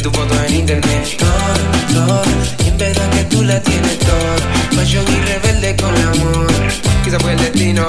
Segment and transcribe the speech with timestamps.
[0.00, 1.16] y tu foto en internet.
[1.18, 2.22] Todo, todo,
[2.64, 4.36] y en verdad que tú la tienes todo.
[4.72, 6.46] Fashion y rebelde con amor.
[7.04, 7.86] Quizá fue el destino,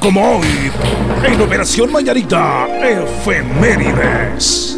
[0.00, 0.70] como hoy,
[1.24, 4.76] en Operación Mañanita, Efemérides.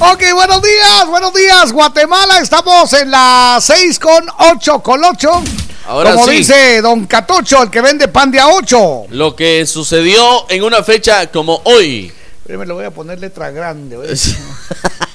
[0.00, 2.38] Ok, buenos días, buenos días, Guatemala.
[2.38, 5.42] Estamos en la 6 con 8 con 8.
[5.86, 6.36] Ahora Como sí.
[6.38, 9.06] dice Don Catocho, el que vende pan de a 8.
[9.10, 12.12] Lo que sucedió en una fecha como hoy.
[12.46, 13.96] Me lo voy a poner letra grande.
[13.96, 14.36] ¿ves?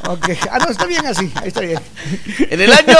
[0.09, 0.29] Ok.
[0.49, 1.29] Ah, no, está bien así.
[1.35, 1.81] Ahí está bien.
[2.49, 2.95] En el año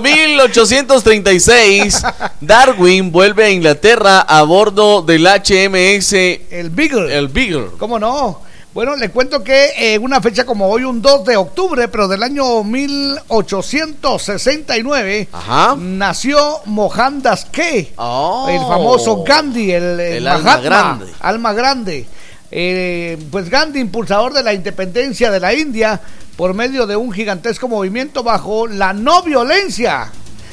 [0.00, 2.02] 1836,
[2.40, 7.18] Darwin vuelve a Inglaterra a bordo del HMS El Beagle.
[7.18, 7.66] El Beagle.
[7.78, 8.42] ¿Cómo no?
[8.74, 12.22] Bueno, le cuento que en una fecha como hoy, un 2 de octubre, pero del
[12.22, 15.76] año 1869, Ajá.
[15.78, 17.62] nació Mohandas K,
[17.96, 18.46] Oh.
[18.48, 21.06] el famoso Gandhi, el, alma grande.
[21.20, 22.06] alma grande.
[22.50, 26.00] Eh, pues Gandhi, impulsador de la independencia de la India,
[26.36, 30.10] por medio de un gigantesco movimiento bajo la no violencia.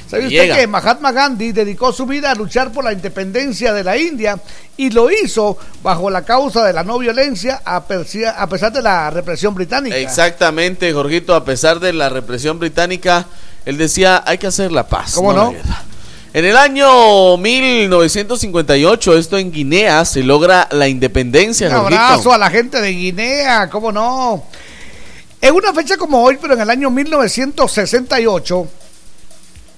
[0.10, 0.56] ¿Sabe usted Llega.
[0.56, 4.40] que Mahatma Gandhi dedicó su vida a luchar por la independencia de la India
[4.76, 8.82] y lo hizo bajo la causa de la no violencia a, persia- a pesar de
[8.82, 9.96] la represión británica?
[9.98, 13.28] Exactamente, Jorgito, a pesar de la represión británica,
[13.66, 15.14] él decía, hay que hacer la paz.
[15.14, 15.52] ¿Cómo no?
[15.52, 15.84] la guerra".
[16.34, 22.02] En el año 1958, esto en Guinea, se logra la independencia, Un Jorgito.
[22.02, 24.44] abrazo a la gente de Guinea, ¿cómo no?
[25.42, 28.68] En una fecha como hoy, pero en el año 1968,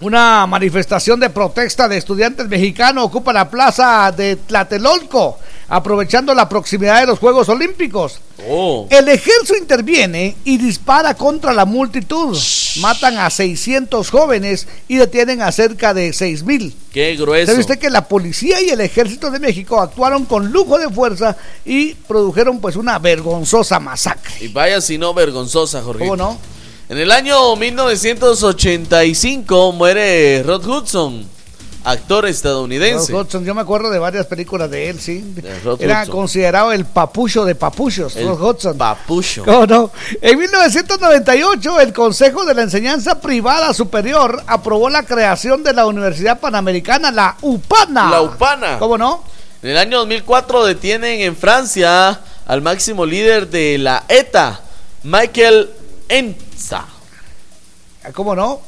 [0.01, 5.37] una manifestación de protesta de estudiantes mexicanos ocupa la plaza de Tlatelolco,
[5.69, 8.19] aprovechando la proximidad de los Juegos Olímpicos.
[8.49, 8.87] Oh.
[8.89, 12.35] El ejército interviene y dispara contra la multitud.
[12.79, 16.73] Matan a 600 jóvenes y detienen a cerca de 6.000.
[16.91, 17.51] Qué grueso.
[17.51, 21.37] ¿Sabe usted que la policía y el ejército de México actuaron con lujo de fuerza
[21.63, 24.33] y produjeron pues una vergonzosa masacre?
[24.39, 26.09] Y vaya si no vergonzosa, Jorgito.
[26.09, 26.60] ¿Cómo no?
[26.91, 31.25] En el año 1985 muere Rod Hudson,
[31.85, 33.13] actor estadounidense.
[33.13, 35.21] Rod Hudson, yo me acuerdo de varias películas de él, sí.
[35.21, 35.49] De
[35.79, 36.11] Era Hudson.
[36.13, 38.77] considerado el papucho de papuchos, El Rod Hudson.
[38.77, 39.45] papucho.
[39.45, 39.89] ¿Cómo no?
[40.21, 46.41] En 1998, el Consejo de la Enseñanza Privada Superior aprobó la creación de la Universidad
[46.41, 48.09] Panamericana, la UPANA.
[48.09, 48.79] La UPANA.
[48.79, 49.23] ¿Cómo no?
[49.63, 54.59] En el año 2004 detienen en Francia al máximo líder de la ETA,
[55.03, 55.69] Michael
[56.11, 56.85] Enza.
[58.13, 58.61] ¿Cómo no?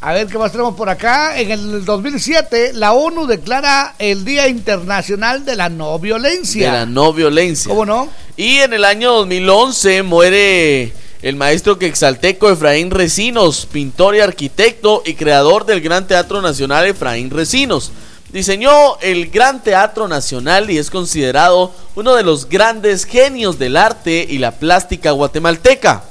[0.00, 1.38] A ver qué más tenemos por acá.
[1.38, 6.72] En el 2007, la ONU declara el Día Internacional de la No Violencia.
[6.72, 7.68] De la no violencia.
[7.68, 8.08] ¿Cómo no?
[8.36, 10.92] Y en el año 2011 muere
[11.22, 17.30] el maestro quexalteco Efraín Recinos, pintor y arquitecto y creador del Gran Teatro Nacional Efraín
[17.30, 17.92] Recinos.
[18.32, 24.26] Diseñó el Gran Teatro Nacional y es considerado uno de los grandes genios del arte
[24.28, 26.04] y la plástica guatemalteca.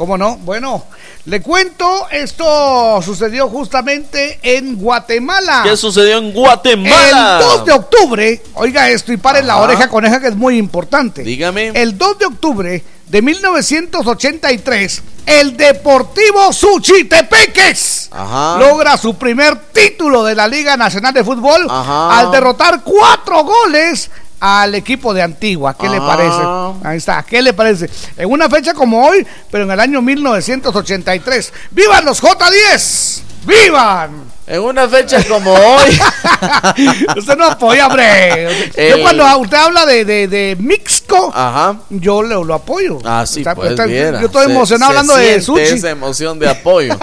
[0.00, 0.38] ¿Cómo no?
[0.38, 0.86] Bueno,
[1.26, 5.60] le cuento, esto sucedió justamente en Guatemala.
[5.62, 7.38] ¿Qué sucedió en Guatemala?
[7.38, 11.22] El 2 de octubre, oiga esto y paren la oreja coneja que es muy importante.
[11.22, 11.72] Dígame.
[11.74, 18.56] El 2 de octubre de 1983, el Deportivo Suchitepeques Ajá.
[18.58, 22.20] logra su primer título de la Liga Nacional de Fútbol Ajá.
[22.20, 25.76] al derrotar cuatro goles al equipo de Antigua.
[25.78, 26.06] ¿Qué le Ah.
[26.06, 26.88] parece?
[26.88, 27.88] Ahí está, ¿qué le parece?
[28.16, 31.52] En una fecha como hoy, pero en el año 1983.
[31.70, 33.22] ¡Vivan los J10!
[33.44, 34.30] ¡Vivan!
[34.46, 35.90] En una fecha como hoy.
[37.16, 38.46] usted no apoya, hombre.
[38.74, 41.76] El- Yo cuando usted habla de, de, de Mixco, Ajá.
[41.88, 42.98] yo lo, lo apoyo.
[43.04, 44.20] Ah, sí, Está- pues está- viera.
[44.20, 45.62] Yo estoy Se- emocionado se hablando de sushi.
[45.62, 46.98] esa emoción de apoyo.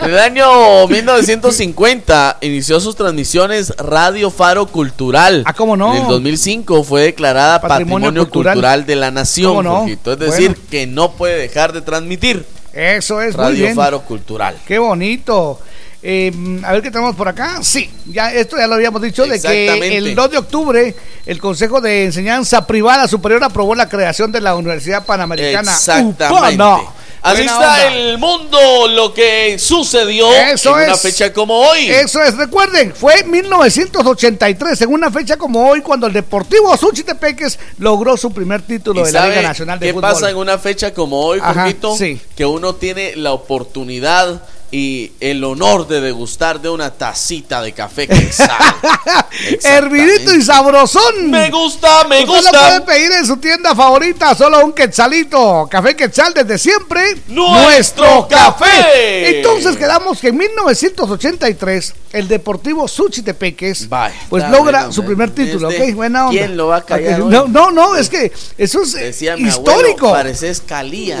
[0.00, 5.42] En el año 1950 inició sus transmisiones Radio Faro Cultural.
[5.46, 5.94] Ah, ¿cómo no?
[5.94, 8.54] En el 2005 fue declarada Patrimonio Patrimonio, Cultural.
[8.56, 8.86] Cultural.
[8.86, 9.50] de la Nación.
[9.56, 9.86] ¿Cómo no?
[9.86, 10.62] Es decir, Bueno.
[10.70, 12.44] que no puede dejar de transmitir
[12.74, 13.76] Eso es muy Radio bien.
[13.76, 14.56] Faro Cultural.
[14.66, 15.60] Qué bonito.
[16.06, 16.30] Eh,
[16.62, 17.62] a ver qué tenemos por acá.
[17.62, 20.94] Sí, ya esto ya lo habíamos dicho de que el 2 de octubre
[21.24, 25.72] el Consejo de Enseñanza Privada Superior aprobó la creación de la Universidad Panamericana.
[25.72, 26.58] Exactamente.
[26.58, 26.78] Upana.
[27.24, 27.94] Así Buena está onda.
[27.94, 31.00] el mundo, lo que sucedió Eso en una es.
[31.00, 31.90] fecha como hoy.
[31.90, 38.18] Eso es, recuerden, fue 1983, en una fecha como hoy, cuando el Deportivo Suchitepeques logró
[38.18, 40.10] su primer título ¿Y de la Liga Nacional de qué Fútbol.
[40.12, 42.20] pasa en una fecha como hoy, Ajá, sí.
[42.36, 44.42] Que uno tiene la oportunidad
[44.76, 48.50] y el honor de degustar de una tacita de café quetzal.
[49.62, 51.30] Hervidito y sabrosón.
[51.30, 52.50] Me gusta, me Usted lo gusta.
[52.58, 55.68] puede pedir en su tienda favorita, solo un quetzalito.
[55.70, 57.18] Café Quetzal desde siempre.
[57.28, 59.36] ¡Nuestro café!
[59.38, 65.68] Entonces quedamos que en 1983 el Deportivo Suchitepeques Vaya, pues logra su me- primer título,
[65.68, 65.94] ¿ok?
[65.94, 66.38] Buena onda.
[66.40, 67.30] ¿quién lo va a callar hoy?
[67.30, 70.06] No, no, no, es que eso es eh, mi histórico.
[70.08, 71.18] abuelo, pareces Calía.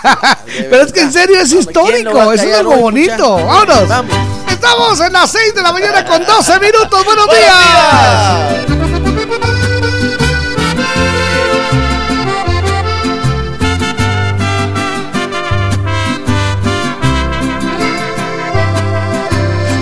[0.70, 3.36] Pero es que en serio es histórico, es algo bonito.
[3.36, 3.88] Vámonos.
[3.88, 4.14] Vamos.
[4.48, 7.04] Estamos en las 6 de la mañana con 12 minutos.
[7.04, 8.66] Buenos, Buenos días.
[8.66, 9.70] días.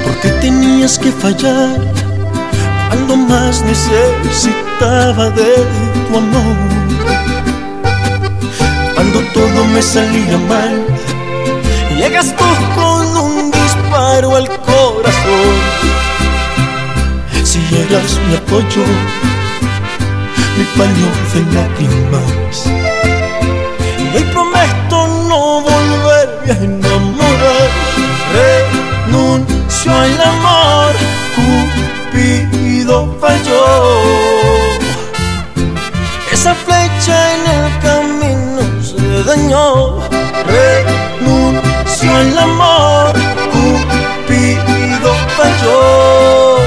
[0.04, 1.80] ¿Por qué tenías que fallar
[2.88, 5.54] cuando más necesitaba de
[6.08, 6.56] tu amor?
[8.94, 10.86] Cuando todo me salía mal,
[11.98, 12.44] llegas tú
[12.76, 15.54] con un disparo al corazón.
[17.44, 18.84] Si eras mi apoyo,
[20.56, 22.56] mi paño de lágrimas.
[23.98, 24.98] Y hoy prometo
[25.28, 27.68] no volverme a enamorar.
[28.36, 30.94] Renuncio al amor,
[31.34, 33.64] Cupido falló.
[36.32, 39.98] Esa flecha en el camino se dañó.
[40.46, 40.97] Renuncio
[42.16, 43.12] al amor,
[43.52, 46.58] Cupido falló.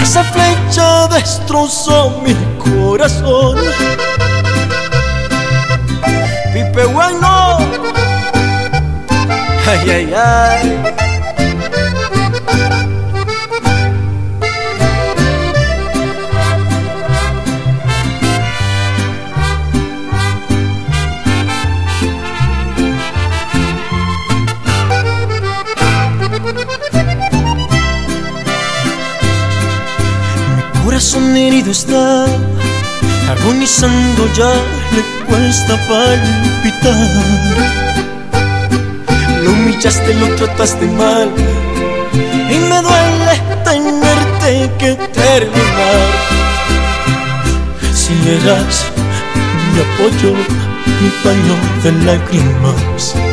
[0.00, 3.58] Esa flecha destrozó mi corazón.
[6.52, 7.58] Pipe bueno.
[9.66, 11.19] Ay, ay, ay.
[31.00, 32.26] Corazón herido está,
[33.30, 34.52] agonizando ya
[34.94, 37.08] le cuesta palpitar.
[39.42, 41.30] Lo humillaste, lo trataste mal
[42.50, 46.06] y me duele tenerte que terminar.
[47.94, 48.84] Si eras
[49.72, 50.34] mi apoyo,
[51.00, 53.29] mi paño de lágrimas.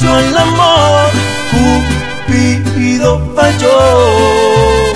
[0.00, 1.10] Renuncio al amor,
[1.52, 4.92] Cupido falló.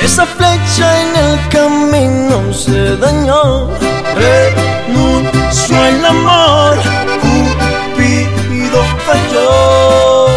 [0.00, 3.70] Esa flecha en el camino se dañó.
[4.14, 6.78] Renuncio al amor,
[7.22, 10.28] Cupido falló.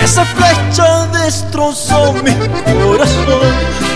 [0.00, 2.32] Esa flecha destrozó mi
[2.64, 3.42] corazón.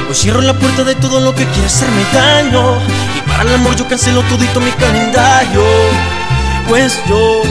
[0.09, 2.79] Hoy cierro la puerta de todo lo que quiere hacerme daño.
[3.17, 5.63] Y para el amor yo cancelo todito mi calendario.
[6.69, 7.43] Pues yo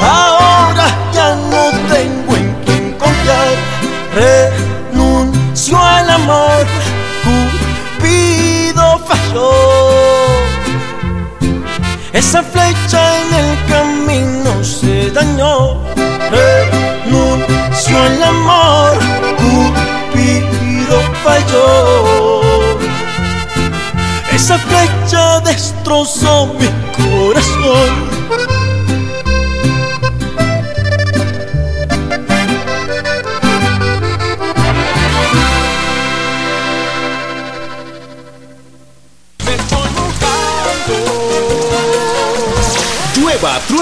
[0.00, 3.54] ahora ya no tengo en quien confiar.
[4.92, 6.66] Renuncio al amor.
[7.24, 9.52] Cupido falló.
[12.12, 15.84] Esa flecha en el camino se dañó.
[16.32, 18.98] Renuncio al amor.
[19.38, 22.40] Cupido falló.
[24.32, 28.09] Esa flecha destrozó mi corazón.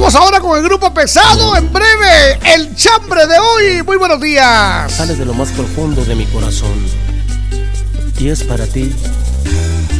[0.00, 1.54] Vamos ahora con el grupo pesado.
[1.56, 3.82] En breve, el chambre de hoy.
[3.82, 4.90] Muy buenos días.
[4.90, 6.86] Sale de lo más profundo de mi corazón.
[8.18, 8.94] Y es para ti,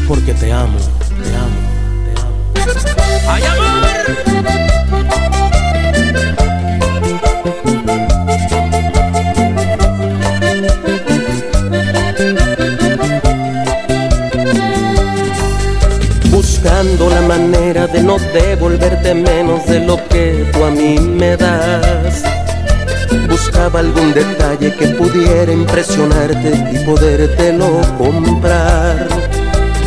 [0.09, 0.79] porque te amo,
[1.23, 1.61] te amo,
[2.07, 2.33] te amo.
[3.29, 5.50] ¡Ay, amor!
[16.63, 22.23] Buscando la manera de no devolverte menos de lo que tú a mí me das.
[23.31, 29.09] Buscaba algún detalle que pudiera impresionarte y podértelo comprar.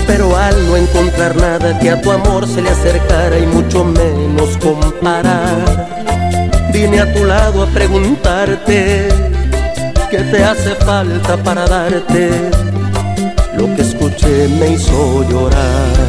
[0.08, 4.58] Pero al no encontrar nada que a tu amor se le acercara y mucho menos
[4.58, 6.01] comparar,
[6.74, 9.10] vine a tu lado a preguntarte
[10.10, 12.32] qué te hace falta para darte
[13.58, 16.02] lo que escuché me hizo llorar.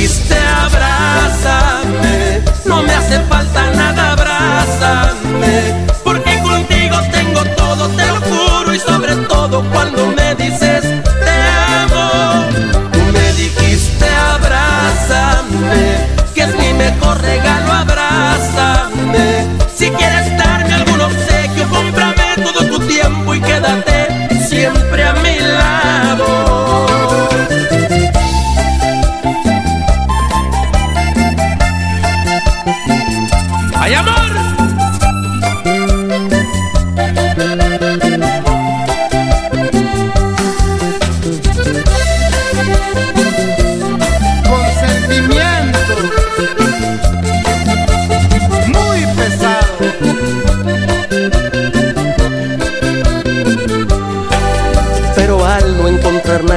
[0.00, 8.74] Dijiste abrázame, no me hace falta nada, abrázame, porque contigo tengo todo, te lo juro,
[8.74, 10.79] y sobre todo cuando me dices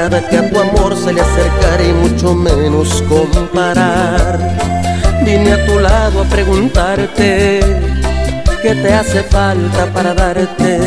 [0.09, 4.37] que a tu amor se le acercara y mucho menos comparar,
[5.23, 7.61] vine a tu lado a preguntarte
[8.61, 10.79] qué te hace falta para darte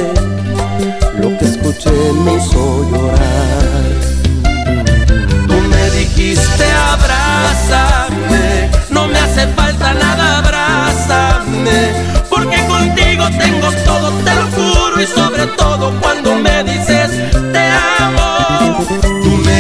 [1.19, 1.91] lo que escuché
[2.25, 3.85] me hizo llorar.
[5.47, 11.91] Tú me dijiste abrázame, no me hace falta nada, abrázame,
[12.29, 16.26] porque contigo tengo todo, te lo juro, y sobre todo cuando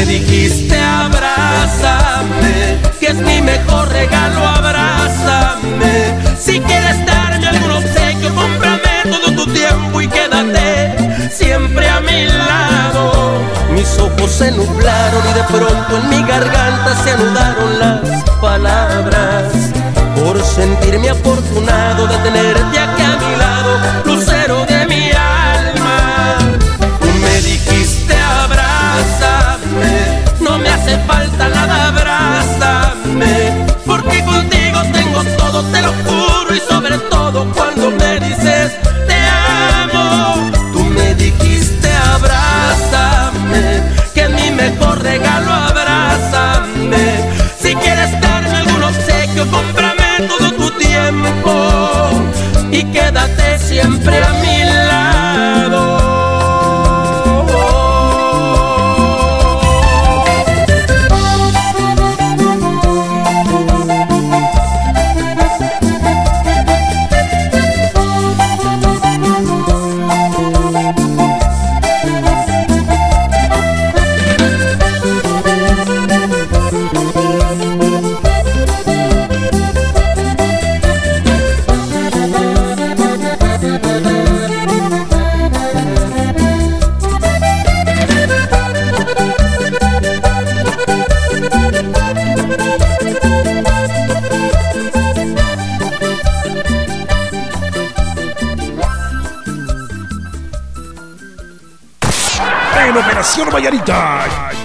[0.07, 6.15] dijiste abrázame, que es mi mejor regalo, abrázame.
[6.39, 13.41] Si quieres darme algún obsequio, cómprame todo tu tiempo y quédate siempre a mi lado.
[13.73, 19.53] Mis ojos se nublaron y de pronto en mi garganta se anudaron las palabras.
[20.15, 23.36] Por sentirme afortunado de tenerte aquí a mi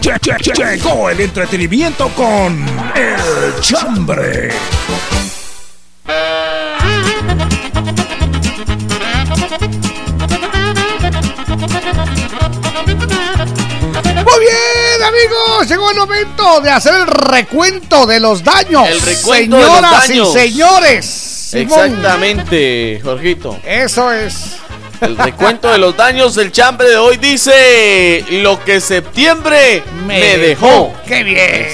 [0.02, 2.66] che- che- che- llegó el entretenimiento con
[2.96, 4.52] El Chambre.
[14.24, 15.68] Muy bien, amigos.
[15.68, 18.88] Llegó el momento de hacer el recuento de los daños.
[18.88, 20.30] El recuento de los Señoras daños.
[20.30, 21.06] y señores.
[21.52, 21.80] Simón.
[21.86, 23.60] Exactamente, Jorgito.
[23.66, 24.58] Eso es.
[25.02, 29.84] El recuento de los daños del chambre de hoy dice lo que septiembre
[30.20, 30.94] me, dejó.
[31.06, 31.68] ¡Qué bien!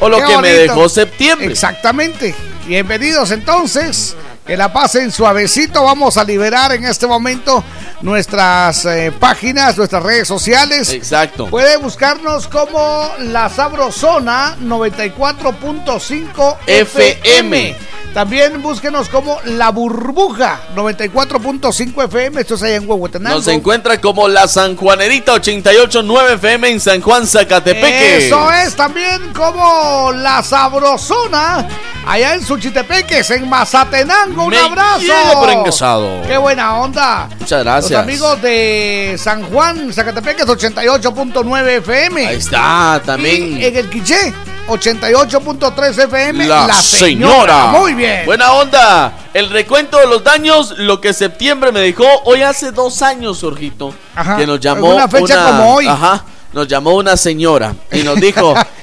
[0.00, 1.48] O lo Qué que me dejó septiembre.
[1.48, 2.34] Exactamente.
[2.66, 4.16] Bienvenidos entonces.
[4.46, 5.84] Que la pasen suavecito.
[5.84, 7.62] Vamos a liberar en este momento
[8.00, 10.92] nuestras eh, páginas, nuestras redes sociales.
[10.92, 11.46] Exacto.
[11.46, 17.76] Puede buscarnos como La Sabrosona 94.5 FM.
[18.14, 22.40] También búsquenos como La Burbuja 94.5 FM.
[22.40, 23.36] Esto es allá en Huehuetenango.
[23.36, 28.26] Nos encuentra como la San Juanerita 889 FM en San Juan, Zacatepeque.
[28.26, 31.68] Eso es también como La Sabrosona
[32.06, 34.44] allá en Suchitepeques, en Mazatenango.
[34.44, 36.22] Un Me abrazo.
[36.26, 37.28] Qué buena onda.
[37.38, 37.92] Muchas gracias.
[37.92, 42.26] Los amigos de San Juan, Zacatepeques 88.9 FM.
[42.26, 43.60] Ahí está, también.
[43.60, 44.34] Y en el Quiché
[44.68, 46.46] 88.3 FM.
[46.46, 47.66] La, señora.
[47.68, 48.24] Muy bien.
[48.26, 49.12] Buena onda.
[49.34, 53.94] El recuento de los daños, lo que septiembre me dejó hoy hace dos años, Jorgito.
[54.14, 54.36] Ajá.
[54.36, 54.94] Que nos llamó.
[54.94, 55.86] Una fecha una- como hoy.
[55.86, 56.24] Ajá.
[56.52, 58.54] Nos llamó una señora y nos dijo.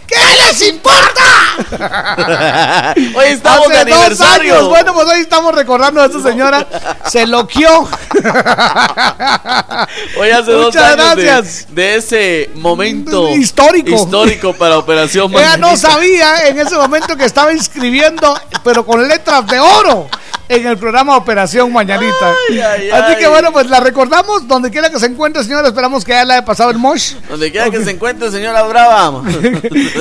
[0.47, 2.95] ¿Qué les importa?
[3.15, 4.53] hoy estamos de Hace dos aniversario.
[4.55, 4.69] años.
[4.69, 6.65] Bueno, pues hoy estamos recordando a esta señora.
[7.09, 7.87] Se loqueó.
[10.17, 11.65] Hoy hace dos años de- gracias.
[11.69, 13.89] De, ese momento Histórico.
[13.89, 19.45] histórico para Operación Ella no sabía en ese momento que estaba inscribiendo, pero con letras
[19.47, 20.07] de oro,
[20.49, 22.33] en el programa Operación Mañanita.
[22.49, 23.17] Ay, ay, Así ay.
[23.17, 25.67] que bueno, pues la recordamos donde quiera que se encuentre, señora.
[25.67, 27.13] Esperamos que ya le haya pasado el mosh.
[27.29, 29.09] Donde quiera que se encuentre, señora Brava.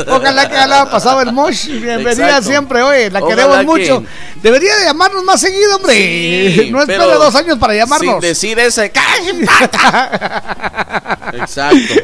[0.08, 1.66] Ojalá que ya le haya pasado el mosh.
[1.66, 2.48] Bienvenida Exacto.
[2.50, 4.04] siempre, oye, la Ojalá queremos que- mucho.
[4.42, 5.94] Debería de llamarnos más seguido, hombre.
[5.94, 8.20] Sí, no espere pero dos años para Sin llamarnos.
[8.20, 8.92] decir ese.
[11.32, 11.94] Exacto.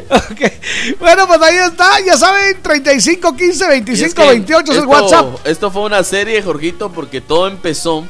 [0.99, 4.83] Bueno, pues ahí está, ya saben, 35 15 Y 25 es que 28 es el
[4.83, 5.35] esto- WhatsApp.
[5.47, 8.05] Esto fue una serie, Jorgito, porque todo empezó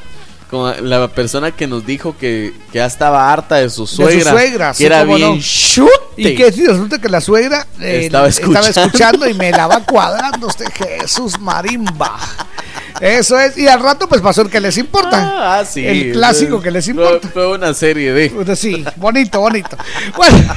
[0.54, 4.30] con la persona que nos dijo que, que ya estaba harta de su suegra.
[4.30, 5.40] suegra, que sí, era bien no.
[5.40, 5.90] chute.
[6.16, 9.28] Y que si resulta que la suegra eh, Estaba escuchando.
[9.28, 12.20] y me la va cuadrando usted, Jesús Marimba.
[13.00, 15.58] Eso es, y al rato pues pasó el que les importa.
[15.58, 15.86] Ah, sí.
[15.86, 17.28] El clásico que les importa.
[17.28, 18.56] Fue, una serie de.
[18.56, 19.76] Sí, bonito, bonito.
[20.16, 20.38] Bueno,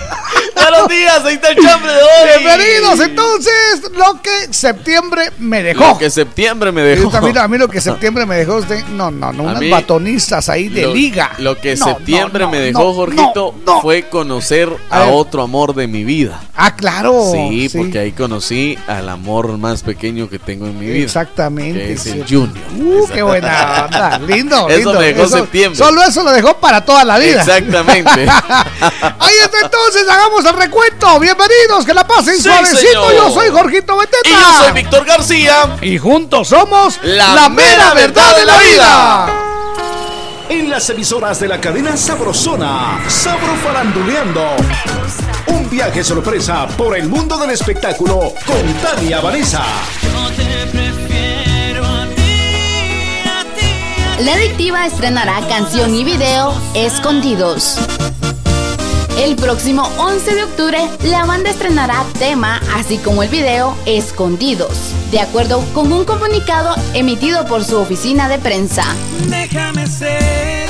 [0.69, 2.39] Buenos días, ahí está el chambre de hoy.
[2.43, 5.79] bienvenidos entonces, lo que septiembre me dejó.
[5.79, 7.15] Lo que septiembre me dejó.
[7.15, 10.49] A mí, a mí lo que septiembre me dejó usted, no, no, no, unas batonistas
[10.49, 11.31] ahí de lo, liga.
[11.37, 15.87] Lo que No, septiembre no, no, me dejó, Jorgito, fue conocer A otro amor de
[15.87, 16.41] mi vida.
[16.53, 17.31] Ah, claro.
[17.31, 21.05] sí, porque ahí conocí al amor más pequeño que tengo en mi vida.
[21.05, 21.79] Exactamente.
[21.79, 22.26] Que es el sí.
[22.27, 22.57] Junior.
[22.77, 24.19] Uh, qué buena onda.
[24.27, 24.93] Lindo, Eso lindo.
[24.99, 25.77] dejó septiembre.
[25.77, 27.41] Solo eso lo dejó para toda la vida.
[27.41, 28.09] Exactamente.
[28.29, 31.19] Ahí está entonces, hagamos el recuento.
[31.19, 32.79] Bienvenidos, que la pasen Sí, suavecito.
[32.79, 33.13] señor.
[33.15, 34.29] Yo soy Jorgito Beteta.
[34.29, 35.77] y yo soy Víctor García.
[35.81, 39.29] Y juntos somos La mera verdad de la vida.
[40.49, 44.45] En las emisoras de la cadena Sabrosona, Sabro Faranduleando.
[45.47, 49.63] Un viaje sorpresa por el mundo del espectáculo con Tania Vanessa.
[54.19, 57.77] La Adictiva estrenará canción y video Escondidos.
[59.19, 65.19] El próximo 11 de octubre, la banda estrenará tema, así como el video Escondidos, de
[65.19, 68.83] acuerdo con un comunicado emitido por su oficina de prensa.
[69.27, 70.67] Déjame ser.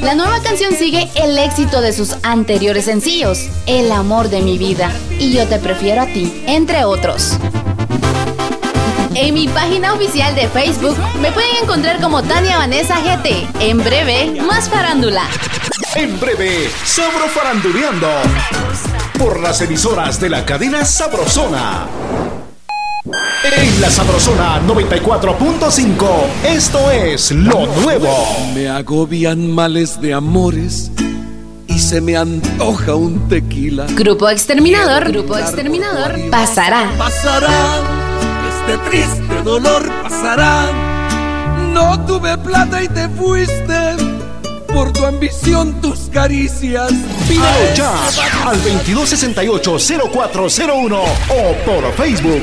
[0.00, 4.92] La nueva canción sigue el éxito de sus anteriores sencillos, El amor de mi vida
[5.20, 7.38] y Yo te prefiero a ti, entre otros.
[9.14, 13.48] En mi página oficial de Facebook me pueden encontrar como Tania Vanessa GT.
[13.60, 15.24] En breve, más farándula.
[15.96, 18.08] En breve, Sabro Faranduleando.
[19.18, 21.88] Por las emisoras de la cadena Sabrosona.
[23.56, 26.06] En la Sabrosona 94.5,
[26.46, 28.26] esto es lo nuevo.
[28.54, 30.92] Me agobian males de amores
[31.66, 33.86] y se me antoja un tequila.
[33.90, 36.92] Grupo Exterminador, Grupo Exterminador, pasará.
[36.96, 38.09] Pasará,
[38.70, 40.70] este triste dolor pasará.
[41.72, 43.96] No tuve plata y te fuiste
[44.72, 46.92] por tu ambición, tus caricias.
[47.28, 47.92] Pídelo ya
[48.46, 52.42] al 2268-0401 o por Facebook.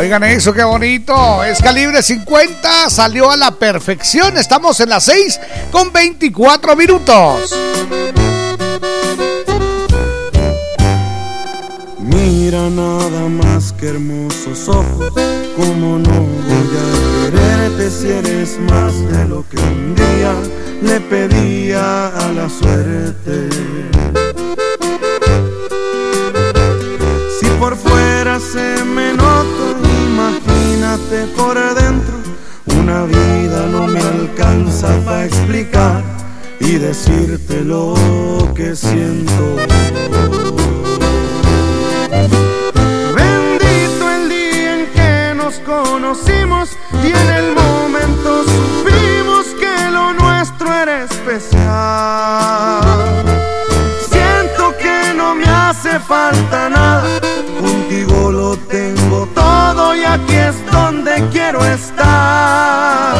[0.00, 1.44] Oigan eso, qué bonito.
[1.44, 4.38] Es calibre 50, salió a la perfección.
[4.38, 5.38] Estamos en las 6
[5.70, 7.54] con 24 minutos.
[11.98, 15.12] Mira nada más que hermosos ojos,
[15.54, 20.34] como no voy a quererte si eres más de lo que un día
[20.80, 23.50] le pedía a la suerte.
[27.38, 28.80] Si por fuera se
[31.36, 32.14] por dentro.
[32.78, 36.02] Una vida no me alcanza para explicar
[36.58, 37.94] y decirte lo
[38.54, 39.56] que siento.
[43.14, 46.70] Bendito el día en que nos conocimos
[47.04, 51.60] y en el momento supimos que lo nuestro era especial.
[54.08, 57.20] Siento que no me hace falta nada,
[59.90, 63.16] todo y aquí es donde quiero estar.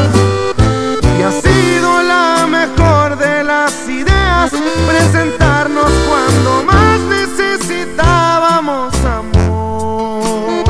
[1.19, 4.51] Y ha sido la mejor de las ideas
[4.87, 10.63] presentarnos cuando más necesitábamos amor.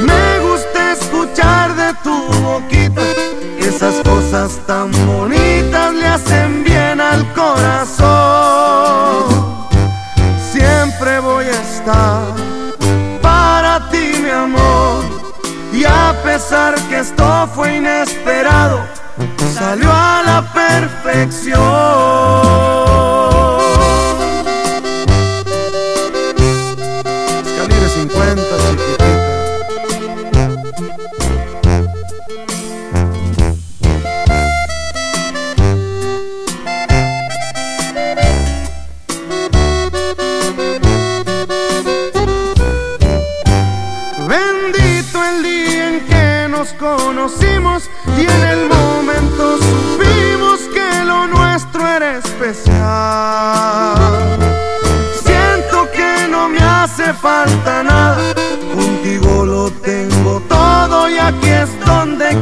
[0.00, 3.02] Me gusta escuchar de tu boquita
[3.58, 8.23] esas cosas tan bonitas le hacen bien al corazón.
[17.04, 18.80] Esto fue inesperado,
[19.52, 21.54] salió a la perfección.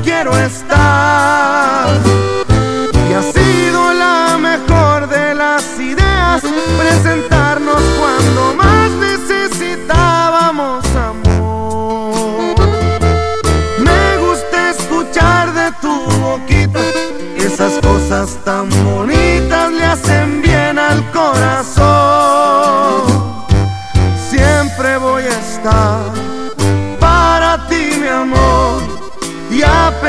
[0.03, 2.42] Quiero estar.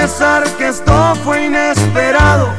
[0.03, 2.49] Pesar que esto fue inesperado,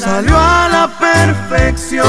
[0.00, 2.06] salió a la perfección.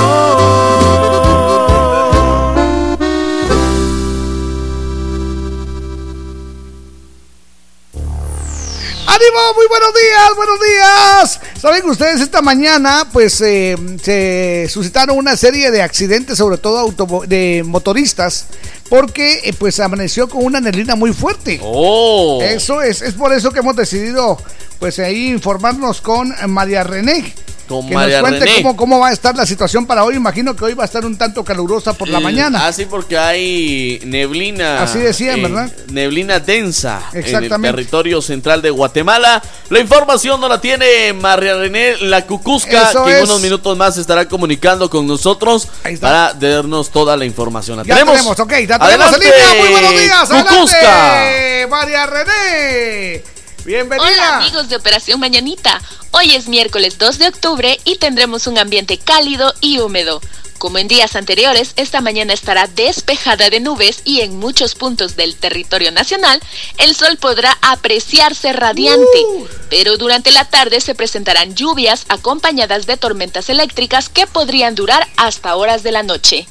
[9.07, 9.39] ¡Ánimo!
[9.55, 11.41] Muy buenos días, buenos días.
[11.61, 16.93] Saben ustedes, esta mañana pues eh, se suscitaron una serie de accidentes, sobre todo
[17.27, 18.45] de motoristas,
[18.91, 21.61] porque eh, pues amaneció con una neblina muy fuerte.
[21.63, 22.41] Oh.
[22.41, 24.37] Eso es, es por eso que hemos decidido
[24.79, 27.33] pues ahí informarnos con María René.
[27.79, 28.61] Con que María nos cuente René.
[28.61, 30.15] cómo, cómo va a estar la situación para hoy.
[30.15, 32.67] Imagino que hoy va a estar un tanto calurosa por la Mm, mañana.
[32.67, 34.83] Ah, sí, porque hay neblina.
[34.83, 35.71] Así decían, eh, ¿verdad?
[35.89, 39.41] Neblina densa en el territorio central de Guatemala.
[39.69, 43.23] La información no la tiene María René La Cucusca, Eso que en es.
[43.29, 45.67] unos minutos más estará comunicando con nosotros
[45.99, 47.77] para darnos toda la información.
[47.77, 48.13] ¿La Ya tenemos?
[48.15, 49.53] tenemos, ok, ya tenemos en línea.
[49.59, 51.21] Muy buenos días, Cucuzca.
[51.21, 53.23] adelante, María René.
[53.65, 54.07] Bienvenida.
[54.07, 55.79] Hola amigos de Operación Mañanita.
[56.11, 60.19] Hoy es miércoles 2 de octubre y tendremos un ambiente cálido y húmedo.
[60.57, 65.35] Como en días anteriores, esta mañana estará despejada de nubes y en muchos puntos del
[65.35, 66.41] territorio nacional
[66.79, 69.25] el sol podrá apreciarse radiante.
[69.69, 75.55] Pero durante la tarde se presentarán lluvias acompañadas de tormentas eléctricas que podrían durar hasta
[75.55, 76.47] horas de la noche.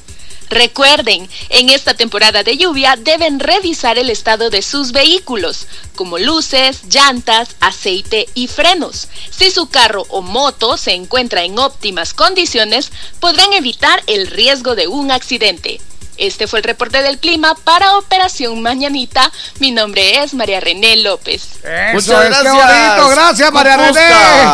[0.51, 6.81] Recuerden, en esta temporada de lluvia deben revisar el estado de sus vehículos, como luces,
[6.89, 9.07] llantas, aceite y frenos.
[9.29, 14.87] Si su carro o moto se encuentra en óptimas condiciones, podrán evitar el riesgo de
[14.89, 15.79] un accidente.
[16.21, 19.31] Este fue el reporte del clima para Operación Mañanita.
[19.57, 21.59] Mi nombre es María René López.
[21.63, 23.99] Eso es, qué bonito, gracias María René.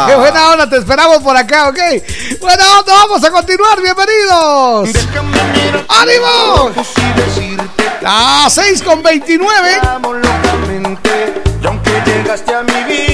[0.07, 1.77] Qué buena onda, te esperamos por acá, ¿ok?
[2.39, 4.91] Buena onda, vamos a continuar, bienvenidos.
[5.89, 6.71] ¡Ánimo!
[7.99, 9.81] Las 6 con 29.
[11.61, 13.06] Y aunque llegaste a mi vida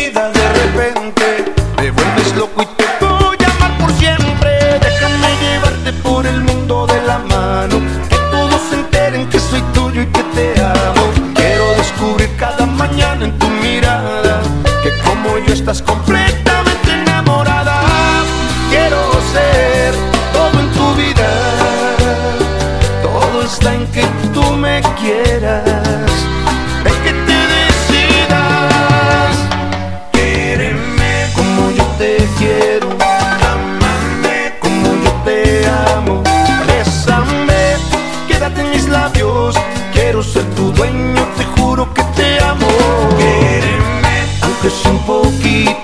[15.63, 16.02] estás completamente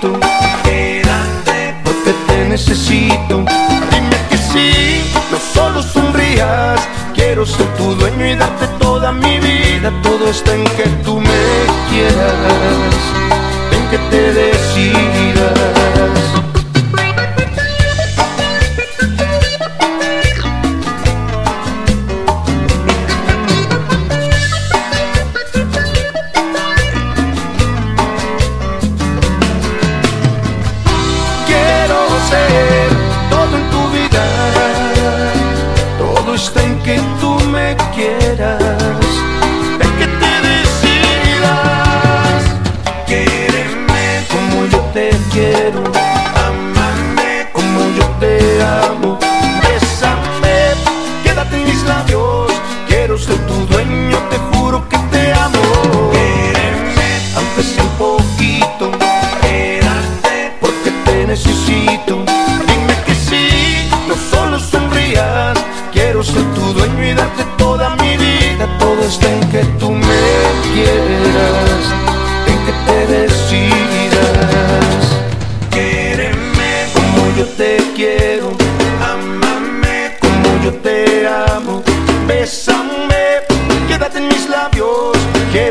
[0.00, 3.44] Quédate porque te necesito.
[3.90, 6.80] Dime que sí, no solo sonrías.
[7.14, 9.92] Quiero ser tu dueño y darte toda mi vida.
[10.02, 11.42] Todo está en que tú me
[11.90, 13.19] quieras.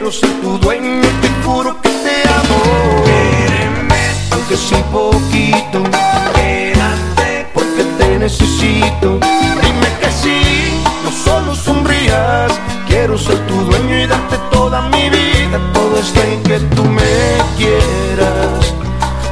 [0.09, 3.03] quiero ser tu dueño, te juro que te amo.
[3.05, 5.83] Quéreme, aunque soy poquito,
[6.33, 9.19] quédate porque te necesito.
[9.61, 12.51] Dime que sí, no solo sonrías,
[12.87, 15.59] quiero ser tu dueño y darte toda mi vida.
[15.73, 18.73] Todo está en que tú me quieras,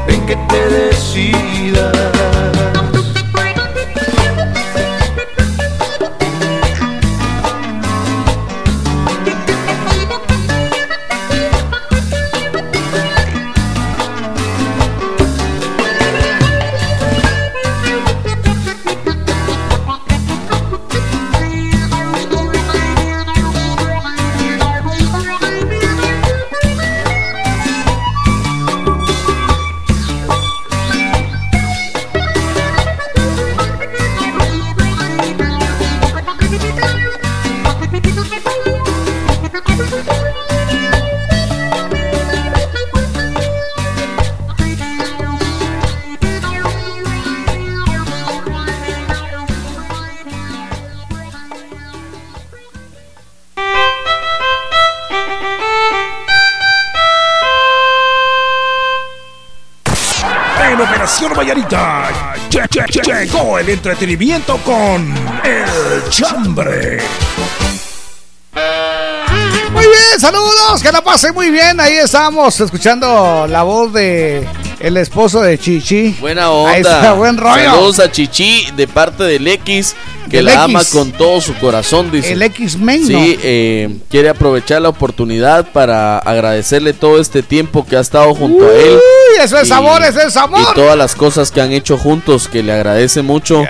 [0.07, 2.16] en que te decidas.
[63.03, 65.13] Llegó el entretenimiento con
[65.43, 66.99] El Chambre.
[69.71, 71.79] Muy bien, saludos, que la pasen muy bien.
[71.79, 74.47] Ahí estamos escuchando la voz de
[74.79, 76.15] el esposo de Chichi.
[76.19, 76.71] Buena onda.
[76.71, 77.71] Ahí está, buen rollo.
[77.71, 79.95] Saludos a Chichi de parte del X
[80.29, 82.33] que la ama con todo su corazón, dice.
[82.33, 83.05] El X-Men.
[83.05, 88.65] Sí, eh, quiere aprovechar la oportunidad para agradecerle todo este tiempo que ha estado junto
[88.65, 88.95] a él.
[88.95, 90.61] Uy, eso es amor, eso es amor.
[90.61, 93.63] Y todas las cosas que han hecho juntos, que le agradece mucho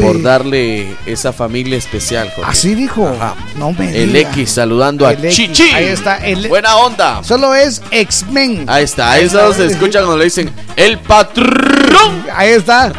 [0.00, 2.32] por darle esa familia especial.
[2.44, 3.10] Así dijo.
[3.56, 5.70] No me El X saludando a Chichi.
[5.74, 6.16] Ahí está.
[6.18, 7.22] El, Buena onda.
[7.22, 8.64] Solo es X-Men.
[8.66, 9.12] Ahí está.
[9.12, 12.24] Ahí está, se escucha cuando le dicen el patrón.
[12.34, 12.92] Ahí está.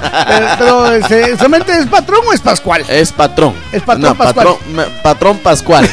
[0.57, 2.85] pero, pero ¿solamente es patrón o es Pascual?
[3.01, 3.55] Es patrón.
[3.71, 4.57] Es patrón Pascual.
[5.01, 5.89] Patrón, Pascual.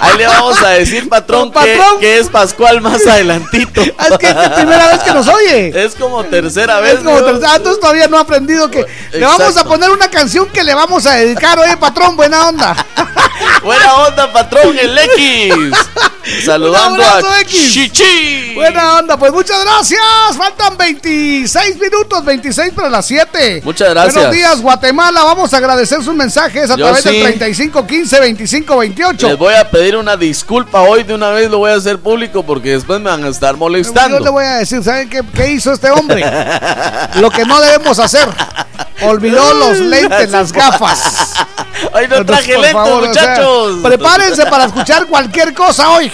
[0.00, 1.52] Ahí le vamos a decir patrón,
[2.00, 3.82] Que, es Pascual más adelantito.
[3.82, 5.84] es que es la primera vez que nos oye.
[5.84, 6.94] Es como tercera vez.
[6.94, 7.52] Es como tercera.
[7.52, 10.74] Ah, entonces todavía no ha aprendido que le vamos a poner una canción que le
[10.74, 11.58] vamos a dedicar.
[11.58, 12.74] Oye, patrón, buena onda.
[13.62, 15.74] buena onda, patrón, el X.
[16.44, 18.54] Saludando a Chichi.
[18.54, 20.00] Buena onda, pues muchas gracias.
[20.36, 23.62] Faltan 26 minutos, 26 para las 7.
[23.64, 24.14] Muchas gracias.
[24.14, 25.22] Buenos días, Guatemala.
[25.22, 29.28] Vamos a agradecer sus mensajes a través del 35 15 25 28.
[29.28, 32.42] Les voy a pedir una disculpa hoy de una vez, lo voy a hacer público
[32.42, 34.18] porque después me van a estar molestando.
[34.18, 36.24] Yo le voy a decir, ¿saben qué, qué hizo este hombre?
[37.20, 38.28] lo que no debemos hacer.
[39.02, 41.34] Olvidó los lentes, las gafas.
[41.92, 43.25] Hoy no traje lentes, muchachos.
[43.82, 46.10] prepárense para escuchar cualquier cosa hoy.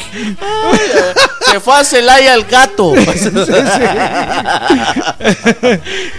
[1.50, 2.92] se fue a Celaya el gato.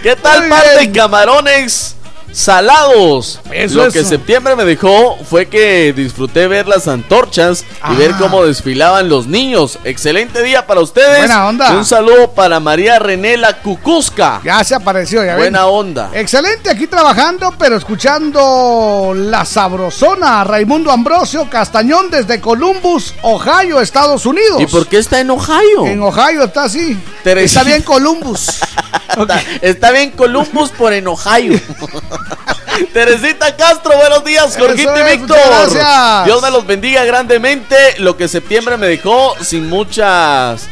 [0.02, 1.96] ¿Qué tal, par de camarones?
[2.34, 3.40] Salados.
[3.70, 8.18] Lo que septiembre me dejó fue que disfruté ver las antorchas y ver ah.
[8.18, 9.78] cómo desfilaban los niños.
[9.84, 11.18] Excelente día para ustedes.
[11.18, 11.70] Buena onda.
[11.72, 14.40] Un saludo para María René La Cucusca.
[14.44, 16.10] Ya se apareció, ya Buena onda.
[16.12, 24.60] Excelente aquí trabajando, pero escuchando la sabrosona Raimundo Ambrosio Castañón desde Columbus, Ohio, Estados Unidos.
[24.60, 25.86] ¿Y por qué está en Ohio?
[25.86, 26.98] En Ohio está así.
[27.24, 28.60] Está bien Columbus.
[29.16, 31.58] Está, está bien Columbus por en Ohio.
[32.92, 35.36] Teresita Castro, buenos días, Jorgito y Víctor.
[35.46, 36.24] gracias.
[36.26, 37.76] Dios me los bendiga grandemente.
[37.98, 40.66] Lo que septiembre me dejó sin muchas.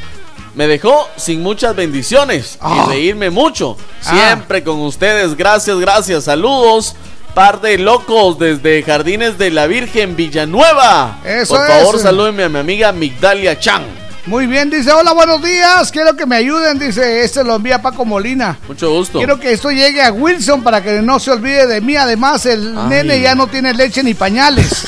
[0.55, 2.85] Me dejó sin muchas bendiciones Ah.
[2.87, 3.77] y reírme mucho.
[4.01, 5.37] Siempre con ustedes.
[5.37, 6.25] Gracias, gracias.
[6.25, 6.95] Saludos.
[7.35, 11.19] Par de locos desde Jardines de la Virgen Villanueva.
[11.25, 12.03] Eso Por favor, es.
[12.03, 13.85] salúdenme a mi amiga Migdalia Chan.
[14.27, 18.05] Muy bien, dice, hola, buenos días, quiero que me ayuden, dice, este lo envía Paco
[18.05, 18.57] Molina.
[18.69, 19.19] Mucho gusto.
[19.19, 21.97] Quiero que esto llegue a Wilson para que no se olvide de mí.
[21.97, 22.85] Además, el Ay.
[22.89, 24.87] nene ya no tiene leche ni pañales.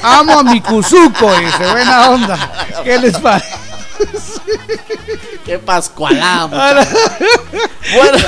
[0.00, 2.52] Amo a mi Cuzuco, dice, buena onda.
[2.84, 3.48] ¿Qué les parece?
[5.44, 6.86] Qué pascualada, Buena
[7.96, 8.18] Bueno.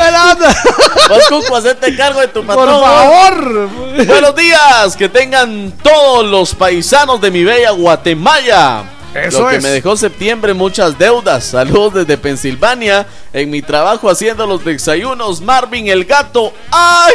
[1.08, 2.82] Vas, Cuco, hacerte cargo de tu Por patrón.
[2.82, 3.68] favor.
[4.04, 8.82] Buenos días, que tengan todos los paisanos de mi bella Guatemala.
[9.14, 9.62] Eso Lo que es.
[9.62, 11.44] me dejó septiembre muchas deudas.
[11.44, 13.06] Saludos desde Pensilvania.
[13.32, 16.52] En mi trabajo haciendo los desayunos, Marvin el gato.
[16.70, 17.14] ¡Ay,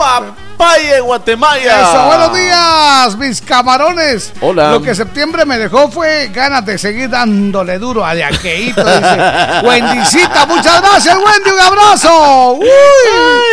[0.00, 1.58] papaya de Guatemala!
[1.60, 4.32] Eso, buenos días, mis camarones.
[4.40, 4.72] Hola.
[4.72, 8.80] Lo que septiembre me dejó fue ganas de seguir dándole duro a dice.
[9.62, 12.52] Wendycita, muchas gracias, Wendy, un abrazo.
[12.52, 12.66] Uy.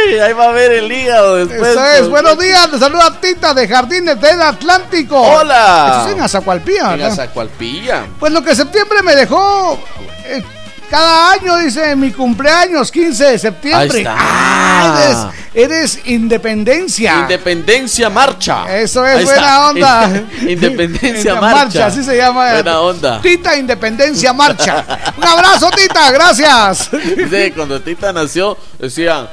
[0.10, 1.72] Ay, ahí va a ver el hígado después.
[1.72, 5.22] Eso es, buenos días, te saluda Tita de Jardines del Atlántico.
[5.22, 5.88] Hola.
[6.00, 7.08] Eso es en Azacualpía, En.
[7.08, 8.06] Azacualpilla.
[8.20, 9.78] Pues lo que septiembre me dejó.
[10.26, 10.44] eh,
[10.90, 13.90] cada año dice mi cumpleaños, 15 de septiembre.
[13.92, 14.16] Ahí está.
[14.18, 17.20] Ah, eres, eres independencia.
[17.22, 18.78] Independencia Marcha.
[18.78, 19.70] Eso es Ahí buena está.
[19.70, 20.24] onda.
[20.48, 21.86] Independencia En la Marcha.
[21.88, 22.52] así se llama.
[22.54, 23.22] Buena onda.
[23.22, 24.86] Tita Independencia Marcha.
[25.18, 26.90] Un abrazo, Tita, gracias.
[27.18, 29.28] Dice, cuando Tita nació, decían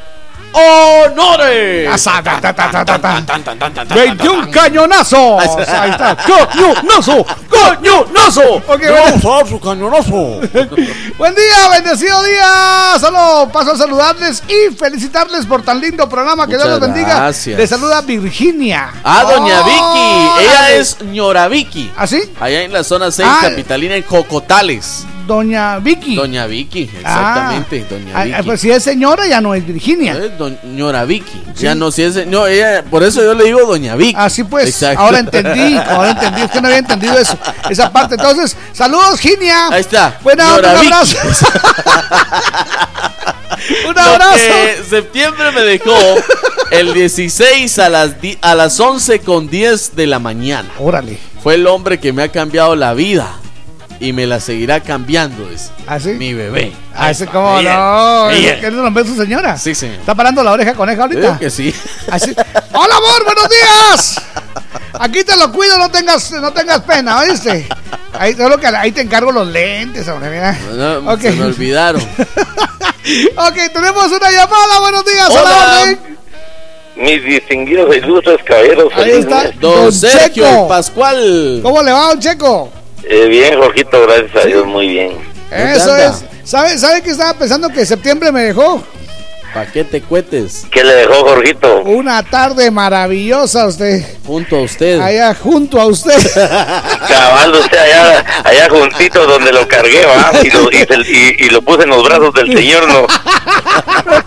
[0.55, 1.88] ¡Honores!
[1.93, 3.95] Asa, ta, ta, ta, ta, ta, ta.
[3.95, 5.43] 21 cañonazos.
[5.69, 6.17] Ahí está.
[6.17, 7.27] Cañonazo.
[7.51, 8.55] Cañonazo.
[8.69, 8.81] Ok,
[9.23, 9.47] bueno.
[9.49, 10.12] su cañonazo.
[11.19, 12.95] Buen día, bendecido día.
[13.01, 16.47] Solo paso a saludarles y felicitarles por tan lindo programa.
[16.47, 17.17] Que Dios los bendiga.
[17.17, 17.59] gracias.
[17.59, 18.93] Les saluda Virginia.
[19.03, 20.45] Ah, Doña Oh, Vicky.
[20.47, 20.79] Ella dale.
[20.79, 21.93] es ñora Vicky.
[21.97, 22.23] ¿Ah, sí?
[22.40, 23.38] Allá en la zona 6 Ah.
[23.49, 25.05] capitalina, en Cocotales.
[25.27, 26.17] Doña Vicky.
[26.17, 27.87] Doña Vicky, exactamente.
[27.89, 28.37] Doña Ah, Vicky.
[28.39, 30.15] ah, pues si es señora, ya no es Virginia.
[30.15, 31.43] Eh, Doña Vicky.
[31.57, 32.17] Ya no, si es.
[32.17, 34.15] Ella, por eso yo le digo Doña Vicky.
[34.17, 35.01] Así pues, Exacto.
[35.01, 37.39] ahora entendí, ahora entendí, es que no había entendido eso,
[37.71, 38.15] esa parte.
[38.17, 39.69] Entonces, saludos, Ginia.
[39.69, 40.19] Ahí está.
[40.23, 41.17] Buena onda, un abrazo.
[43.89, 44.37] un abrazo.
[44.39, 45.97] que septiembre me dejó
[46.71, 50.69] el 16 a las, a las 11 con 10 de la mañana.
[50.79, 51.19] Órale.
[51.43, 53.37] Fue el hombre que me ha cambiado la vida
[54.05, 55.49] y me la seguirá cambiando.
[55.51, 56.11] Es ¿Ah, sí?
[56.11, 56.73] mi bebé.
[56.95, 58.29] Ah, ese cómo Bien, no.
[58.29, 58.61] bien.
[58.61, 59.57] ¿Quieres romper su señora?
[59.57, 59.97] Sí, señor.
[60.01, 61.21] ¿Está parando la oreja coneja ahorita?
[61.21, 61.75] Creo que sí.
[62.11, 62.31] Así.
[62.73, 64.23] Hola, amor, buenos días.
[65.01, 67.67] Aquí te lo cuido, no tengas, no tengas pena, ¿oíste?
[68.12, 70.53] Ahí, solo que ahí te encargo los lentes, hombre, mira.
[70.75, 71.19] No.
[71.19, 72.03] Se me olvidaron.
[73.37, 75.29] Ok, tenemos una llamada, buenos días.
[75.29, 75.83] Hola.
[75.83, 75.99] hola.
[76.97, 78.90] Mis distinguidos e ilustres caballeros.
[78.97, 79.51] Ahí está.
[79.61, 80.69] Don Sergio Checo.
[80.69, 81.61] Pascual.
[81.62, 82.73] ¿Cómo le va, don Checo?
[83.09, 85.12] Eh, bien, Jorgito, gracias a Dios, muy bien.
[85.51, 86.25] ¿Dónde Eso es.
[86.45, 88.83] ¿Sabe, ¿Sabe que estaba pensando que septiembre me dejó?
[89.53, 90.67] ¿Pa' qué te cuetes?
[90.69, 91.83] ¿Qué le dejó Jorgito?
[91.83, 94.03] Una tarde maravillosa usted.
[94.27, 95.01] Junto a usted.
[95.01, 96.12] Allá junto a usted.
[97.09, 100.33] Cabal, usted allá, allá juntito donde lo cargué, ¿va?
[100.43, 103.07] Y lo, y, se- y- y lo puse en los brazos del Señor, ¿no?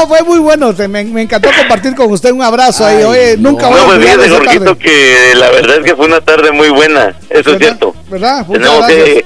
[0.00, 0.72] No, fue muy bueno.
[0.88, 2.96] Me, me encantó compartir con usted un abrazo ahí.
[2.98, 3.50] Ay, Oye, no.
[3.52, 6.20] nunca voy a No, pues olvidar esa Jorgito, que la verdad es que fue una
[6.20, 7.58] tarde muy buena, eso es ¿Verdad?
[7.58, 7.94] cierto.
[8.08, 8.46] ¿Verdad?
[8.46, 9.04] Muchas Tenemos gracias.
[9.04, 9.24] que,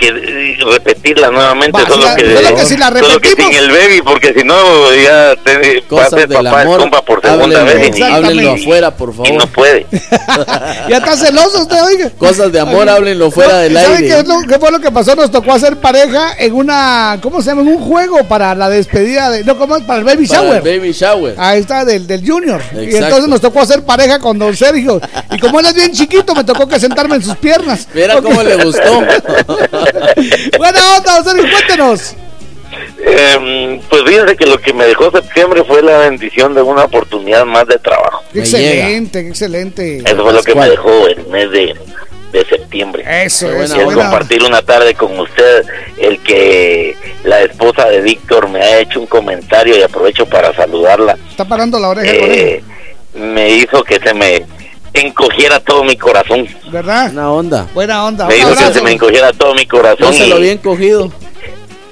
[0.00, 2.24] que, eh, repetirla nuevamente, Va, si solo, la- que,
[2.66, 4.56] si la solo que sin el baby, porque si no
[4.94, 6.80] ya te, va a ser papá, es amor.
[6.80, 9.32] compa por segunda Háblenlo, vez y, háblenlo afuera, por y favor.
[9.34, 9.86] no puede.
[10.88, 12.10] Ya está celoso usted, oiga.
[12.18, 14.08] Cosas de amor, háblenlo fuera del ¿Sabe aire.
[14.08, 15.14] qué, es lo- qué fue lo que pasó?
[15.14, 17.62] Nos tocó hacer pareja en una, ¿cómo se llama?
[17.62, 19.82] En un juego para la despedida de, no, ¿cómo es?
[19.84, 20.66] Para el baby Para shower.
[20.66, 21.34] el baby shower.
[21.38, 22.60] Ahí está, del, del Junior.
[22.72, 25.00] Y entonces nos tocó hacer pareja con don Sergio.
[25.30, 27.86] Y como él es bien chiquito, me tocó que sentarme en sus piernas.
[27.94, 28.24] Mira Ok.
[28.24, 28.80] cómo le gustó.
[30.58, 32.16] Buena onda, don Sergio, cuéntenos.
[33.04, 37.44] Eh, pues fíjense que lo que me dejó septiembre fue la bendición de una oportunidad
[37.44, 38.22] más de trabajo.
[38.32, 39.98] Me excelente, excelente.
[39.98, 41.74] Eso fue lo que me dejó el mes de,
[42.32, 43.04] de septiembre.
[43.24, 43.56] Eso, eso.
[43.56, 44.02] buena Y el onda.
[44.02, 45.64] compartir una tarde con usted,
[45.98, 51.16] el que la esposa de Víctor me ha hecho un comentario y aprovecho para saludarla,
[51.28, 52.62] Está parando la oreja con él, eh,
[53.14, 54.46] me hizo que se me
[54.94, 56.46] encogiera todo mi corazón.
[56.70, 57.10] ¿verdad?
[57.12, 57.66] Una onda.
[57.74, 58.26] Buena onda.
[58.26, 59.98] Me dijo que se me encogiera todo mi corazón.
[60.06, 61.10] Yo se lo y bien cogido.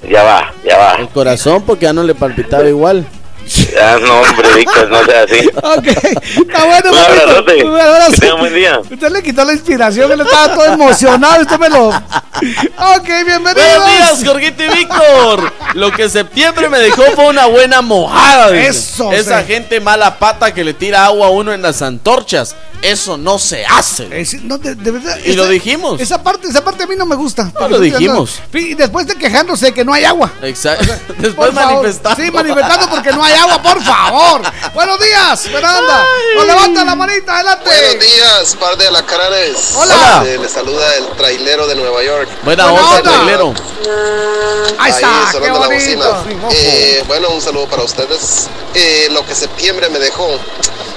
[0.09, 0.94] Ya va, ya va.
[0.94, 3.07] El corazón, porque ya no le palpitaba igual.
[3.80, 5.49] Ah, no, hombre, Víctor, no sea así.
[5.55, 7.64] Ok, está bueno, Un abrazote.
[7.64, 8.11] Un abrazo.
[8.12, 8.80] Que tenga un buen día.
[8.80, 11.42] Usted le quitó la inspiración, él estaba todo emocionado.
[11.42, 11.88] Usted me lo.
[11.88, 13.55] Ok, bienvenidos.
[13.55, 15.53] Buenos días, Jorgito y Víctor.
[15.74, 18.51] Lo que septiembre me dejó fue una buena mojada.
[18.51, 18.68] dice.
[18.68, 19.46] Eso, Esa sí.
[19.53, 22.57] gente mala pata que le tira agua a uno en las antorchas.
[22.80, 24.09] Eso no se hace.
[24.20, 26.01] Es- no, de, de verdad, Y lo dijimos.
[26.01, 27.53] Esa parte, esa parte a mí no me gusta.
[27.59, 28.40] No, lo dijimos.
[28.55, 30.30] Y después de quejándose de que no hay agua.
[30.42, 30.86] Exacto.
[31.18, 31.74] Después Por favor.
[31.82, 32.22] manifestando.
[32.22, 34.43] Sí, manifestando porque no hay agua, por favor.
[34.74, 36.05] Buenos días, Fernanda.
[36.36, 37.70] Nos levanta la manita, adelante.
[37.70, 39.72] Buenos días, par de alacranes.
[39.76, 40.22] Hola.
[40.26, 42.28] Eh, les saluda el trailero de Nueva York.
[42.43, 43.12] Buena Buena onda, onda.
[43.12, 43.55] trailero.
[44.78, 46.12] Ahí está, qué sonando la bonito.
[46.14, 46.49] bocina.
[46.53, 48.49] Eh, bueno, un saludo para ustedes.
[48.74, 50.28] Eh, lo que septiembre me dejó.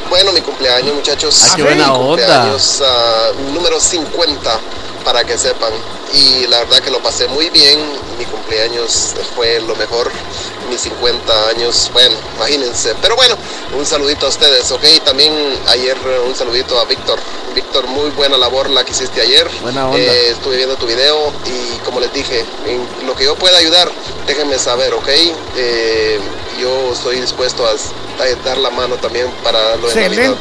[0.10, 1.42] Bueno, mi cumpleaños, muchachos.
[1.50, 2.00] Ah, qué buena Mi onda.
[2.06, 4.60] cumpleaños ah, número 50,
[5.04, 5.74] para que sepan.
[6.14, 7.80] Y la verdad que lo pasé muy bien.
[8.18, 10.12] Mi cumpleaños fue lo mejor.
[10.70, 12.96] Mis 50 años, bueno, imagínense.
[13.02, 13.36] Pero bueno,
[13.78, 14.84] un saludito a ustedes, ¿ok?
[15.04, 15.34] También
[15.68, 17.20] ayer un saludito a Víctor.
[17.54, 19.50] Víctor, muy buena labor la que hiciste ayer.
[19.62, 20.00] Buena onda.
[20.00, 23.92] Eh, estuve viendo tu video y como les dije, en lo que yo pueda ayudar,
[24.26, 25.10] déjenme saber, ¿ok?
[25.58, 26.20] Eh,
[26.60, 27.76] yo estoy dispuesto a,
[28.46, 30.36] dar la mano también para lo de Navidad.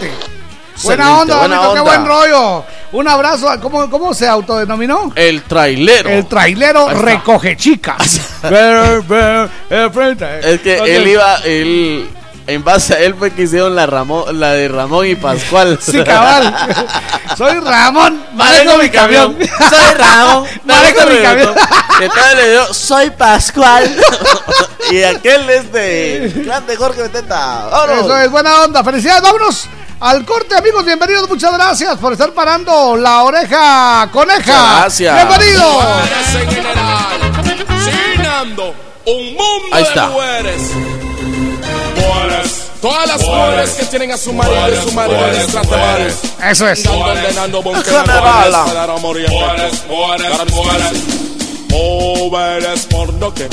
[0.80, 1.02] Excelente.
[1.04, 2.64] Buena onda, buena bonito, qué buen rollo.
[2.92, 3.48] Un abrazo.
[3.48, 5.12] a- ¿Cómo, cómo se autodenominó?
[5.14, 6.08] El trailero.
[6.08, 8.20] El trailero recoge chicas.
[10.42, 12.08] Es que él iba, él,
[12.46, 15.78] en base a él fue que hicieron la, Ramón, la de Ramón y Pascual.
[15.80, 16.54] Sí, cabal.
[17.36, 19.36] Soy Ramón, Manejo mi camión.
[19.38, 20.46] Soy Ramón.
[20.64, 21.54] Manejo mi camión.
[22.00, 23.94] Entonces le dio, soy Pascual.
[24.90, 27.68] y aquel es de grande Jorge Beteta.
[28.00, 28.82] Eso es buena onda.
[28.82, 29.68] Felicidades, vámonos.
[30.00, 31.28] Al corte, amigos, bienvenidos.
[31.28, 34.78] Muchas gracias por estar parando la oreja coneja.
[34.80, 35.14] Gracias.
[35.14, 35.70] Bienvenido.
[35.72, 37.20] Mujeres en general,
[38.16, 38.74] Sinando
[39.04, 40.06] un mundo Ahí está.
[40.06, 40.62] de mujeres.
[41.96, 42.66] Mujeres.
[42.80, 46.14] Todas las mujeres que tienen a su marido y su marido les trata mal.
[46.50, 46.86] Eso es.
[46.86, 47.36] Mujeres.
[47.36, 47.44] Mujeres,
[49.86, 50.92] mujeres, mujeres.
[51.68, 53.50] Mujeres por doquier.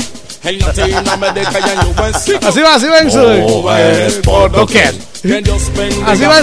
[0.48, 2.48] En Latinoamérica y en USA.
[2.48, 4.48] Así va, así va.
[4.48, 4.94] doquier.
[5.20, 6.38] Que Dios bendiga Así va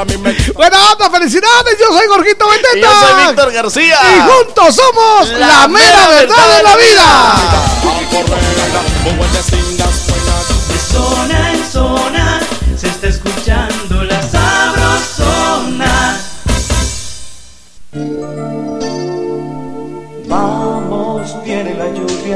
[0.00, 1.78] a mí me Buena onda, felicidades.
[1.78, 2.78] Yo soy Gorgito Beteta.
[2.80, 3.98] Yo soy Víctor García.
[4.02, 7.36] Y juntos somos la, mera verdad de la vida.
[11.28, 11.47] De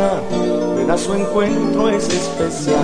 [0.02, 2.76] lluvia, ven a su encuentro es especial.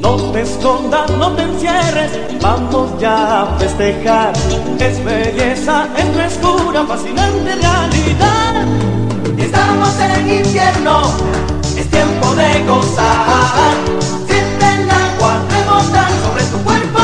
[0.00, 4.32] No te escondas, no te encierres, vamos ya a festejar.
[4.78, 8.66] Es belleza, es frescura, fascinante realidad.
[9.38, 11.02] Estamos en invierno,
[11.76, 13.74] es tiempo de gozar.
[14.26, 17.00] Siente el agua rebotar sobre tu cuerpo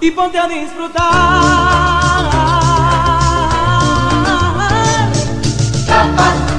[0.00, 2.05] y ponte a disfrutar.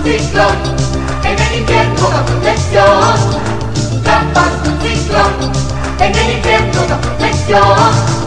[0.08, 0.56] Ciclón,
[1.24, 4.04] en el invierno la protección.
[4.04, 5.52] Trampas, ciclón,
[6.00, 8.27] en el invierno la protección.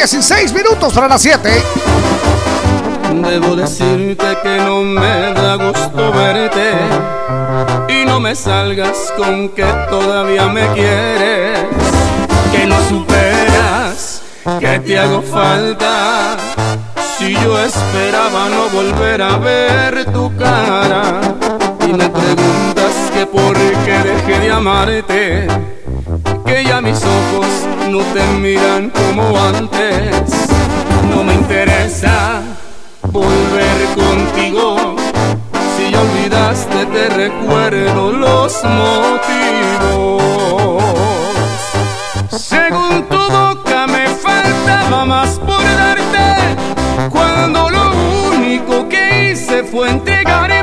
[0.00, 1.62] 16 minutos para las 7.
[3.22, 6.72] Debo decirte que no me da gusto verte
[7.86, 11.66] Y no me salgas con que todavía me quieres,
[12.50, 14.22] que no superas,
[14.58, 16.38] que te hago falta.
[17.18, 21.20] Si yo esperaba no volver a ver tu cara
[21.86, 25.46] y me preguntas que por qué dejé de amarte,
[26.44, 27.46] que ya mis ojos
[27.88, 30.30] no te miran como antes,
[31.10, 32.42] no me interesa
[33.02, 34.96] volver contigo.
[35.76, 40.22] Si ya olvidaste te recuerdo los motivos.
[42.30, 46.56] Según tu boca me faltaba más por darte,
[47.10, 47.92] cuando lo
[48.34, 50.59] único que hice fue entregarme.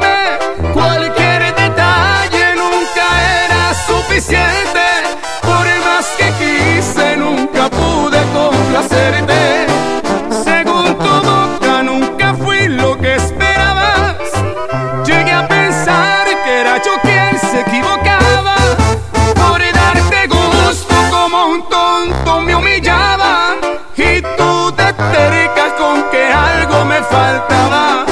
[8.77, 9.67] Complacerte.
[10.43, 14.17] Según tu boca nunca fui lo que esperabas.
[15.05, 18.55] Llegué a pensar que era yo quien se equivocaba.
[19.35, 23.55] Por darte gusto como un tonto me humillaba.
[23.95, 28.05] Y tú te tercas con que algo me faltaba.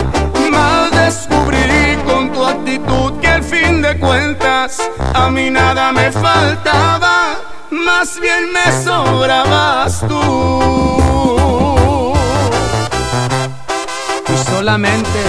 [0.52, 4.82] Mal descubrí con tu actitud que al fin de cuentas
[5.14, 7.15] a mí nada me faltaba.
[7.86, 12.14] Más bien me sobrabas tú.
[14.28, 15.20] Y solamente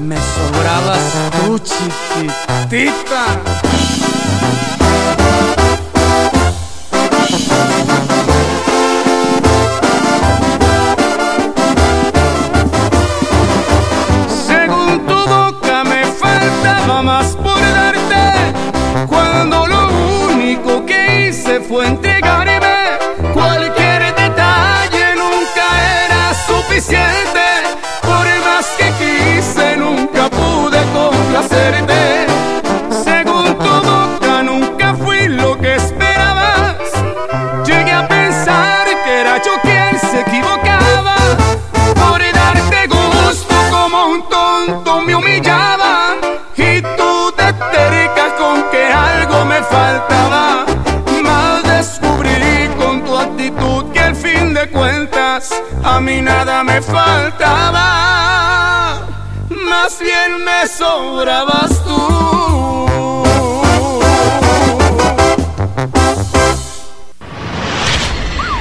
[0.00, 0.98] me sobrabas
[1.30, 3.24] tú, chiquitita.
[21.72, 22.01] Fue entregarme.
[55.92, 57.86] A mí nada me faltaba.
[59.50, 61.92] Más bien me sobrabas tú.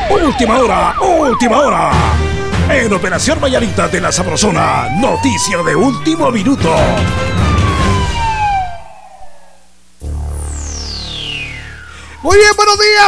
[0.09, 1.91] Última hora, última hora.
[2.69, 6.75] En Operación Mayanita de la Sabrosona, noticia de último minuto.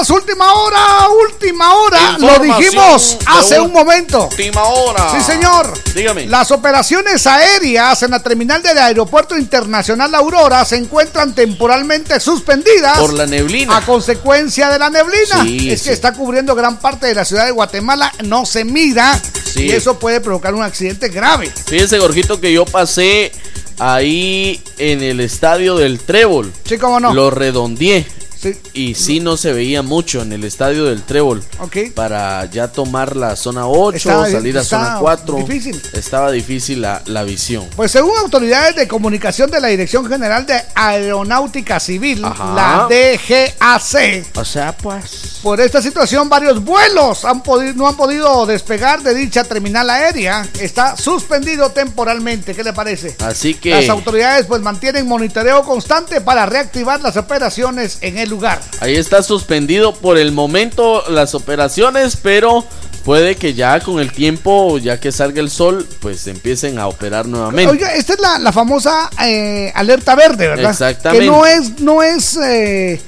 [0.02, 2.18] Última hora, última hora.
[2.18, 4.28] Lo dijimos hace un momento.
[4.30, 5.10] Última hora.
[5.12, 5.72] Sí, señor.
[5.94, 6.26] Dígame.
[6.26, 13.14] Las operaciones aéreas en la terminal del Aeropuerto Internacional Aurora se encuentran temporalmente suspendidas Por
[13.14, 13.78] la neblina.
[13.78, 15.44] a consecuencia de la neblina.
[15.44, 15.88] Sí, es sí.
[15.90, 19.20] que está cubriendo gran parte de la ciudad de Guatemala, no se mira
[19.54, 19.66] Sí.
[19.68, 21.52] y eso puede provocar un accidente grave.
[21.68, 23.32] Fíjense, Gorjito, que yo pasé
[23.80, 26.52] ahí en el estadio del Trébol.
[26.66, 27.14] Sí, cómo no.
[27.14, 28.06] Lo redondeé.
[28.44, 28.58] Sí.
[28.74, 31.44] Y sí no se veía mucho en el estadio del Trébol.
[31.60, 31.78] Ok.
[31.96, 35.38] Para ya tomar la zona 8, Estaba- salir a zona 4.
[35.38, 35.82] difícil.
[35.94, 37.68] Estaba difícil la, la visión.
[37.76, 42.54] Pues según autoridades de comunicación de la Dirección General de Aeronáutica Civil, Ajá.
[42.54, 45.40] la DGAC, O sea, pues.
[45.42, 47.42] por esta situación varios vuelos han
[47.76, 50.48] no han podido despegar de dicha terminal aérea.
[50.60, 52.56] Está suspendido temporalmente.
[52.56, 53.16] ¿Qué le parece?
[53.20, 53.72] Así que.
[53.72, 58.60] Las autoridades pues mantienen monitoreo constante para reactivar las operaciones en el lugar.
[58.80, 62.66] Ahí está suspendido por el momento las operaciones, pero
[63.06, 67.28] puede que ya con el tiempo, ya que salga el sol, pues empiecen a operar
[67.28, 67.72] nuevamente.
[67.72, 70.72] Oiga, esta es la, la famosa eh, alerta verde, ¿verdad?
[70.72, 71.26] Exactamente.
[71.26, 73.02] Que no es, no es eh,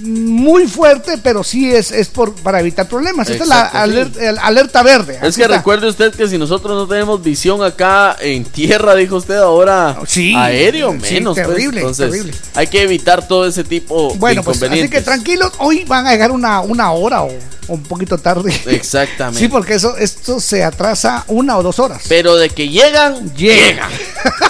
[0.00, 3.28] muy fuerte, pero sí es, es por, para evitar problemas.
[3.28, 4.40] Esta Exacto, es la sí.
[4.42, 5.18] alerta verde.
[5.22, 5.56] Es que está.
[5.56, 10.34] recuerde usted que si nosotros no tenemos visión acá en tierra, dijo usted ahora, Sí,
[10.34, 11.34] aéreo sí, menos.
[11.36, 11.46] pues.
[11.48, 12.34] terrible, Entonces, terrible.
[12.54, 14.98] hay que evitar todo ese tipo Bueno, de pues así inconvenientes.
[15.00, 17.28] que tranquilos, hoy van a llegar una, una hora o,
[17.68, 18.52] o un poquito tarde.
[18.66, 19.38] Exactamente.
[19.40, 22.02] Sí, porque eso, esto se atrasa una o dos horas.
[22.08, 23.90] Pero de que llegan, llegan.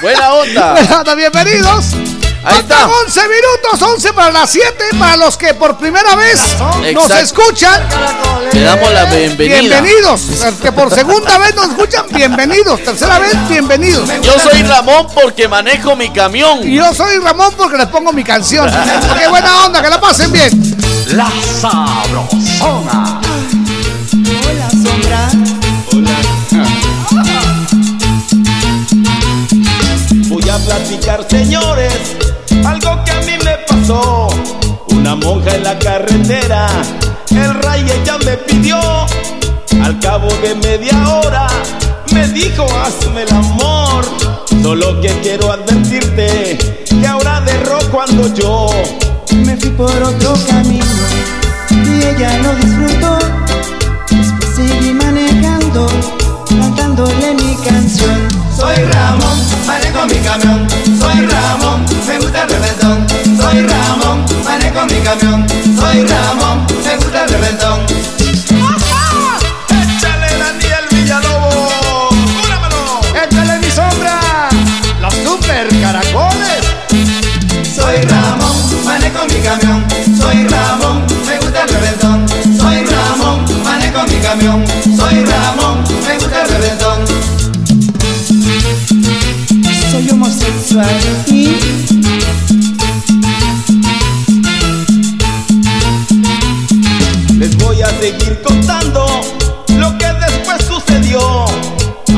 [0.01, 0.73] Buena onda.
[0.79, 1.85] Buena onda, bienvenidos.
[2.45, 2.89] Ahí está.
[2.89, 7.17] 11 minutos, 11 para las 7, para los que por primera vez nos Exacto.
[7.19, 7.81] escuchan.
[8.53, 9.61] Le damos la bienvenida.
[9.61, 10.23] Bienvenidos.
[10.41, 12.83] Los que por segunda vez nos escuchan, bienvenidos.
[12.83, 14.09] Tercera vez, bienvenidos.
[14.23, 16.67] Yo soy Ramón porque manejo mi camión.
[16.67, 18.69] Y yo soy Ramón porque les pongo mi canción.
[19.19, 20.51] Qué buena onda, que la pasen bien.
[21.09, 21.31] La
[21.61, 23.21] Sabrosona.
[24.49, 25.29] Hola, sombra.
[30.29, 31.93] Voy a platicar, señores,
[32.65, 34.29] algo que a mí me pasó.
[34.89, 36.67] Una monja en la carretera,
[37.31, 38.79] el ray ella me pidió.
[39.83, 41.47] Al cabo de media hora
[42.13, 44.05] me dijo hazme el amor.
[44.63, 48.71] Solo que quiero advertirte que ahora derro cuando yo
[49.45, 50.85] me fui por otro camino
[51.71, 53.19] y ella lo disfrutó.
[54.11, 55.89] Después seguí manejando,
[56.49, 58.29] cantándole mi canción.
[58.57, 63.07] Soy Ramón, manejo mi camión soy Ramón, me gusta el reventón.
[63.39, 65.47] Soy Ramón, manejo mi camión.
[65.79, 67.81] Soy Ramón, me gusta el reventón.
[69.69, 72.15] ¡Échale Daniel Villalobos!
[72.41, 73.01] ¡Júramelo!
[73.25, 74.49] ¡Échale mi sombra!
[75.03, 76.65] ¡Los super caracoles!
[77.77, 79.85] Soy Ramón, manejo mi camión.
[80.19, 82.27] Soy Ramón, me gusta el reventón.
[82.59, 84.65] Soy Ramón, manejo mi camión.
[91.27, 91.49] Y
[97.39, 99.05] Les voy a seguir contando
[99.77, 101.45] lo que después sucedió.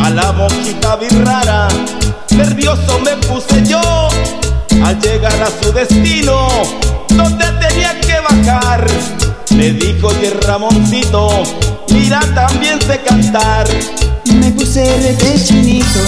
[0.05, 1.67] A la boquita rara,
[2.31, 3.81] nervioso me puse yo.
[4.85, 6.47] Al llegar a su destino,
[7.09, 8.87] donde tenía que bajar,
[9.51, 11.43] me dijo que Ramoncito,
[11.89, 13.67] mira también sé cantar.
[14.27, 16.01] me puse de chinito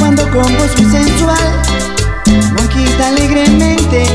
[0.00, 1.62] cuando con voz muy sensual,
[2.56, 4.06] monquita alegremente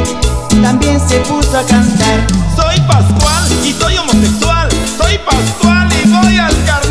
[0.61, 2.27] también se puso a cantar.
[2.55, 4.67] Soy Pascual y soy homosexual.
[4.97, 6.84] Soy Pascual y voy al carnaval.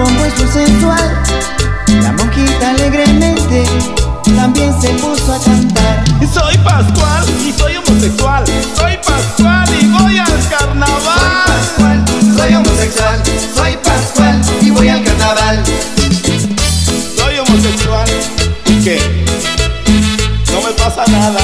[0.00, 1.22] Muy sensual,
[2.00, 3.64] la monquita alegremente
[4.34, 6.02] también se puso a cantar.
[6.32, 8.44] Soy Pascual y soy homosexual.
[8.74, 11.44] Soy Pascual y voy al carnaval.
[11.46, 12.04] Pascual,
[12.36, 13.22] soy homosexual.
[13.54, 15.62] Soy Pascual y voy al carnaval.
[17.16, 18.08] Soy homosexual.
[18.66, 19.24] ¿Y qué?
[20.52, 21.40] No me pasa nada.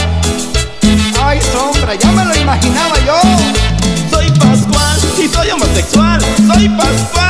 [1.23, 1.95] ¡Ay, sombra!
[1.95, 3.21] ¡Ya me lo imaginaba yo!
[4.11, 6.21] Soy Pascual y soy homosexual.
[6.47, 7.28] Soy Pascual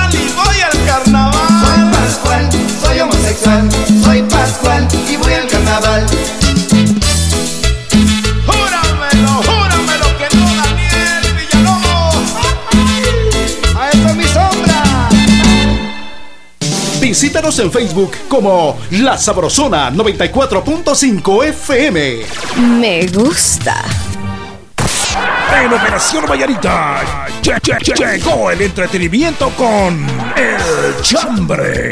[17.58, 22.22] En Facebook como La Sabrosona 94.5 FM.
[22.78, 23.82] Me gusta.
[25.60, 27.00] En Operación Vallarita
[27.42, 30.06] lle- lle- lle- llegó el entretenimiento con
[30.36, 31.90] El Chambre.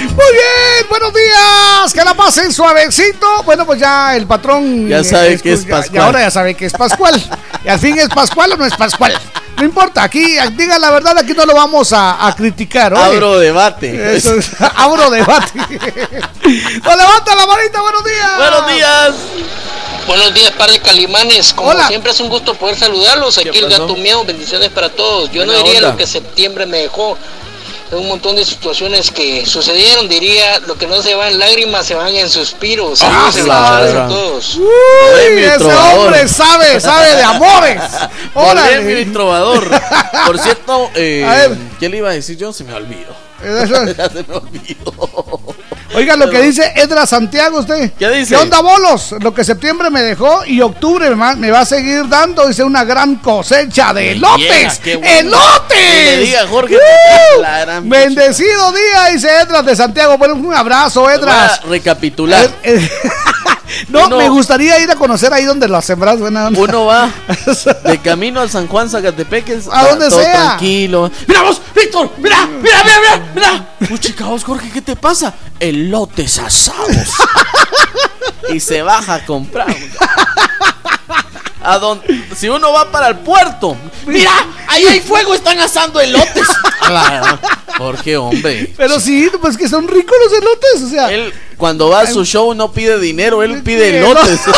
[0.00, 3.42] Muy bien, buenos días, que la pasen suavecito.
[3.44, 4.88] Bueno, pues ya el patrón.
[4.88, 5.94] Ya eh, sabe es- que es ya- Pascual.
[5.96, 7.22] Y ahora ya sabe que es Pascual.
[7.64, 9.12] y al fin es Pascual o no es Pascual.
[9.60, 12.94] No importa, aquí, diga la verdad, aquí no lo vamos a, a criticar.
[12.94, 13.02] oye.
[13.04, 14.16] Abro debate.
[14.16, 14.32] Eso
[14.76, 15.52] abro debate.
[15.58, 18.36] no levanta la manita, buenos días.
[18.38, 19.14] Buenos días.
[20.06, 21.52] Buenos días, par de calimanes.
[21.52, 21.86] Como Hola.
[21.88, 23.36] siempre es un gusto poder saludarlos.
[23.36, 25.30] Aquí el gato mío, bendiciones para todos.
[25.30, 25.90] Yo Buena no diría onda.
[25.90, 27.18] lo que septiembre me dejó.
[27.92, 31.94] Un montón de situaciones que sucedieron, diría, lo que no se va en lágrimas, se
[31.94, 33.02] van en suspiros.
[33.02, 34.56] Ah, a todos.
[34.56, 36.06] Uy, ese trovador.
[36.06, 37.82] hombre sabe, sabe de amores.
[38.34, 39.68] Bohemio y trovador.
[40.26, 41.56] Por cierto, eh.
[41.80, 42.52] ¿qué le iba a decir yo?
[42.52, 43.14] Se me olvidó.
[43.42, 45.54] Ya se me olvidó.
[45.94, 47.92] Oiga lo que dice Edra Santiago, usted.
[47.98, 48.34] ¿Qué dice?
[48.34, 49.12] ¿Qué onda, bolos?
[49.20, 52.62] Lo que septiembre me dejó y octubre me va, me va a seguir dando, dice,
[52.62, 54.80] una gran cosecha de elotes.
[54.84, 55.06] bueno.
[55.06, 56.04] ¡Elotes!
[56.04, 57.40] Le diga, Jorge, ¡Uh!
[57.42, 60.16] la gran Bendecido día, dice Edras de Santiago.
[60.16, 61.60] Bueno, un abrazo, Voy Edras.
[61.64, 62.44] a recapitular.
[62.62, 62.90] Eh, eh,
[63.88, 66.18] no, Uno- me gustaría ir a conocer ahí donde las sembras.
[66.18, 66.60] Buena onda.
[66.60, 67.10] Uno va
[67.84, 69.68] de camino al San Juan Zacatepeques.
[69.72, 70.32] A donde todo sea.
[70.32, 71.10] Tranquilo.
[71.26, 72.10] Mira vos, Víctor.
[72.18, 73.32] Mira, mira, mira, mira.
[73.34, 73.88] mira.
[73.88, 75.34] Puchica vos, Jorge, ¿qué te pasa?
[75.58, 77.08] Elotes asados.
[78.52, 79.74] y se baja a comprar.
[81.62, 84.32] A donde, si uno va para el puerto, mira,
[84.66, 86.46] ahí hay fuego, están asando elotes.
[86.80, 87.38] Claro,
[87.78, 88.72] Jorge, hombre.
[88.76, 90.82] Pero sí, pues que son ricos los elotes.
[90.82, 94.40] O sea, Él, cuando va a su show, no pide dinero, él pide pide elotes.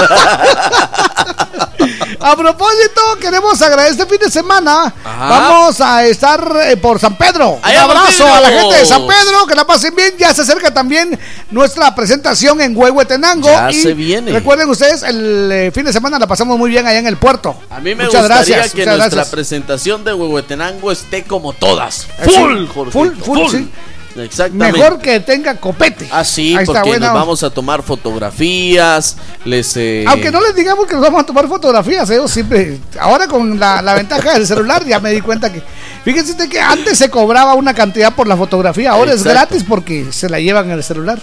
[2.24, 4.94] A propósito, queremos agradecer este fin de semana.
[5.04, 7.58] Vamos a estar eh, por San Pedro.
[7.62, 10.14] Un abrazo a la gente de San Pedro, que la pasen bien.
[10.16, 11.18] Ya se acerca también
[11.50, 13.48] nuestra presentación en Huehuetenango.
[13.48, 14.30] Ya y se viene.
[14.30, 17.56] Recuerden ustedes, el eh, fin de semana la pasamos muy bien allá en el puerto.
[17.70, 19.34] A mí me muchas gustaría gracias, que muchas nuestra gracias.
[19.34, 22.06] presentación de Huehuetenango esté como todas.
[22.22, 23.68] Full, full, full, sí.
[24.16, 24.78] Exactamente.
[24.78, 26.08] Mejor que tenga copete.
[26.10, 29.76] Ah, sí, Ahí está, porque nos vamos a tomar fotografías, les...
[29.76, 32.16] eh, Aunque no les digamos que nos vamos a tomar fotografías, ¿eh?
[32.16, 35.62] Yo siempre, ahora con la, la ventaja del celular ya me di cuenta que,
[36.04, 40.28] fíjense que antes se cobraba una cantidad por la fotografía, ahora es gratis porque se
[40.28, 41.18] la llevan en el celular.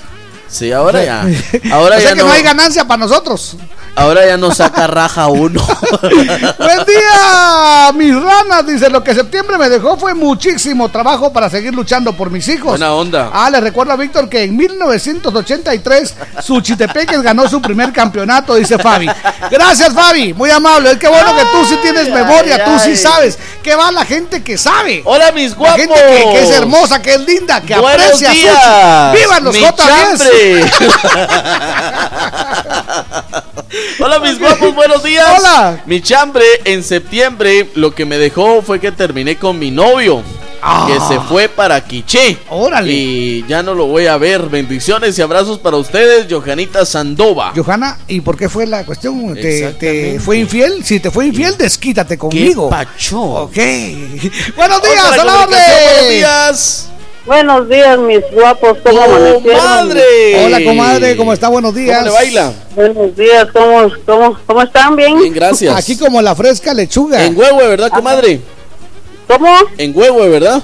[0.50, 1.26] Sí, ahora ya.
[1.26, 3.56] O Ahora sea ya que no, no, hay ganancia para nosotros.
[3.96, 5.62] ahora ya no saca raja uno.
[6.02, 11.74] Buen día, mis ranas, dice, lo que septiembre me dejó fue muchísimo trabajo para seguir
[11.76, 12.70] luchando por mis hijos.
[12.72, 13.30] Buena onda.
[13.32, 19.08] Ah, le recuerdo a Víctor que en 1983 Suchitepeques ganó su primer campeonato, dice Fabi.
[19.52, 20.92] Gracias, Fabi, muy amable.
[20.92, 22.98] Es que bueno que tú sí tienes memoria, ay, tú sí ay.
[22.98, 23.38] sabes.
[23.62, 25.02] Que va la gente que sabe.
[25.06, 25.78] Hola, mis La guapos.
[25.82, 28.56] gente que, que es hermosa, que es linda, que Buenos aprecia días.
[28.56, 29.20] Suchi.
[29.22, 30.39] ¡Vivan los Mi J10!
[34.00, 35.28] Hola mis guapos, buenos días.
[35.38, 35.84] Hola.
[35.86, 40.24] Mi chambre en septiembre lo que me dejó fue que terminé con mi novio.
[40.88, 42.38] Que se fue para Quiché.
[42.46, 42.56] Ah.
[42.56, 42.92] Órale.
[42.92, 44.50] Y ya no lo voy a ver.
[44.50, 47.54] Bendiciones y abrazos para ustedes, Johanita Sandova.
[47.56, 49.36] Johanna, ¿y por qué fue la cuestión?
[49.36, 50.84] ¿Te, fue infiel?
[50.84, 52.70] Si te fue infiel, desquítate conmigo.
[52.70, 53.22] pacho?
[53.22, 53.58] Ok.
[54.56, 55.46] Buenos días, a la.
[55.46, 56.90] Buenos días.
[57.30, 59.62] Buenos días, mis guapos, ¿cómo amanecieron?
[59.62, 60.46] ¡Comadre!
[60.46, 61.48] Hola, comadre, ¿cómo está?
[61.48, 62.00] Buenos días.
[62.00, 62.54] ¿Cómo le baila?
[62.76, 64.96] Buenos días, ¿cómo, cómo, cómo están?
[64.96, 65.16] ¿Bien?
[65.16, 65.76] Bien, gracias.
[65.76, 67.24] Aquí como la fresca lechuga.
[67.24, 68.42] En Huehue, ¿verdad, comadre?
[69.28, 69.48] ¿Cómo?
[69.78, 70.64] En Huehue, ¿verdad?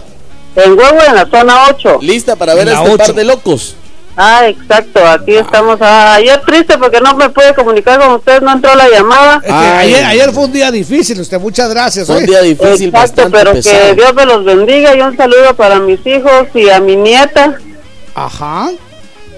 [0.55, 1.99] En Huevo, en la zona 8.
[2.01, 3.75] Lista para ver a este par de locos.
[4.17, 5.77] Ah, exacto, aquí estamos.
[5.81, 9.35] Ah, ayer triste porque no me pude comunicar con ustedes, no entró la llamada.
[9.37, 9.93] Es que Ay.
[9.93, 12.07] ayer, ayer fue un día difícil, usted, muchas gracias.
[12.07, 13.87] Fue un día difícil, Exacto, bastante pero pesado.
[13.89, 17.57] que Dios me los bendiga y un saludo para mis hijos y a mi nieta.
[18.13, 18.69] Ajá.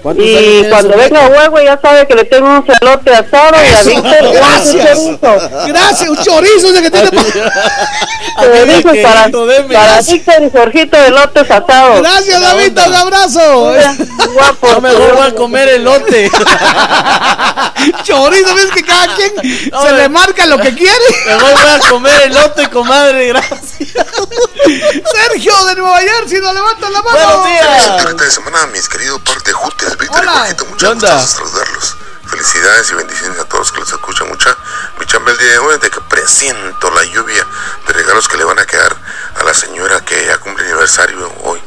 [0.08, 1.38] ¿Cuántos años Y tiene cuando venga nieta?
[1.38, 4.94] Huevo ya sabe que le tengo un celote asado y a Eso, Víctor un gracias.
[4.94, 5.66] chorizo.
[5.66, 7.08] Gracias, un chorizo ese que tiene.
[8.36, 8.42] A
[9.02, 9.74] para, deme.
[9.74, 12.00] para Víctor y Jorgito de lotes asados.
[12.00, 13.74] Gracias, David, un abrazo.
[14.32, 14.72] Guapo.
[14.72, 16.30] No me voy a comer elote.
[18.04, 21.04] Chorizo, ves que cada quien se le marca lo que quiere.
[21.26, 23.28] Mejor voy a comer elote, comadre.
[23.28, 23.60] Gracias.
[25.12, 27.18] Sergio de Nueva Jersey, nos levanta la mano.
[27.18, 28.16] Buenos días.
[28.16, 30.32] De semana, mis queridos parte Jutes, Víctor y Hola.
[30.40, 31.96] Jorgito, ¿Qué muchas gracias saludarlos.
[32.28, 34.54] Felicidades y bendiciones a todos que los escuchan mucha.
[35.00, 37.46] Mi chamba el día de hoy es de que presiento la lluvia
[37.86, 38.94] de regalos que le van a quedar
[39.40, 41.58] a la señora que ya cumple aniversario hoy.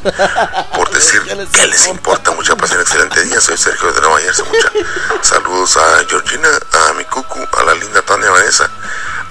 [0.76, 3.40] Por decir ¿Qué les que les importa mucha pasión, excelente día.
[3.40, 4.70] Soy Sergio de Nueva Jersey, mucha.
[5.20, 6.48] Saludos a Georgina,
[6.88, 8.70] a mi cucu, a la linda Tania Vanessa,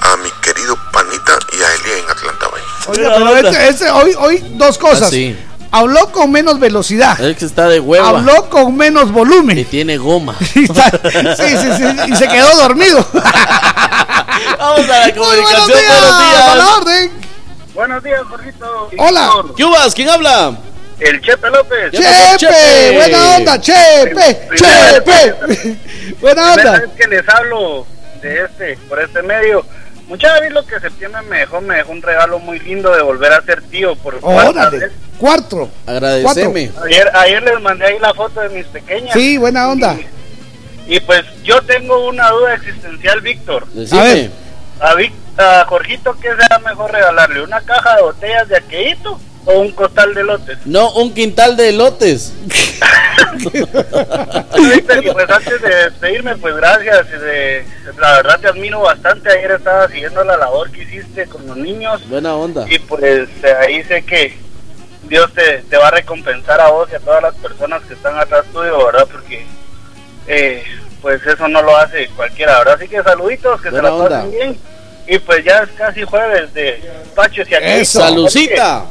[0.02, 2.64] a mi querido Panita y a Elia en Atlanta Bay.
[2.88, 5.04] Oiga, pero este, este, hoy, hoy dos cosas.
[5.04, 5.48] Ah, sí.
[5.72, 7.20] Habló con menos velocidad.
[7.22, 8.10] Es que está de hueva.
[8.10, 9.66] Habló con menos Y volumen.
[9.66, 10.36] tiene goma.
[10.56, 10.90] Y está-
[11.38, 13.06] sí, sí, sí, y se quedó dormido.
[13.14, 15.68] Vamos a la Muy buenos comunicación.
[15.68, 16.78] días, Buenos a la días.
[16.78, 17.12] orden.
[17.74, 18.90] Buenos días, Jorgito.
[18.98, 19.30] Hola.
[19.56, 19.94] ¿Qué hubas?
[19.94, 20.58] ¿Quién habla?
[21.00, 21.92] El Chepe López.
[21.92, 22.96] ¿Qué pasó, Chepe, Chepe?
[22.98, 25.78] buena onda, Chepe, Chepe.
[26.22, 26.72] Buena Primera onda.
[26.80, 27.88] vez que les hablo
[28.22, 29.66] de este, por este medio.
[30.12, 33.32] Muchas veces lo que septiembre me dejó, me dejó un regalo muy lindo de volver
[33.32, 34.80] a ser tío por cuarta Órale.
[34.80, 34.92] vez.
[35.18, 35.70] Cuatro.
[35.88, 36.70] Agradeceme.
[36.86, 39.14] Ayer, ayer les mandé ahí la foto de mis pequeñas.
[39.14, 39.98] Sí, buena onda.
[40.86, 43.66] Y pues yo tengo una duda existencial, Víctor.
[43.94, 44.32] A ver.
[44.82, 47.42] A, Vic- a Jorgito, ¿qué será mejor regalarle?
[47.44, 50.58] ¿Una caja de botellas de aqueíto o un costal de lotes?
[50.66, 51.72] No, un quintal de
[55.04, 57.10] y pues antes de despedirme, pues gracias.
[57.12, 57.66] de-
[58.00, 59.30] la verdad te admiro bastante.
[59.32, 62.08] Ayer estaba siguiendo la labor que hiciste con los niños.
[62.10, 62.66] Buena onda.
[62.70, 64.38] Y pues eh, ahí sé que
[65.04, 68.18] Dios te, te va a recompensar a vos y a todas las personas que están
[68.18, 69.08] atrás tuyo, ¿verdad?
[69.12, 69.46] Porque
[70.28, 70.64] eh,
[71.02, 72.76] pues eso no lo hace cualquiera, ¿verdad?
[72.76, 74.38] Así que saluditos, que Buena se la pasen onda.
[74.38, 74.58] bien.
[75.08, 76.80] Y pues ya es casi jueves de
[77.16, 77.86] Pacho y aquí.
[77.86, 78.86] Salucita.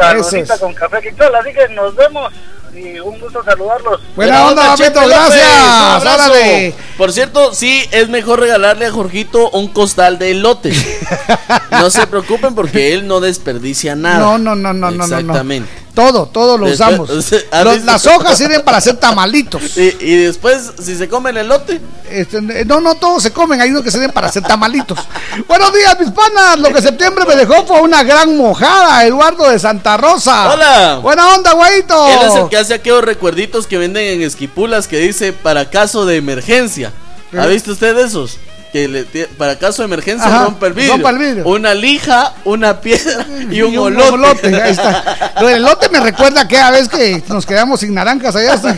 [0.00, 0.58] Es.
[0.58, 2.32] con café Quixola, así que nos vemos
[2.74, 4.00] y un gusto saludarlos.
[4.14, 4.92] Buena onda, López.
[4.92, 6.02] gracias.
[6.02, 6.74] Órale.
[6.96, 11.00] Por cierto, sí, es mejor regalarle a Jorgito un costal de elotes.
[11.70, 14.18] no se preocupen porque él no desperdicia nada.
[14.20, 15.64] No, no, no, no, no, no, no.
[16.00, 17.10] Todo, todo lo Después- usamos.
[17.10, 19.62] o sea, a Los- veces- las hojas sirven para hacer tamalitos.
[19.76, 21.80] Y, y después, si se come el elote,
[22.10, 24.98] Este, no, no, todos se comen, hay unos que sirven para hacer tamalitos.
[25.48, 26.58] Buenos días, mis panas.
[26.58, 30.52] Lo que septiembre me dejó fue una gran mojada, Eduardo de Santa Rosa.
[30.52, 30.98] Hola.
[31.02, 32.06] Buena onda, guayito.
[32.08, 36.04] él es el que hace aquellos recuerditos que venden en esquipulas que dice para caso
[36.06, 36.92] de emergencia.
[37.36, 37.48] ¿Ha ¿Eh?
[37.48, 38.38] visto usted esos?
[38.72, 39.04] Que le
[39.38, 40.92] para caso de emergencia Ajá, el vidrio.
[40.94, 41.44] rompa el vidrio.
[41.46, 44.54] Una lija, una piedra y un, Y un olote.
[44.62, 45.32] ahí está.
[45.40, 48.54] Lo del elote me recuerda que a vez que nos quedamos sin naranjas allá.
[48.54, 48.70] está.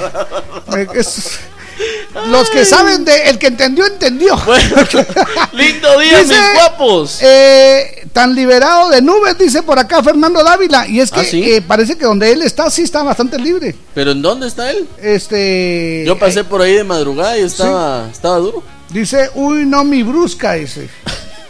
[0.76, 1.38] Eh, es-
[2.28, 4.36] los que saben de el que entendió entendió.
[5.52, 7.18] Lindo día, Dice, mis guapos.
[7.22, 10.86] eh, tan liberado de nubes, dice por acá Fernando Dávila.
[10.86, 11.42] Y es que ¿Ah, sí?
[11.42, 13.74] eh, parece que donde él está sí está bastante libre.
[13.94, 14.86] ¿Pero en dónde está él?
[15.00, 16.04] Este.
[16.06, 18.62] Yo pasé por ahí de madrugada y estaba, estaba duro.
[18.92, 20.88] Dice, uy, no, mi brusca, dice.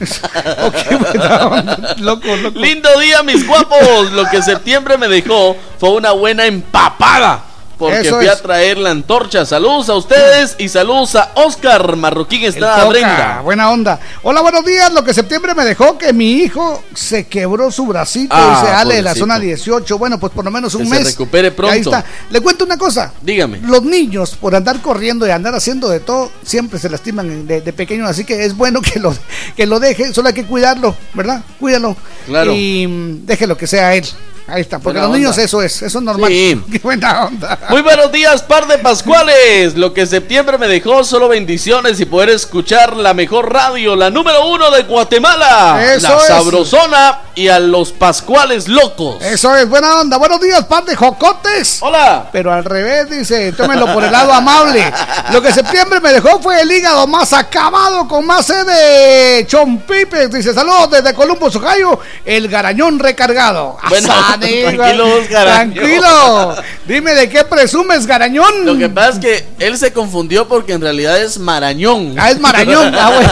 [0.02, 1.94] Ok, buena onda.
[1.98, 2.58] loco, loco.
[2.58, 4.10] Lindo día, mis guapos.
[4.10, 7.44] Lo que septiembre me dejó fue una buena empapada.
[7.82, 8.30] Porque Eso fui es.
[8.30, 9.44] a traer la antorcha.
[9.44, 13.40] Saludos a ustedes y saludos a Oscar Marroquín Estrada Brenda.
[13.42, 13.98] Buena onda.
[14.22, 14.92] Hola, buenos días.
[14.92, 18.72] Lo que septiembre me dejó que mi hijo se quebró su bracito Ah, y se
[18.72, 19.98] ale de la zona 18.
[19.98, 21.06] Bueno, pues por lo menos un Que se mes.
[21.06, 21.72] recupere pronto.
[21.74, 22.04] Ahí está.
[22.30, 23.12] Le cuento una cosa.
[23.20, 23.58] Dígame.
[23.62, 27.72] Los niños, por andar corriendo y andar haciendo de todo, siempre se lastiman de, de
[27.72, 28.08] pequeños.
[28.08, 29.12] Así que es bueno que lo,
[29.56, 30.14] que lo deje.
[30.14, 31.42] Solo hay que cuidarlo, ¿verdad?
[31.58, 31.96] Cuídalo.
[32.26, 32.52] Claro.
[32.54, 34.06] Y mm, déjelo que sea él.
[34.48, 34.80] Ahí está.
[34.80, 35.82] Porque Buena los niños eso es.
[35.82, 36.28] Eso es normal.
[36.30, 36.60] Sí.
[36.72, 37.56] Qué buena onda.
[37.72, 39.76] Muy buenos días, par de Pascuales.
[39.76, 44.46] Lo que septiembre me dejó solo bendiciones y poder escuchar la mejor radio, la número
[44.46, 45.82] uno de Guatemala.
[45.82, 46.26] Eso la es.
[46.26, 49.22] Sabrosona y a los Pascuales locos.
[49.22, 50.18] Eso es, buena onda.
[50.18, 51.78] Buenos días, par de jocotes.
[51.80, 52.28] Hola.
[52.30, 54.92] Pero al revés, dice, tómenlo por el lado amable.
[55.32, 60.30] Lo que septiembre me dejó fue el hígado más acabado con más sed de chompipes.
[60.30, 63.78] Dice, saludos desde Columbus, Ohio, el garañón recargado.
[63.88, 64.08] Bueno,
[64.38, 65.06] tranquilo.
[65.26, 66.56] Tranquilo.
[66.84, 68.66] Dime de qué presumes, garañón.
[68.66, 72.16] Lo que pasa es que él se confundió porque en realidad es Marañón.
[72.18, 72.92] Ah, es Marañón.
[73.02, 73.30] Ah, bueno.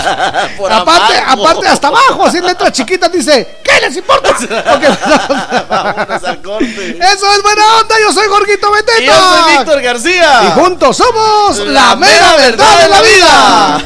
[0.56, 1.48] Por aparte, abajo.
[1.48, 4.34] aparte, hasta abajo, así en letras chiquitas dice, ¿qué les importa?
[5.68, 6.98] Vámonos al corte.
[6.98, 9.02] Eso es buena onda, yo soy Jorgito Beteta.
[9.02, 10.40] Y yo soy Víctor García.
[10.46, 13.84] Y juntos somos la, La mera mera verdad de la vida.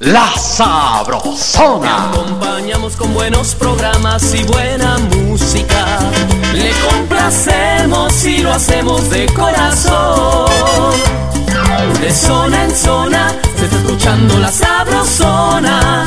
[0.00, 2.10] La Sabrosona.
[2.10, 5.98] acompañamos con buenos programas y buena música.
[6.54, 10.50] Le complacemos y lo hacemos de corazón.
[12.00, 16.06] De zona en zona se está escuchando la sabrosona.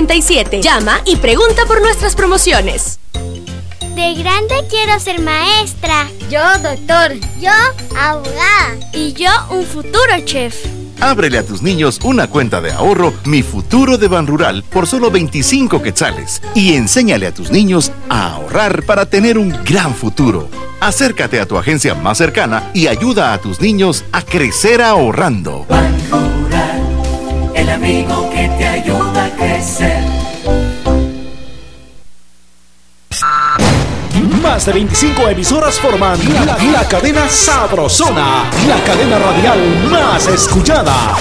[0.07, 2.99] Llama y pregunta por nuestras promociones.
[3.11, 6.07] De grande quiero ser maestra.
[6.29, 7.13] Yo doctor.
[7.39, 7.51] Yo
[7.95, 8.79] abogada.
[8.93, 10.55] Y yo un futuro chef.
[10.99, 15.11] Ábrele a tus niños una cuenta de ahorro Mi Futuro de Ban Rural por solo
[15.11, 20.49] 25 quetzales y enséñale a tus niños a ahorrar para tener un gran futuro.
[20.79, 25.67] Acércate a tu agencia más cercana y ayuda a tus niños a crecer ahorrando.
[27.53, 29.20] El amigo que te ayuda
[34.41, 36.17] Más de 25 emisoras forman
[36.73, 39.59] la, cadena Sabrosona, la cadena radial
[39.91, 41.15] más escuchada.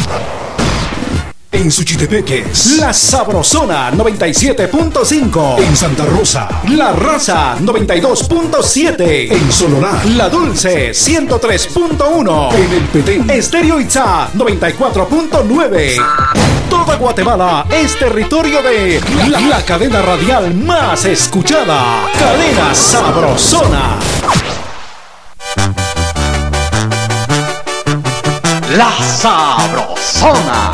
[1.52, 5.58] En Suchitepeques, La Sabrosona 97.5.
[5.58, 9.32] En Santa Rosa, La Raza 92.7.
[9.32, 12.54] En Solorá, La Dulce 103.1.
[12.54, 16.59] En El Petén, Estéreo Itzá 94.9.
[16.80, 22.06] Toda Guatemala es territorio de la, cadena radial más escuchada.
[22.18, 23.98] Cadena Sabrosona.
[28.78, 30.72] La Sabrosona.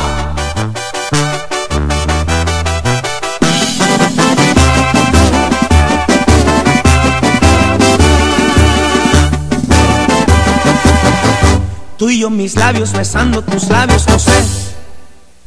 [11.97, 14.76] Tú y yo mis labios besando tus labios, no sé,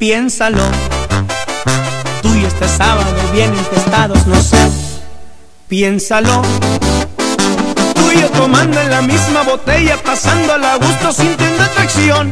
[0.01, 0.63] piénsalo.
[2.23, 4.57] Tú y este sábado bien infestados, no sé,
[5.67, 6.41] piénsalo.
[7.93, 12.31] Tú y yo tomando en la misma botella, pasando a gusto, sintiendo atracción.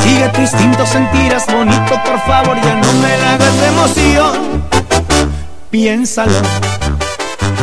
[0.00, 4.62] Sigue tu instinto, sentirás bonito, por favor, ya no me la hagas de emoción.
[5.70, 6.40] Piénsalo.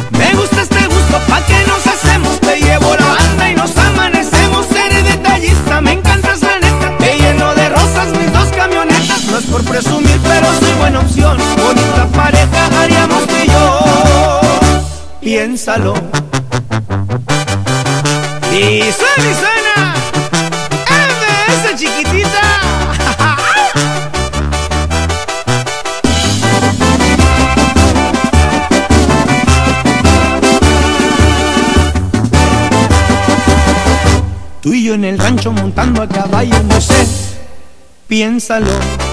[0.10, 4.66] Me gusta este gusto, pa' que nos hacemos, te llevo la banda y nos amanecemos.
[4.66, 6.17] Seré detallista, me encantas
[9.58, 11.38] por presumir, pero soy buena opción.
[11.58, 14.42] Bonita pareja haríamos tú y yo.
[15.22, 15.94] Piénsalo.
[18.52, 19.96] Y suena suena.
[20.90, 22.42] MS chiquitita.
[34.62, 37.08] Tú y yo en el rancho montando a caballo, no sé,
[38.08, 39.07] piénsalo.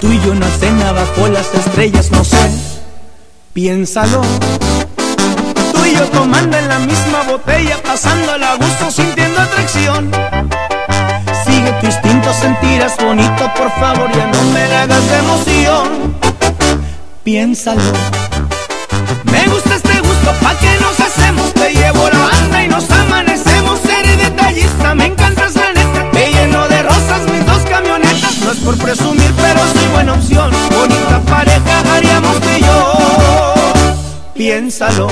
[0.00, 2.50] Tú y yo en la cena bajo las estrellas, no sé,
[3.52, 4.22] piénsalo.
[5.72, 10.10] Tú y yo tomando en la misma botella, pasando a gusto, sintiendo atracción.
[11.44, 16.14] Sigue tu instinto, sentirás bonito, por favor, ya no me hagas de emoción.
[17.24, 17.82] Piénsalo.
[19.24, 23.80] Me gusta este gusto, pa' que nos hacemos, te llevo la banda y nos amanecemos.
[23.84, 25.37] Eres detallista, me encantas
[28.78, 30.50] presumir, pero soy buena opción.
[30.70, 32.94] Bonita pareja haríamos y yo.
[34.34, 35.08] Piénsalo.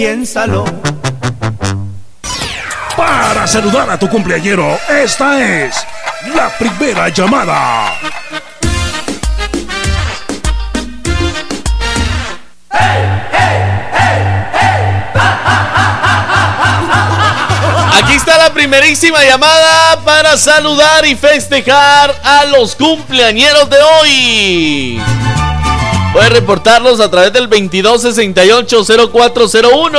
[0.00, 0.64] Piénsalo.
[2.96, 5.74] Para saludar a tu cumpleañero, esta es
[6.34, 7.92] la primera llamada.
[17.98, 25.19] Aquí está la primerísima llamada para saludar y festejar a los cumpleañeros de hoy.
[26.12, 29.98] Puedes reportarlos a través del 2268-0401.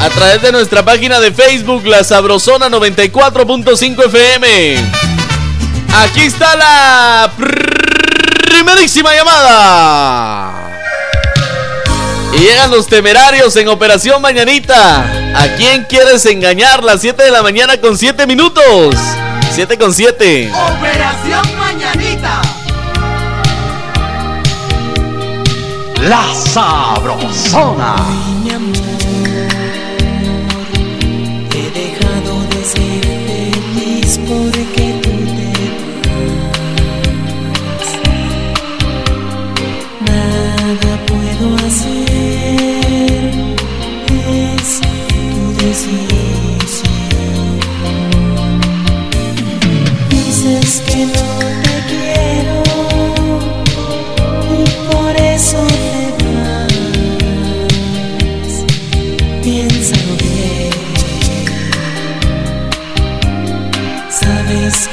[0.00, 4.76] A través de nuestra página de Facebook, La Sabrosona 94.5 FM.
[5.94, 7.30] Aquí está la
[8.46, 10.70] primerísima llamada.
[12.34, 15.04] Y llegan los temerarios en Operación Mañanita.
[15.36, 16.82] ¿A quién quieres engañar?
[16.82, 18.96] Las 7 de la mañana con 7 minutos.
[19.54, 20.50] 7 con 7.
[20.50, 22.40] Operación Mañanita.
[26.00, 27.96] La Sabrosona.
[28.42, 28.74] Mi amor,
[31.50, 33.04] he dejado de ser
[33.74, 34.61] feliz porque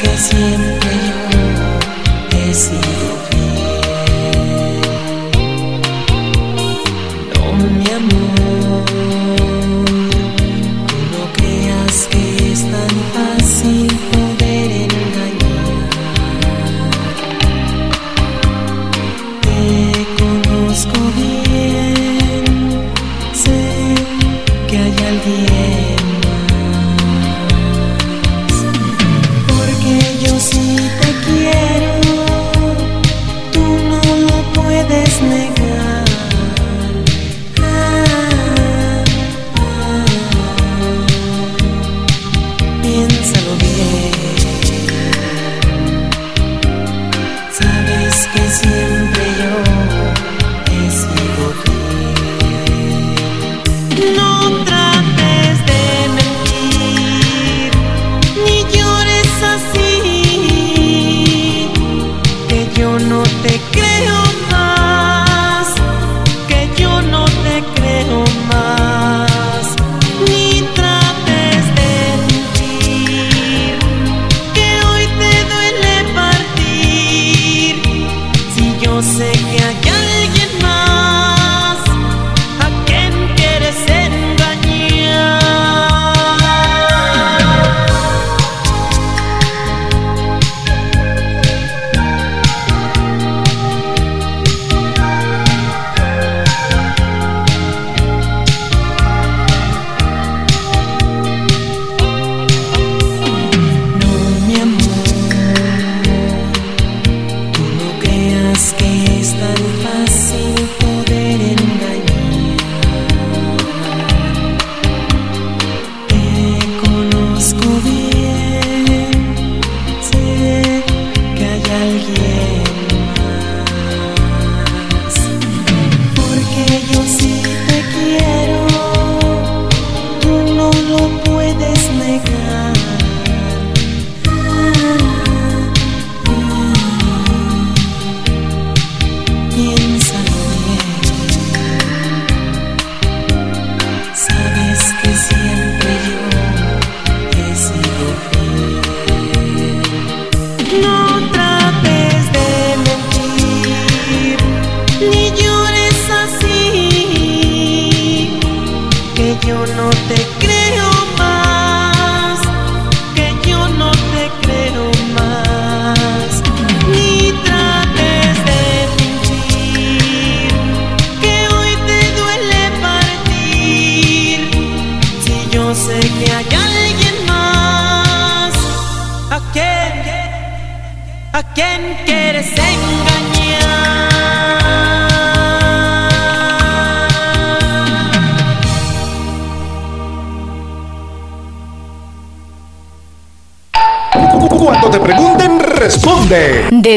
[0.01, 0.68] que siempre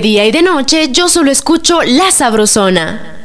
[0.02, 3.20] día y de noche yo solo escucho La Sabrosona.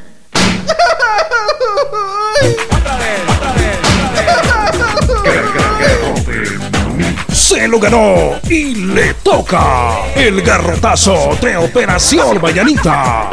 [7.33, 13.31] Se lo ganó y le toca el garrotazo de Operación Mayanita.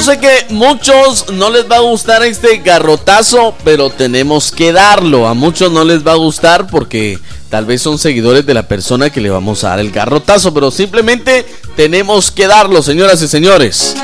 [0.00, 5.28] Sé que muchos no les va a gustar este garrotazo, pero tenemos que darlo.
[5.28, 7.18] A muchos no les va a gustar porque
[7.50, 10.70] tal vez son seguidores de la persona que le vamos a dar el garrotazo, pero
[10.70, 11.44] simplemente
[11.76, 13.94] tenemos que darlo, señoras y señores.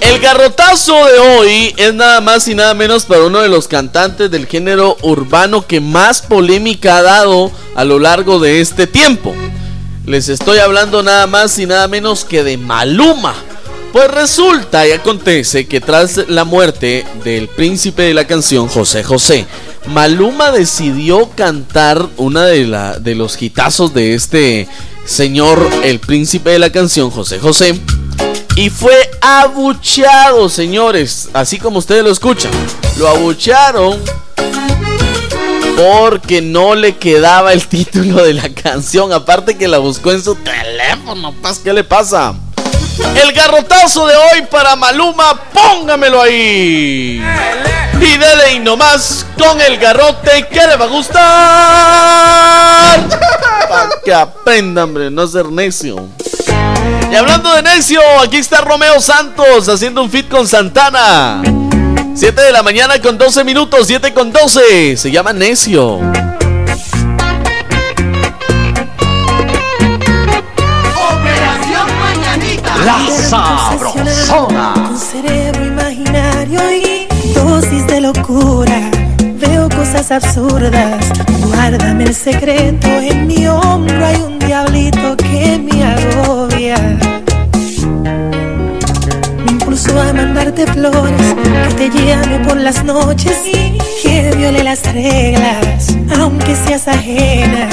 [0.00, 4.28] El garrotazo de hoy es nada más y nada menos para uno de los cantantes
[4.28, 9.36] del género urbano que más polémica ha dado a lo largo de este tiempo.
[10.06, 13.34] Les estoy hablando nada más y nada menos que de Maluma.
[13.92, 19.46] Pues resulta y acontece que tras la muerte del príncipe de la canción José José,
[19.88, 24.68] Maluma decidió cantar una de, la, de los hitazos de este
[25.04, 27.74] señor, el príncipe de la canción José José.
[28.54, 32.52] Y fue abucheado, señores, así como ustedes lo escuchan.
[32.96, 34.00] Lo abuchearon
[35.76, 39.12] porque no le quedaba el título de la canción.
[39.12, 41.34] Aparte que la buscó en su teléfono.
[41.62, 42.34] ¿qué le pasa?
[43.14, 47.22] El garrotazo de hoy para Maluma, póngamelo ahí.
[48.00, 51.20] Y dele y nomás con el garrote que le va a gustar.
[53.68, 56.08] Para que aprenda, hombre, no ser necio.
[57.10, 61.42] Y hablando de necio, aquí está Romeo Santos haciendo un fit con Santana.
[62.16, 64.96] 7 de la mañana con 12 minutos, 7 con 12.
[64.96, 65.96] Se llama Necio.
[65.96, 66.14] Operación
[72.00, 72.74] Mañanita.
[72.86, 72.98] La
[73.28, 74.72] sabrosona.
[74.88, 78.90] Un cerebro imaginario y dosis de locura.
[79.34, 81.10] Veo cosas absurdas.
[81.42, 82.88] Guárdame el secreto.
[82.88, 86.76] En mi hombro hay un diablito que me agobia
[90.36, 90.66] que
[91.76, 97.68] te llame por las noches y que viole las reglas, aunque seas ajena.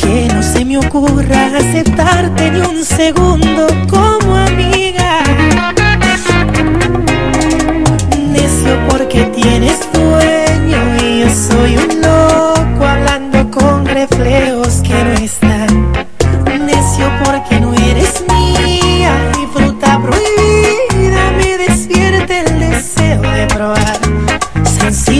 [0.00, 5.22] Que no se me ocurra aceptarte ni un segundo como amiga.
[8.30, 14.65] Necio porque tienes dueño y yo soy un loco hablando con reflejos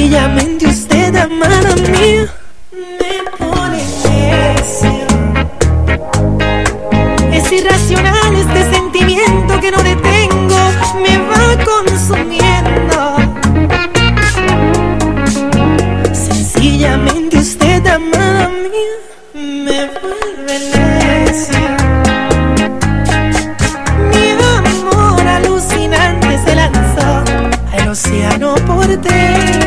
[0.07, 2.33] Sencillamente usted, amada mía,
[2.71, 5.07] me pone necio.
[7.33, 10.61] Es irracional este sentimiento que no detengo,
[11.03, 13.17] me va consumiendo.
[16.15, 18.95] Sencillamente usted, amada mía,
[19.35, 21.67] me vuelve necio.
[24.13, 27.25] Mi amor alucinante se lanzó
[27.73, 29.66] al océano porteco y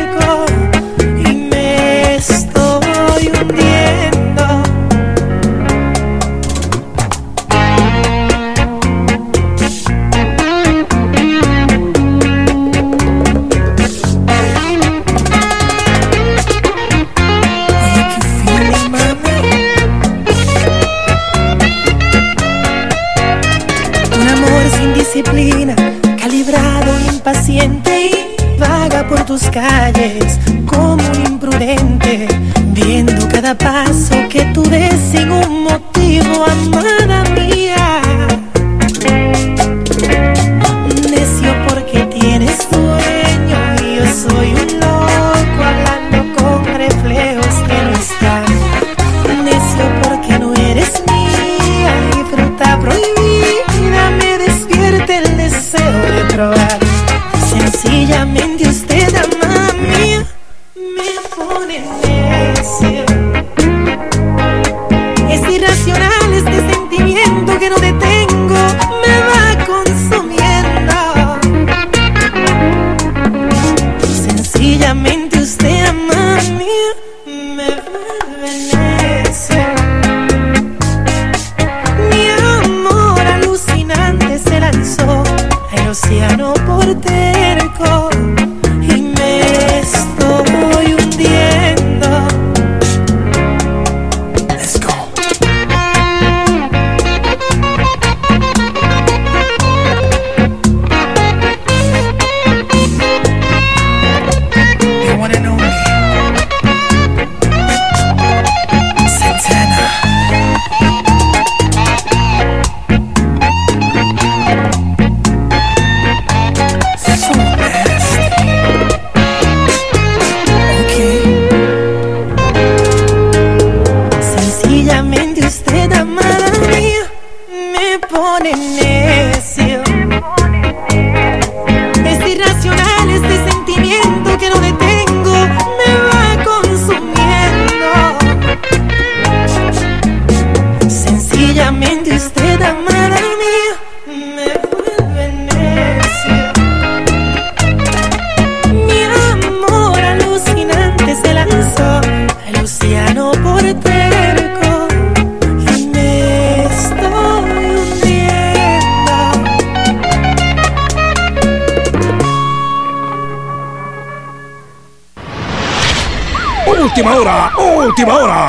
[167.10, 168.48] Última hora, última hora.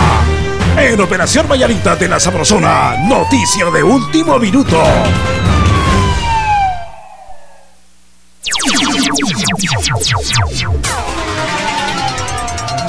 [0.78, 4.80] En Operación Vallarita de la Sabrosona, noticia de último minuto.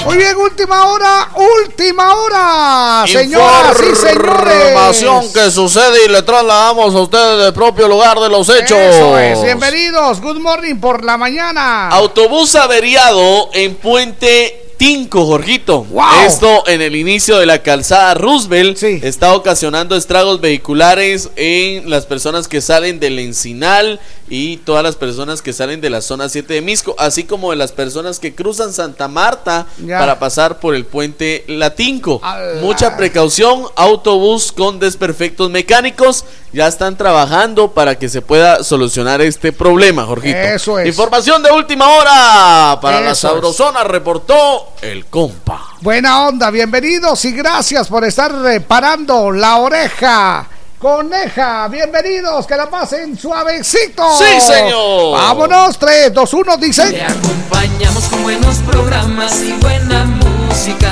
[0.05, 4.67] Muy bien, última hora, última hora, señoras y señores.
[4.67, 8.77] Información que sucede y le trasladamos a ustedes del propio lugar de los hechos.
[8.77, 11.89] Eso es, bienvenidos, good morning por la mañana.
[11.89, 14.62] Autobús averiado en Puente
[15.09, 15.85] Jorgito.
[16.25, 22.49] Esto en el inicio de la calzada Roosevelt está ocasionando estragos vehiculares en las personas
[22.49, 26.61] que salen del Encinal y todas las personas que salen de la zona 7 de
[26.61, 29.99] Misco, así como de las personas que cruzan Santa Marta Ya.
[29.99, 32.21] para pasar por el puente Latinco.
[32.61, 39.51] Mucha precaución, autobús con desperfectos mecánicos ya están trabajando para que se pueda solucionar este
[39.51, 40.37] problema, Jorgito.
[40.37, 40.87] Eso es.
[40.87, 43.33] Información de última hora para la Eso es.
[43.33, 45.69] Sabrosona reportó el compa.
[45.81, 50.47] Buena onda, bienvenidos y gracias por estar reparando la oreja.
[50.77, 54.03] Coneja, bienvenidos, que la pasen suavecito.
[54.17, 55.13] Sí, señor.
[55.13, 56.89] Vámonos, 3, 2, 1, dice.
[56.91, 60.91] Le acompañamos con buenos programas y buena música.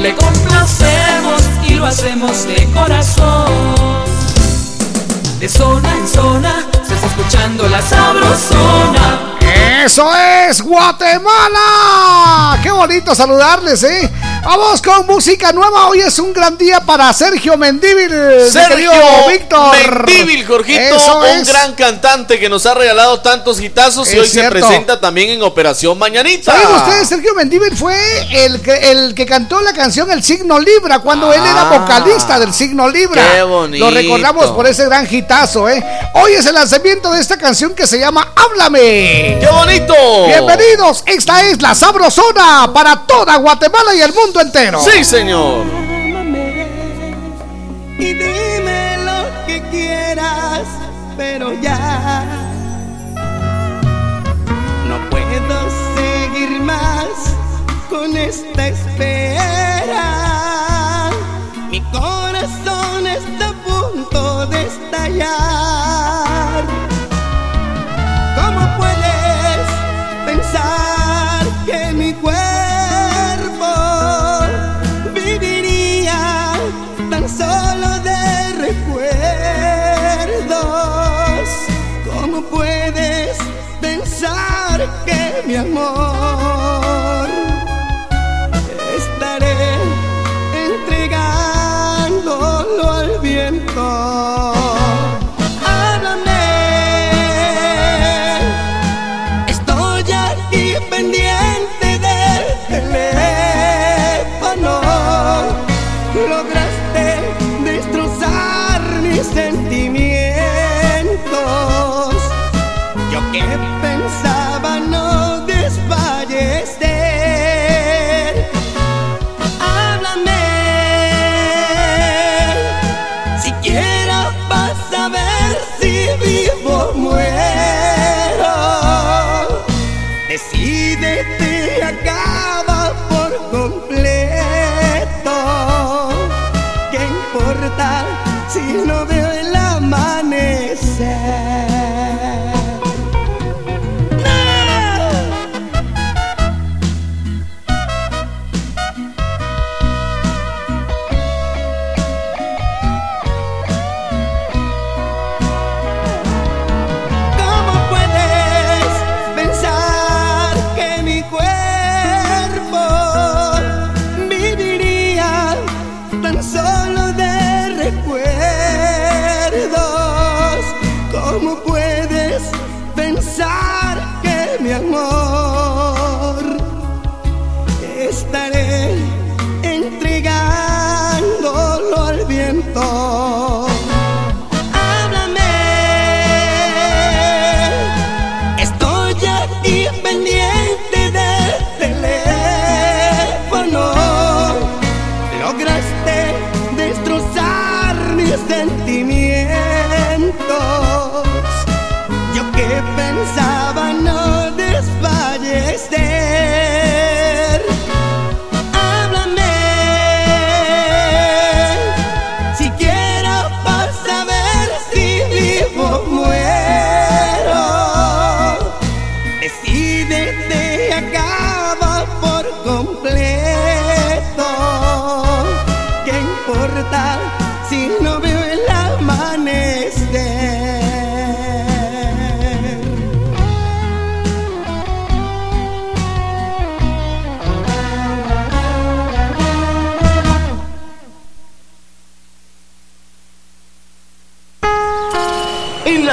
[0.00, 3.93] Le complacemos y lo hacemos de corazón.
[5.38, 6.54] De zona en zona
[6.86, 9.36] se está escuchando la sabrosona.
[9.84, 12.58] Eso es Guatemala.
[12.62, 14.10] Qué bonito saludarles, ¿eh?
[14.44, 15.88] Vamos con música nueva.
[15.88, 18.10] Hoy es un gran día para Sergio Mendívil.
[18.50, 18.90] Sergio
[19.26, 19.74] Víctor.
[20.06, 21.48] Mendívil, Jorgito, Eso un es.
[21.48, 24.54] gran cantante que nos ha regalado tantos hitazos y Es hoy cierto.
[24.54, 26.52] se presenta también en Operación Mañanita.
[26.52, 27.08] ¿Saben ustedes?
[27.08, 27.96] Sergio Mendívil fue
[28.44, 31.78] el que, el que cantó la canción El Signo Libra cuando él era Ah.
[31.78, 33.22] vocalista del Signo Libra.
[33.34, 33.82] Qué bonito.
[33.88, 35.82] Lo recordamos por ese gran hitazo, ¿eh?
[36.14, 39.38] Hoy es el lanzamiento de esta canción que se llama Háblame.
[39.40, 39.94] ¡Qué bonito!
[40.26, 44.80] Bienvenidos, esta es la Sabrosona para toda Guatemala y el mundo entero.
[44.80, 45.64] Sí, señor.
[47.98, 50.66] y dime lo que quieras,
[51.16, 52.24] pero ya
[54.88, 57.06] no puedo seguir más
[57.88, 60.10] con esta espera.
[61.70, 65.53] Mi corazón está a punto de estallar.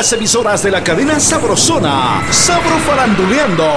[0.01, 2.23] Las emisoras de la cadena Sabrosona.
[2.31, 3.67] Sabro Faranduleando.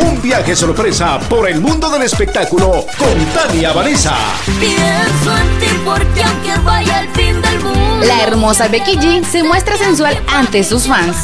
[0.00, 4.16] Un viaje sorpresa por el mundo del espectáculo con Tania Vanessa.
[4.58, 8.06] Pienso en ti porque aunque vaya al fin del mundo.
[8.06, 11.16] La hermosa Becky G se muestra sensual ante sus fans.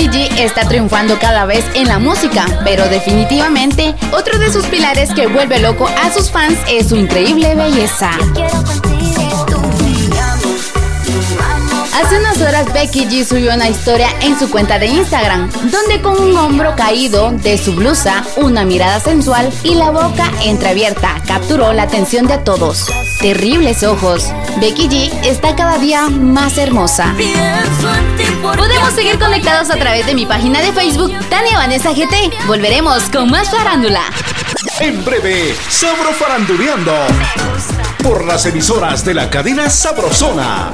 [0.00, 5.12] Becky G está triunfando cada vez en la música, pero definitivamente otro de sus pilares
[5.12, 8.10] que vuelve loco a sus fans es su increíble belleza.
[11.94, 16.18] Hace unas horas Becky G subió una historia en su cuenta de Instagram, donde con
[16.18, 21.82] un hombro caído de su blusa, una mirada sensual y la boca entreabierta capturó la
[21.82, 22.86] atención de todos.
[23.20, 24.32] Terribles ojos.
[24.60, 27.14] Becky G está cada día más hermosa.
[28.42, 32.46] Podemos seguir conectados a través de mi página de Facebook, Tania Vanessa GT.
[32.46, 34.00] Volveremos con más farándula.
[34.80, 36.94] En breve, Sabro Faranduleando.
[38.02, 40.72] Por las emisoras de la cadena Sabrosona.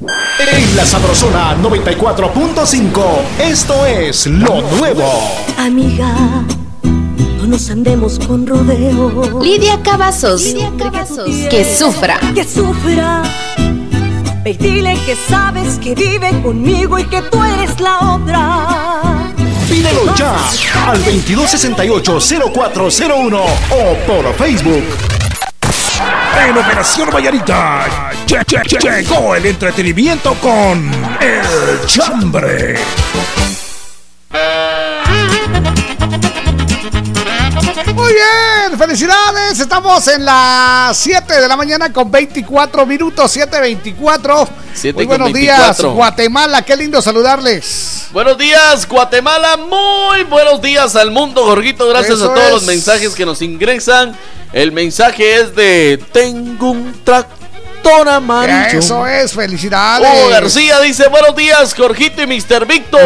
[0.00, 3.04] En la Sabrosona 94.5,
[3.38, 5.30] esto es lo nuevo.
[5.58, 6.12] Amiga,
[7.40, 9.40] no nos andemos con rodeo.
[9.42, 10.42] Lidia Cavazos.
[11.50, 12.18] Que sufra.
[12.34, 13.22] Que sufra.
[14.44, 18.66] Ve y dile que sabes que vive conmigo y que tú eres la otra.
[19.68, 20.34] Pídelo ya
[20.88, 23.40] al 2268-0401
[23.70, 24.82] o por Facebook.
[26.48, 27.84] En Operación Vallarita
[28.26, 30.90] lle- lle- lle- llegó el entretenimiento con
[31.20, 32.76] El Chambre.
[38.10, 39.60] Muy bien, felicidades.
[39.60, 44.48] Estamos en las 7 de la mañana con 24 minutos, 7.24.
[44.74, 45.64] Siete Muy buenos 24.
[45.64, 46.62] días, Guatemala.
[46.62, 48.08] Qué lindo saludarles.
[48.10, 49.56] Buenos días, Guatemala.
[49.58, 51.86] Muy buenos días al mundo, Jorgito.
[51.88, 52.52] Gracias Eso a todos es.
[52.52, 54.16] los mensajes que nos ingresan.
[54.52, 56.92] El mensaje es de Tengo un
[57.82, 58.78] tractor amarillo.
[58.78, 60.06] Eso es, felicidades.
[60.08, 62.66] Hugo García dice, buenos días, Jorgito y Mr.
[62.66, 63.00] Víctor.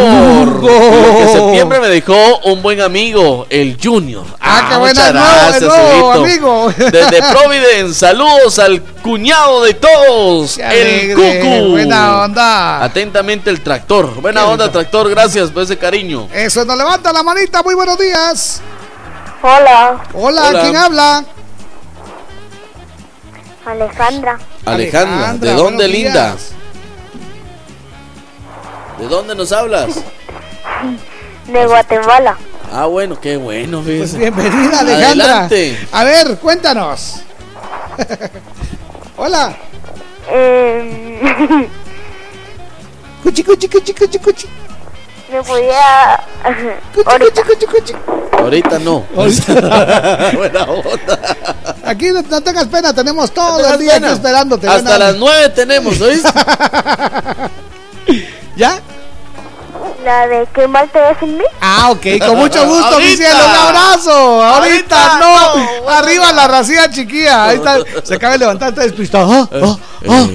[0.62, 4.24] Lo que septiembre me dejó un buen amigo, el Junior.
[4.40, 6.72] Ah, qué buena, el nuevo, el gracias, nuevo amigo.
[6.76, 11.70] Desde Providence, saludos al cuñado de todos, el alegre, Cucu.
[11.72, 12.84] buena onda.
[12.84, 14.20] Atentamente el tractor.
[14.20, 14.78] Buena Qué onda, lindo.
[14.78, 16.28] tractor, gracias por ese cariño.
[16.32, 17.62] Eso, nos levanta la manita.
[17.62, 18.60] Muy buenos días.
[19.42, 20.60] Hola, Hola, Hola.
[20.62, 21.24] ¿quién habla?
[23.66, 24.38] Alejandra.
[24.64, 26.36] Alejandra, Alejandra, ¿de dónde, linda?
[28.98, 29.88] ¿De dónde nos hablas?
[31.46, 32.36] De Guatemala.
[32.72, 35.24] Ah, bueno, qué bueno, Pues bienvenida, Alejandra.
[35.46, 35.86] Adelante.
[35.92, 37.20] A ver, cuéntanos.
[39.16, 39.56] Hola.
[40.30, 41.68] Eh,
[43.22, 44.48] Cuchi, cuchi, cuchi, cuchi, cuchi.
[45.34, 46.20] Me podía.
[47.06, 47.42] Ahorita.
[48.38, 49.00] Ahorita no.
[50.34, 51.18] Buena onda.
[51.84, 54.68] Aquí no, no tengas pena, tenemos todo tengas el día aquí esperándote.
[54.68, 56.28] Hasta las nueve tenemos, ¿oíste?
[58.56, 58.80] ¿Ya?
[60.04, 61.44] La de qué mal te ves en mí.
[61.60, 64.44] Ah, ok, con mucho gusto, mi cielo, un abrazo.
[64.44, 65.88] Ahorita, Ahorita, no.
[65.90, 67.46] Arriba la racía chiquilla.
[67.46, 69.32] Ahí está, se acaba de levantar, está despistado.
[69.32, 69.76] Ah, ah,
[70.08, 70.26] ah.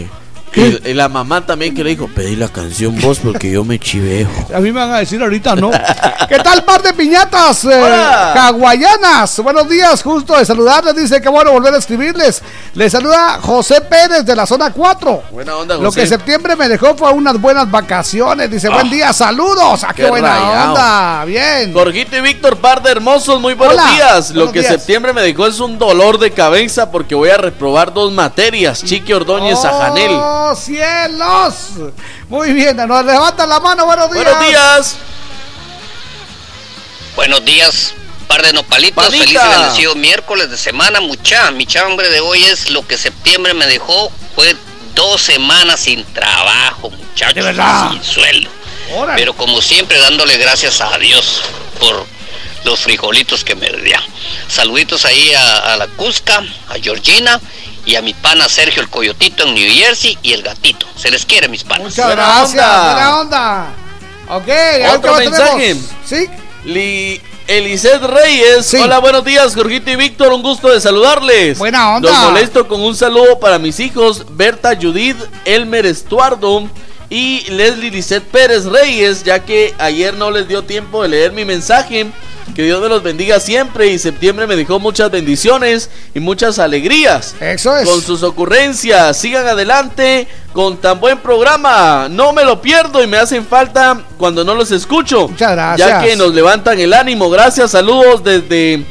[0.55, 3.79] Y, y la mamá también que le dijo, pedí la canción vos porque yo me
[3.79, 4.31] chivejo.
[4.53, 5.71] A mí me van a decir ahorita no.
[6.29, 7.81] ¿Qué tal, par de piñatas eh,
[8.35, 9.39] hawaianas?
[9.41, 10.95] Buenos días, justo de saludarles.
[10.95, 12.41] Dice que bueno volver a escribirles.
[12.73, 15.23] Les saluda José Pérez de la zona 4.
[15.31, 16.01] Buena onda, Lo José.
[16.01, 18.49] que septiembre me dejó fue unas buenas vacaciones.
[18.51, 19.83] Dice, buen día, saludos.
[19.83, 20.69] Ah, qué, qué buena rayado.
[20.73, 21.25] onda.
[21.25, 21.73] Bien.
[21.73, 24.31] Jorgito y Víctor, par de hermosos, muy buenos Hola, días.
[24.31, 24.73] Lo que días.
[24.73, 29.13] septiembre me dejó es un dolor de cabeza porque voy a reprobar dos materias, Chiqui
[29.13, 30.11] Ordóñez a Janel.
[30.41, 31.53] ¡Oh, cielos!
[32.29, 33.85] Muy bien, nos levantan la mano.
[33.85, 34.23] Buenos días.
[34.23, 34.95] Buenos días.
[37.15, 37.93] Buenos días,
[38.25, 39.09] par de nopalitos.
[39.09, 41.51] Feliz y bendecido miércoles de semana, mucha.
[41.51, 44.13] Mi chambre de hoy es lo que septiembre me dejó.
[44.33, 44.55] Fue
[44.95, 47.43] dos semanas sin trabajo, muchachos.
[47.43, 47.91] verdad?
[47.91, 48.49] Sin sueldo.
[48.95, 49.19] Órale.
[49.19, 51.41] Pero como siempre, dándole gracias a Dios
[51.81, 52.05] por
[52.63, 53.97] los frijolitos que me dio.
[54.47, 57.39] Saluditos ahí a, a la Cusca, a Georgina
[57.85, 60.85] y a mi pana Sergio el Coyotito en New Jersey y el gatito.
[60.95, 61.85] Se les quiere, mis panas.
[61.89, 62.53] Muchas gracias.
[62.93, 63.67] Buena onda.
[64.29, 64.47] Ok,
[64.95, 65.51] Otro mensaje.
[65.57, 65.85] tenemos.
[66.05, 66.27] Sí.
[66.65, 68.71] Li Eliseth Reyes.
[68.75, 70.31] Hola, buenos días, Jorgito y Víctor.
[70.33, 71.57] Un gusto de saludarles.
[71.57, 72.11] Buena onda.
[72.11, 76.69] Los molesto con un saludo para mis hijos, Berta Judith, Elmer Estuardo
[77.09, 81.45] y Leslie Lisette Pérez Reyes, ya que ayer no les dio tiempo de leer mi
[81.45, 82.11] mensaje.
[82.55, 87.35] Que Dios me los bendiga siempre y septiembre me dejó muchas bendiciones y muchas alegrías.
[87.39, 87.87] Eso es.
[87.87, 92.07] Con sus ocurrencias, sigan adelante con tan buen programa.
[92.09, 95.27] No me lo pierdo y me hacen falta cuando no los escucho.
[95.27, 95.87] Muchas gracias.
[95.87, 97.29] Ya que nos levantan el ánimo.
[97.29, 98.83] Gracias, saludos desde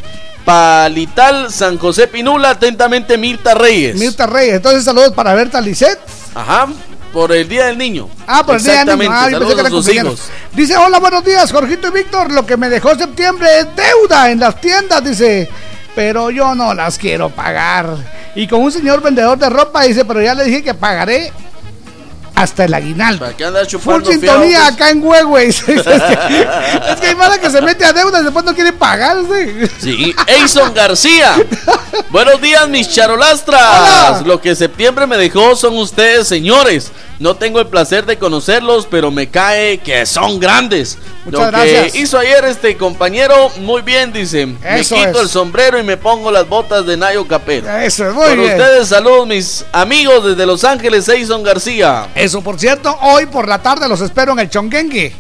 [0.45, 3.97] Palital, San José Pinula, atentamente Mirta Reyes.
[3.97, 4.55] Mirta Reyes.
[4.55, 5.99] Entonces, saludos para Berta Lisset.
[6.35, 6.69] Ajá,
[7.13, 8.09] por el Día del Niño.
[8.27, 9.11] Ah, por el día del niño.
[9.13, 10.15] Ah, yo pensé que era a sus cumpleaños.
[10.15, 10.31] hijos.
[10.55, 12.33] Dice, hola, buenos días, Jorgito y Víctor.
[12.33, 15.49] Lo que me dejó septiembre es deuda en las tiendas, dice.
[15.95, 17.97] Pero yo no las quiero pagar.
[18.35, 21.33] Y con un señor vendedor de ropa, dice, pero ya le dije que pagaré
[22.39, 23.24] hasta el aguinaldo.
[23.24, 25.47] ¿Para qué andar Full sintonía acá en Huehue.
[25.47, 25.74] dice.
[25.74, 29.16] es que hay mala que se mete a deuda y después no quiere pagar.
[29.23, 29.69] ¿sí?
[29.81, 31.35] Sí, Eison García.
[32.10, 34.24] Buenos días, mis charolastras.
[34.24, 36.93] Lo que septiembre me dejó son ustedes, señores.
[37.19, 40.99] No tengo el placer de conocerlos, pero me cae que son grandes.
[41.24, 41.95] Muchas Lo que gracias.
[41.97, 44.47] hizo ayer este compañero, muy bien, dice.
[44.47, 45.23] Me quito es.
[45.23, 47.85] el sombrero y me pongo las botas de Nayo Capera.
[47.85, 48.53] Eso es, muy Por bien.
[48.53, 52.07] ustedes, saludos, mis amigos desde Los Ángeles, Eison García.
[52.15, 55.12] Eso, por cierto, hoy por la tarde los espero en el Chongengue.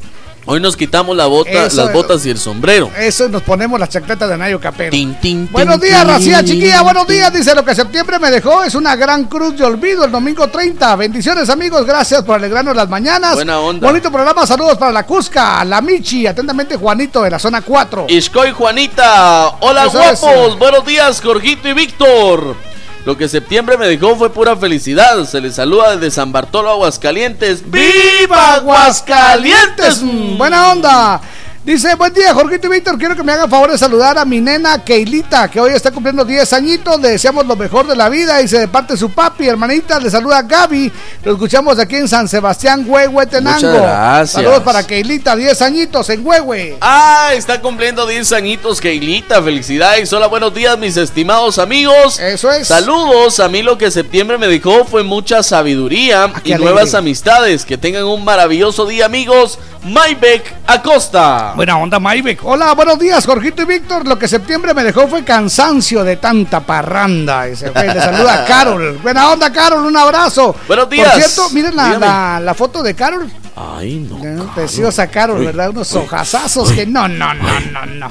[0.50, 2.90] Hoy nos quitamos la bota, Eso las botas y el sombrero.
[2.98, 4.90] Eso nos ponemos las chancletas de Nayo Capero.
[4.90, 6.08] Tin, tin, Buenos días, tin.
[6.08, 7.30] Racía Chiquilla, buenos días.
[7.30, 10.96] Dice lo que septiembre me dejó es una gran cruz de olvido el domingo 30.
[10.96, 11.84] Bendiciones, amigos.
[11.84, 13.34] Gracias por alegrarnos las mañanas.
[13.34, 13.86] Buena onda.
[13.86, 14.46] Bonito programa.
[14.46, 16.26] Saludos para la Cusca, la Michi.
[16.26, 18.06] Atentamente, Juanito de la zona 4.
[18.08, 20.58] Iscoy Juanita, hola Eso guapos, es.
[20.58, 22.56] buenos días Jorgito y Víctor.
[23.04, 25.24] Lo que septiembre me dejó fue pura felicidad.
[25.24, 27.62] Se les saluda desde San Bartolo, Aguascalientes.
[27.70, 30.02] ¡Viva Aguascalientes!
[30.02, 31.20] Mm, Buena onda.
[31.64, 32.96] Dice, buen día, Jorgito y Víctor.
[32.96, 36.24] Quiero que me hagan favor de saludar a mi nena Keilita, que hoy está cumpliendo
[36.24, 36.98] 10 añitos.
[37.00, 38.38] Le deseamos lo mejor de la vida.
[38.38, 40.90] Dice, de parte de su papi, hermanita, le saluda Gaby.
[41.24, 44.26] Lo escuchamos aquí en San Sebastián, Huehuetenango.
[44.26, 46.78] Saludos para Keilita, 10 añitos en Huehue.
[46.80, 49.42] Ah, está cumpliendo 10 añitos, Keilita.
[49.42, 50.10] Felicidades.
[50.12, 52.18] Hola, buenos días, mis estimados amigos.
[52.18, 52.68] Eso es.
[52.68, 53.40] Saludos.
[53.40, 56.72] A mí lo que septiembre me dejó fue mucha sabiduría y qué alegre.
[56.72, 57.64] nuevas amistades.
[57.66, 59.58] Que tengan un maravilloso día, amigos.
[59.82, 61.47] Maybek Acosta.
[61.54, 62.40] Buena onda, Maybek.
[62.44, 64.06] Hola, buenos días, Jorgito y Víctor.
[64.06, 67.46] Lo que septiembre me dejó fue cansancio de tanta parranda.
[67.46, 68.98] Le saluda a Carol.
[69.02, 70.54] Buena onda, Carol, un abrazo.
[70.66, 71.12] Buenos días.
[71.12, 73.30] Por cierto, miren la, la, la foto de Carol.
[73.56, 74.24] Ay, no.
[74.24, 75.70] Eh, Preciosa Carol, ¿verdad?
[75.70, 78.10] Unos ojazazos que no, no, no, no, no.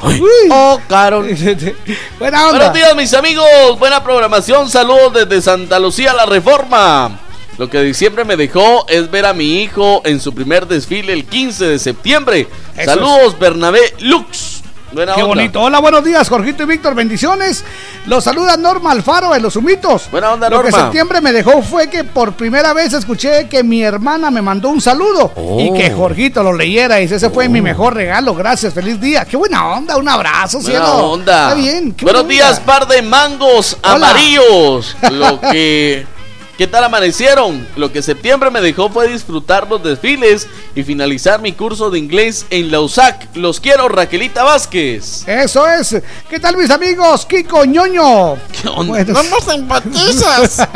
[0.51, 1.26] Oh, Carol.
[2.19, 2.57] Buena onda.
[2.57, 3.45] Buenos días, mis amigos.
[3.80, 4.69] Buena programación.
[4.69, 7.19] Saludos desde Santa Lucía, La Reforma.
[7.57, 11.25] Lo que diciembre me dejó es ver a mi hijo en su primer desfile el
[11.25, 12.47] 15 de septiembre.
[12.75, 14.61] Eso Saludos, Bernabé Lux.
[14.91, 15.35] Buena Qué onda.
[15.35, 15.61] bonito.
[15.61, 16.95] Hola, buenos días, Jorgito y Víctor.
[16.95, 17.65] Bendiciones.
[18.05, 20.09] Los saluda Norma Alfaro de Los Humitos.
[20.11, 20.84] Buena onda, Lo que Norma.
[20.85, 24.79] septiembre me dejó fue que por primera vez escuché que mi hermana me mandó un
[24.79, 25.59] saludo Oh.
[25.59, 27.01] y que Jorgito lo leyera.
[27.01, 28.34] Y ese fue mi mejor regalo.
[28.34, 29.25] Gracias, feliz día.
[29.25, 29.97] Qué buena onda.
[29.97, 31.05] Un abrazo, Buena cielo.
[31.11, 31.49] onda.
[31.49, 31.91] Está bien.
[31.91, 32.65] qué Buenos días, onda.
[32.65, 34.11] par de mangos Hola.
[34.11, 34.95] amarillos.
[35.11, 36.05] Lo que.
[36.57, 37.67] ¿Qué tal amanecieron?
[37.75, 42.47] Lo que septiembre me dejó fue disfrutar los desfiles y finalizar mi curso de inglés
[42.49, 43.35] en la USAC.
[43.35, 45.27] Los quiero, Raquelita Vázquez.
[45.27, 46.01] Eso es.
[46.27, 47.27] ¿Qué tal, mis amigos?
[47.27, 48.38] Kiko Ñoño.
[48.59, 48.85] ¿Qué onda?
[48.88, 49.13] Bueno.
[49.13, 50.67] ¿Cómo simpatizas?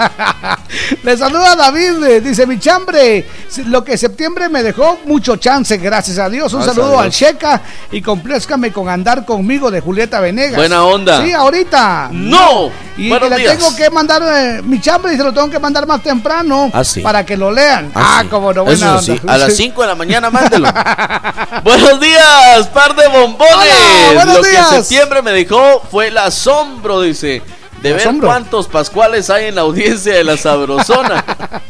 [1.04, 3.26] Le saluda David, eh, dice mi chambre.
[3.66, 6.54] Lo que septiembre me dejó mucho chance, gracias a Dios.
[6.54, 7.10] Un Gracias saludo al.
[7.10, 7.60] Checa
[7.92, 10.58] y complézcame con andar conmigo de Julieta Venegas.
[10.58, 11.24] Buena onda.
[11.26, 12.10] Sí, ahorita.
[12.14, 12.70] ¡No!
[12.98, 13.58] Y, Buenos y le días.
[13.58, 16.84] tengo que mandar eh, mi chambre y se lo tengo que mandar más temprano Ah,
[16.84, 17.02] sí.
[17.02, 17.92] para que lo lean.
[17.96, 18.28] Ah, Ah, sí.
[18.28, 19.02] como no, buena Eso onda.
[19.02, 20.68] sí, a las 5 de la mañana mándelo.
[21.64, 23.56] Buenos días, par de bombones.
[23.56, 24.70] Hola, buenos Lo días.
[24.70, 27.42] que septiembre me dejó fue el asombro, dice.
[27.82, 28.28] De ver asombro.
[28.28, 31.24] cuántos pascuales hay en la audiencia de la Sabrosona.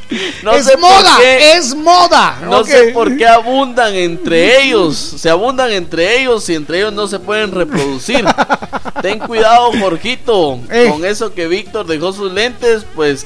[0.44, 2.38] No es sé por moda, qué- es moda.
[2.44, 2.68] No Ok.
[2.68, 4.98] sé por qué abundan entre ellos.
[4.98, 8.26] Se abundan entre ellos y entre ellos no se pueden reproducir.
[9.02, 10.60] Ten cuidado, Jorgito.
[10.69, 10.90] Eh.
[10.91, 13.26] Con eso que Víctor dejó sus lentes, pues.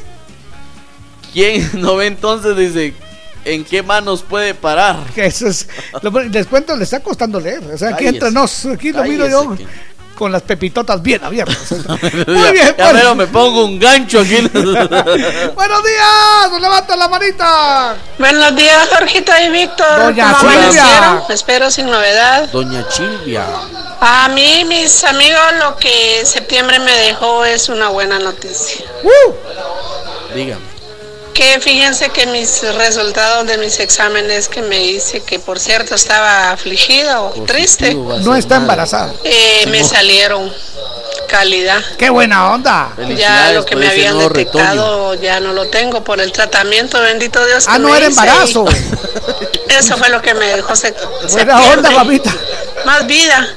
[1.35, 2.55] ¿Quién no ve entonces?
[2.57, 2.95] Dice.
[3.43, 4.97] ¿En qué manos puede parar?
[5.15, 5.67] Eso es,
[6.01, 7.61] lo- les cuento, le está costando leer.
[7.71, 8.15] O sea, aquí Cállese.
[8.15, 9.67] entre nos, aquí lo miro yo que-
[10.15, 11.71] con las pepitotas bien abiertas.
[12.27, 12.93] Muy bien, Ya pues.
[12.93, 14.37] mero me pongo un gancho aquí.
[14.47, 17.95] Buenos días, levanta la manita.
[18.17, 19.99] Buenos días, Jorgito y Víctor.
[20.05, 21.21] Doña ¿Cómo Silvia.
[21.29, 22.49] Espero sin novedad.
[22.49, 23.45] Doña Chilvia.
[24.01, 28.85] A mí, mis amigos, lo que septiembre me dejó es una buena noticia.
[30.33, 30.74] Dígame.
[31.35, 36.51] Que fíjense que mis resultados de mis exámenes que me hice, que por cierto estaba
[36.51, 39.13] afligida o triste, No está embarazada.
[39.25, 40.51] eh, me salieron
[41.27, 41.81] calidad.
[41.97, 42.89] Qué buena onda.
[43.17, 44.29] Ya lo que me habían retoño.
[44.29, 47.65] detectado ya no lo tengo por el tratamiento, bendito Dios.
[47.67, 48.65] Ah, no me era hice embarazo.
[49.67, 51.69] Eso fue lo que me dejó se- Buena septiembre.
[51.73, 52.33] onda, mamita.
[52.85, 53.47] Más vida.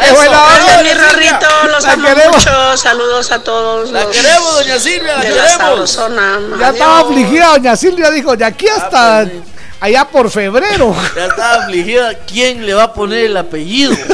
[0.00, 0.94] Qué buena onda, Gracias, mi.
[0.94, 2.36] Rorrito, los La amo queremos.
[2.36, 2.76] mucho.
[2.76, 3.90] Saludos a todos.
[3.90, 5.50] La los queremos, doña Silvia, la de queremos.
[5.52, 6.38] Sabrosona.
[6.60, 9.26] Ya estaba afligida, doña Silvia dijo, de aquí hasta,
[9.84, 10.94] allá por febrero.
[11.14, 12.14] Ya estaba afligida.
[12.26, 13.94] ¿Quién le va a poner el apellido?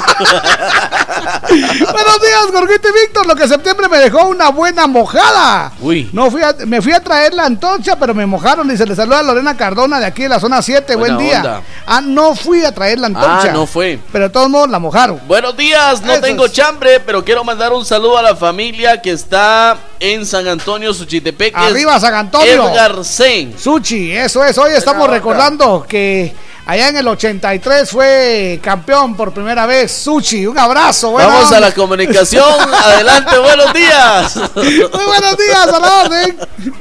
[1.48, 3.26] Buenos días, Gorgito y Víctor.
[3.26, 5.72] Lo que septiembre me dejó una buena mojada.
[5.80, 6.10] Uy.
[6.12, 8.68] No fui a- me fui a traer la antorcha, pero me mojaron.
[8.70, 10.96] Y se le saluda a Lorena Cardona de aquí de la zona 7.
[10.96, 11.36] Buena Buen día.
[11.38, 11.62] onda.
[11.86, 13.50] Ah, no fui a traer la antorcha.
[13.50, 13.98] Ah, no fue.
[14.10, 15.20] Pero de todos modos la mojaron.
[15.28, 16.52] Buenos días, no Eso tengo es.
[16.52, 21.60] chambre, pero quiero mandar un saludo a la familia que está en San Antonio, Suchitepeques.
[21.60, 22.68] Arriba, San Antonio.
[22.70, 23.54] Edgar Sen.
[23.58, 24.56] Suchi, eso es.
[24.58, 25.14] Hoy estamos onda.
[25.60, 26.32] Recordando que
[26.66, 29.92] allá en el 83 fue campeón por primera vez.
[29.92, 31.10] Suchi, un abrazo.
[31.12, 32.44] buena Vamos a la comunicación.
[32.84, 34.36] Adelante, buenos días.
[34.54, 36.38] Muy buenos días, a la orden.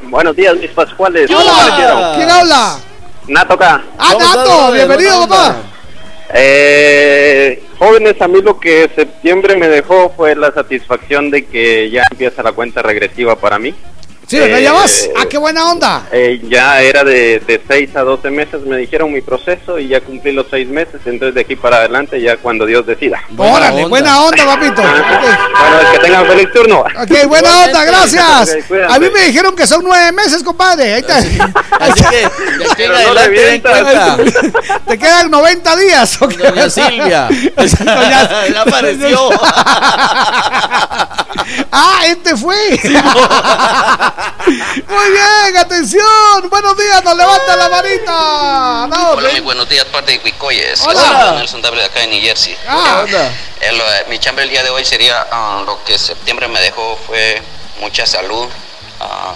[0.09, 1.27] Buenos días, mis pascuales.
[1.27, 2.79] ¿Quién habla?
[3.27, 3.83] Nato acá.
[3.97, 5.55] Ah, Nato, bienvenido, papá.
[6.31, 12.03] Eh, jóvenes, a mí lo que septiembre me dejó fue la satisfacción de que ya
[12.11, 13.73] empieza la cuenta regresiva para mí.
[14.29, 14.59] Sí, ¿verdad?
[14.59, 15.09] ¿Ya Eh, vas?
[15.17, 16.03] Ah, qué buena onda.
[16.11, 20.01] Eh, ya era de, de 6 a 12 meses, me dijeron mi proceso y ya
[20.01, 23.19] cumplí los 6 meses, entonces de aquí para adelante ya cuando Dios decida.
[23.35, 24.83] Órale, buena onda, papito.
[25.59, 26.79] Bueno, que tengan feliz turno.
[26.81, 28.55] Ok, buena onda, gracias.
[28.89, 30.93] A mí me dijeron que son nueve meses, compadre.
[30.93, 33.81] Ahí te, Así que, de aquí no adelante, revientas.
[33.81, 34.79] cuenta.
[34.87, 36.21] te quedan 90 días.
[36.21, 36.33] ¿ok?
[36.37, 37.27] Doña Silvia.
[37.57, 39.29] Doña- Ya apareció.
[41.71, 42.55] ah, este fue.
[44.87, 46.49] Muy bien, atención.
[46.49, 48.87] Buenos días, nos levanta la manita.
[48.89, 50.81] No, Hola, muy buenos días, parte de Cuicoyes.
[50.81, 51.01] Hola.
[51.09, 51.31] Hola.
[51.37, 52.57] Nelson de acá de New Jersey.
[52.67, 53.05] Ah.
[53.61, 56.59] Eh, lo- eh, mi chambre el día de hoy sería ah, lo que septiembre me
[56.61, 57.41] dejó fue
[57.79, 58.47] mucha salud,
[58.99, 59.33] ah,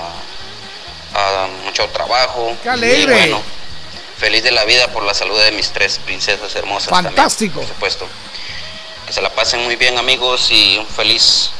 [1.15, 2.55] ah, mucho trabajo.
[2.63, 3.01] Qué alegre.
[3.01, 3.41] Y bueno,
[4.17, 6.89] feliz de la vida por la salud de mis tres princesas hermosas.
[6.89, 7.59] también, Fantástico.
[7.59, 8.07] por supuesto.
[9.05, 11.51] Que se la pasen muy bien, amigos, y un feliz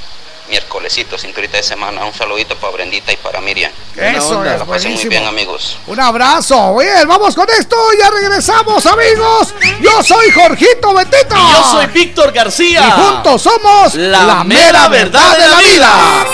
[0.50, 2.06] miércolesito, cinturita de semana.
[2.06, 3.72] Un saludito para Brendita y para Miriam.
[3.96, 5.78] Eso es, la pasen muy bien, amigos.
[5.88, 6.76] Un abrazo.
[6.78, 7.76] Bien, vamos con esto.
[8.00, 9.54] Ya regresamos, amigos.
[9.82, 11.36] Yo soy Jorgito Betito.
[11.36, 12.88] Y yo soy Víctor García.
[12.88, 16.26] Y juntos somos La mera verdad de la vida.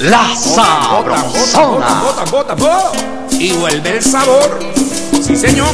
[0.00, 2.00] La Sabrosona.
[2.00, 2.92] Bota, bota, bota.
[3.32, 4.58] Y vuelve el sabor.
[5.22, 5.68] Sí, señor.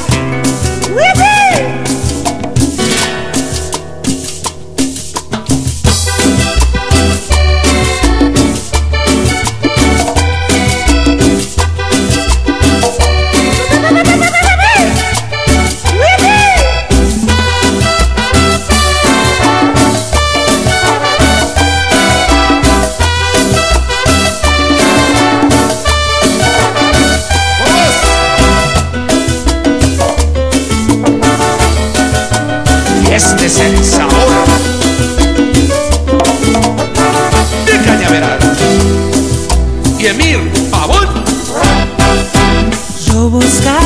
[33.16, 34.10] Este es el sabor
[37.64, 38.38] de Cañaveral.
[39.98, 40.38] Y Emir
[40.70, 41.24] Pavón.
[43.06, 43.86] Yo buscaba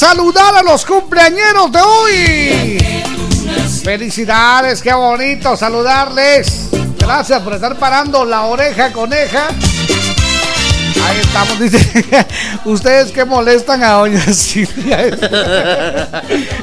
[0.00, 2.78] Saludar a los cumpleañeros de hoy.
[3.84, 6.70] Felicidades, qué bonito saludarles.
[6.98, 9.48] Gracias por estar parando la oreja coneja.
[11.04, 12.26] Ahí estamos, dice.
[12.64, 15.06] Ustedes que molestan a Doña Silvia.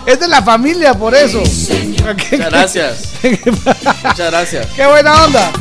[0.07, 1.43] Es de la familia, por eso.
[1.43, 3.09] Muchas gracias.
[3.21, 4.65] Muchas gracias.
[4.75, 5.51] Qué buena onda.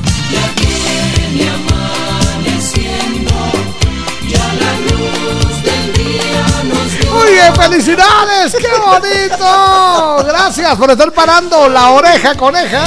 [7.55, 10.25] Felicidades, qué bonito.
[10.25, 12.85] Gracias por estar parando la oreja coneja.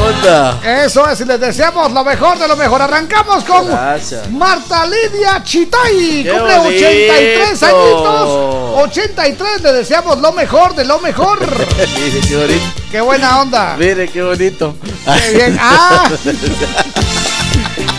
[0.00, 0.60] onda.
[0.84, 2.82] Eso es, y les deseamos lo mejor de lo mejor.
[2.82, 4.30] Arrancamos con Gracias.
[4.30, 6.86] Marta Lidia Chitay, ¡Qué cumple bonito!
[6.86, 8.28] 83 añitos.
[8.76, 11.38] 83, le deseamos lo mejor de lo mejor.
[11.98, 12.64] Mire qué bonito.
[12.90, 13.76] Qué buena onda.
[13.78, 14.74] Mire qué bonito.
[15.04, 15.58] Qué bien.
[15.60, 16.08] Ah.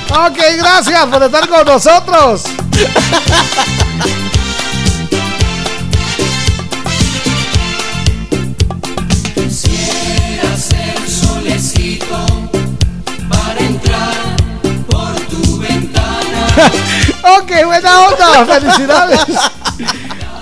[0.08, 2.44] Ok, gracias por estar con nosotros.
[17.40, 19.20] Ok, buena onda, felicidades.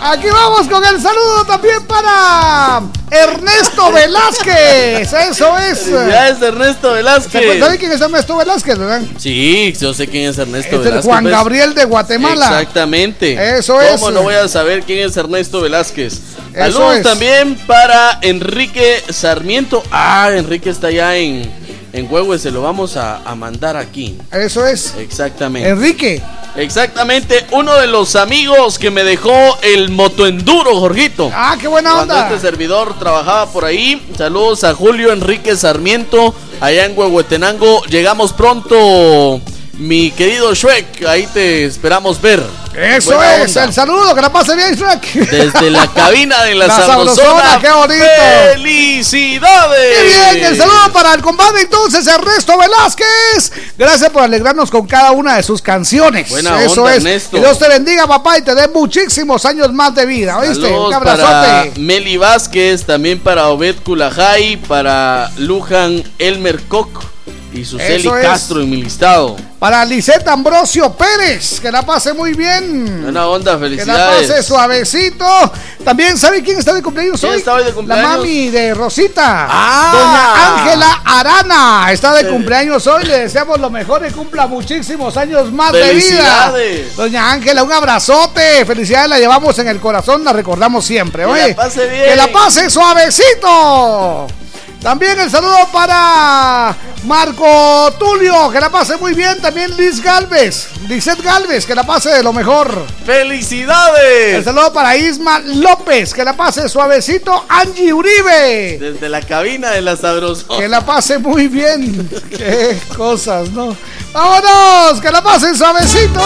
[0.06, 5.14] Aquí vamos con el saludo también para Ernesto Velázquez.
[5.14, 5.80] Eso es.
[5.80, 7.60] Felicidades, Ernesto Velázquez.
[7.60, 9.02] ¿Sabe quién es Ernesto Velázquez, verdad?
[9.18, 11.06] Sí, yo sé quién es Ernesto Es el Velázquez.
[11.06, 11.34] Juan pues.
[11.34, 12.46] Gabriel de Guatemala.
[12.48, 13.58] Exactamente.
[13.58, 13.94] Eso es.
[13.94, 16.20] ¿Cómo no voy a saber quién es Ernesto Velázquez?
[16.54, 17.04] Saludos es.
[17.04, 19.82] también para Enrique Sarmiento.
[19.90, 21.50] Ah, Enrique está allá en,
[21.94, 24.18] en Huehue, se lo vamos a, a mandar aquí.
[24.32, 24.96] Eso es.
[24.98, 25.70] Exactamente.
[25.70, 26.22] Enrique.
[26.56, 29.32] Exactamente, uno de los amigos que me dejó
[29.64, 31.32] el motoenduro, Jorgito.
[31.34, 32.28] Ah, qué buena Cuando onda.
[32.28, 34.00] este servidor trabajaba por ahí.
[34.16, 37.84] Saludos a Julio Enrique Sarmiento, allá en Huehuetenango.
[37.86, 39.42] Llegamos pronto,
[39.74, 41.06] mi querido Shrek.
[41.06, 42.44] Ahí te esperamos ver.
[42.76, 43.50] Eso Buena es.
[43.50, 43.64] onda.
[43.66, 45.14] El saludo, que la pase bien, Shrek.
[45.30, 47.16] Desde la cabina de la, La sabrosona.
[47.16, 48.06] Sabrosona, qué bonito.
[48.54, 49.98] ¡Felicidades!
[49.98, 53.52] Qué bien, el saludo para el compadre entonces Ernesto Velázquez.
[53.78, 56.30] Gracias por alegrarnos con cada una de sus canciones.
[56.30, 56.98] Buena Eso onda, es.
[56.98, 57.38] Ernesto.
[57.38, 60.38] Que Dios te bendiga, papá, y te dé muchísimos años más de vida.
[60.38, 60.62] ¿Oíste?
[60.64, 61.80] Saludos Un para abrazote.
[61.80, 67.13] Meli Vázquez, también para Obed Kulajay, para Lujan Elmer Koch
[67.54, 68.10] y Suseli.
[68.22, 69.36] Castro en mi listado.
[69.60, 73.04] Para Lisette Ambrosio Pérez, que la pase muy bien.
[73.04, 74.28] Buena onda, Que la felicidades.
[74.30, 75.26] pase suavecito.
[75.86, 77.38] También, ¿sabe quién está de cumpleaños ¿Quién hoy?
[77.40, 79.48] está hoy de La mami de Rosita.
[79.50, 79.92] Ah.
[79.94, 83.06] Doña Ángela Arana está de cumpleaños hoy.
[83.06, 86.52] Le deseamos lo mejor y cumpla muchísimos años más de vida.
[86.52, 86.96] Felicidades.
[86.96, 88.66] Doña Ángela, un abrazote.
[88.66, 91.24] Felicidades, la llevamos en el corazón, la recordamos siempre.
[91.24, 91.50] Que oye.
[91.50, 92.06] la pase bien.
[92.06, 94.28] Que la pase suavecito.
[94.84, 99.40] También el saludo para Marco Tulio, que la pase muy bien.
[99.42, 102.86] También Liz Galvez, Lizeth Galvez, que la pase de lo mejor.
[103.00, 104.44] El ¡Felicidades!
[104.44, 107.46] saludo para Isma López, que la pase suavecito.
[107.48, 110.60] Angie Uribe, Desde la cabina de la sabrosona.
[110.60, 112.10] que la pase muy bien.
[112.30, 113.76] Qué cosas, ¿no?
[114.12, 116.20] Vámonos, que la pasen suavecito.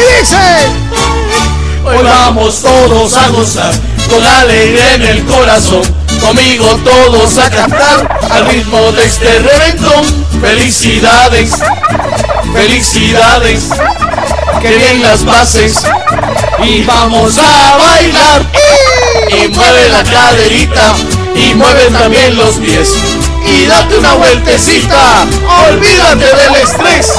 [0.00, 0.36] Dice.
[1.84, 3.74] Hoy vamos todos a gozar
[4.08, 5.82] con alegría en el corazón.
[6.20, 10.26] Conmigo todos a cantar al ritmo de este reventón.
[10.40, 11.52] Felicidades,
[12.52, 13.68] felicidades,
[14.60, 15.82] que bien las bases
[16.62, 18.42] y vamos a bailar.
[19.28, 20.94] Y mueve la caderita
[21.34, 22.90] y mueve también los pies
[23.46, 25.26] y date una vueltecita.
[25.70, 27.12] Olvídate del estrés,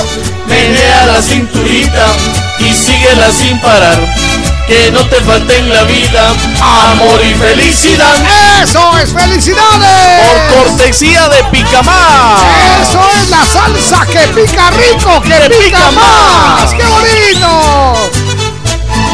[0.52, 2.06] menea la cinturita
[2.60, 4.00] y síguela sin parar.
[4.68, 6.30] Que no te falte en la vida
[6.92, 8.16] amor y felicidad.
[8.62, 10.22] ¡Eso es felicidades!
[10.22, 12.42] Por cortesía de Picamás.
[12.82, 16.74] Eso es la salsa que pica rico, que, pica, más.
[16.74, 18.12] ¡Qué bonito!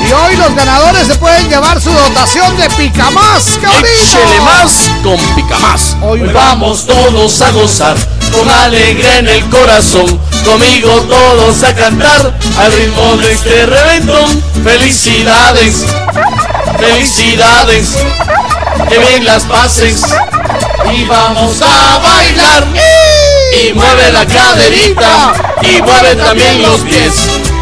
[0.07, 3.57] Y hoy los ganadores se pueden llevar su dotación de pica más.
[3.59, 3.87] ¡Qué bonito!
[3.87, 5.97] Échele más con Picamás.
[6.01, 10.19] Hoy vamos todos a gozar con alegría en el corazón.
[10.43, 14.43] Conmigo todos a cantar al ritmo de este reventón.
[14.63, 15.85] Felicidades,
[16.79, 17.89] felicidades,
[18.89, 20.01] que bien las pases
[20.93, 22.67] y vamos a bailar.
[23.53, 27.13] Y mueve la caderita y mueve también los pies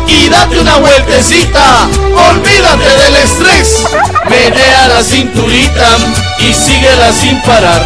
[0.08, 1.88] y date una vueltecita.
[2.32, 3.84] Olvídate del estrés,
[4.30, 5.98] menea la cinturita
[6.40, 7.86] y síguela sin parar.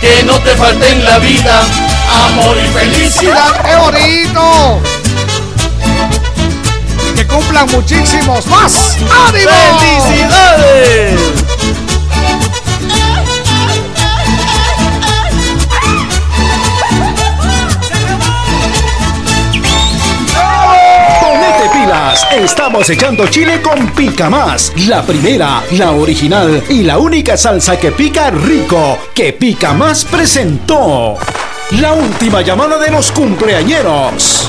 [0.00, 3.60] Que no te falte en la vida amor y felicidad.
[3.62, 4.80] ¡Qué bonito!
[7.14, 8.96] Que cumplan muchísimos más.
[9.28, 9.50] ¡Ánimo!
[9.78, 11.38] ¡Felicidades!
[22.30, 27.90] Estamos echando chile con Pica Más, la primera, la original y la única salsa que
[27.90, 31.16] pica rico, que Pica Más presentó.
[31.72, 34.48] La última llamada de los cumpleañeros.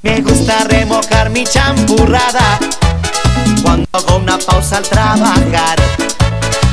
[0.00, 2.60] Me gusta remojar mi champurrada
[3.62, 5.76] cuando hago una pausa al trabajar.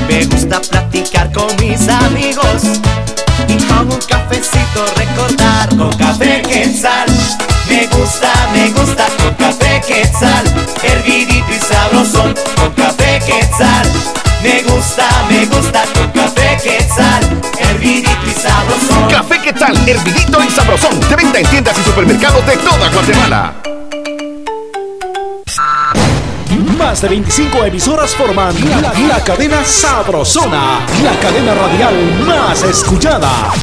[0.07, 2.61] Me gusta platicar con mis amigos
[3.47, 5.69] y con un cafecito recordar.
[5.76, 7.07] Con café quetzal,
[7.68, 10.45] me gusta, me gusta con café quetzal,
[10.84, 12.35] hervidito y sabrosón.
[12.57, 13.88] Con café quetzal,
[14.43, 17.23] me gusta, me gusta con café quetzal,
[17.76, 19.10] hervidito y sabrosón.
[19.10, 20.99] Café Quetzal, hervidito y sabrosón.
[20.99, 23.53] De venta en tiendas y supermercados de toda Guatemala.
[26.77, 33.53] Más de 25 emisoras forman la, la cadena Sabrosona, la cadena radial más escuchada.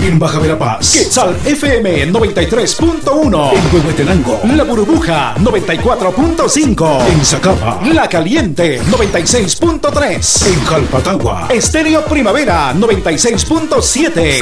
[0.00, 3.52] En Baja Verapaz, Quetzal FM 93.1.
[3.52, 7.06] En Huehuetenango, La Burbuja 94.5.
[7.06, 10.46] En Zacapa, La Caliente 96.3.
[10.46, 14.38] En Jalpatagua, Estéreo Primavera 96.7.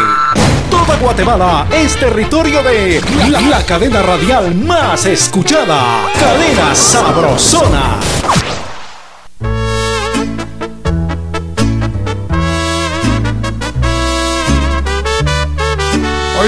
[0.70, 3.00] Toda Guatemala es territorio de
[3.30, 6.06] la, la cadena radial más escuchada.
[6.20, 7.98] Cadena Sabrosona.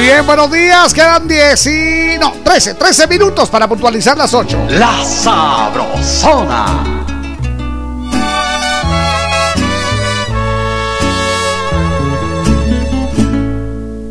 [0.00, 0.92] Bien, buenos días.
[0.94, 2.18] Quedan 10 y.
[2.18, 4.66] No, 13, 13 minutos para puntualizar las 8.
[4.70, 6.66] La Sabrosona.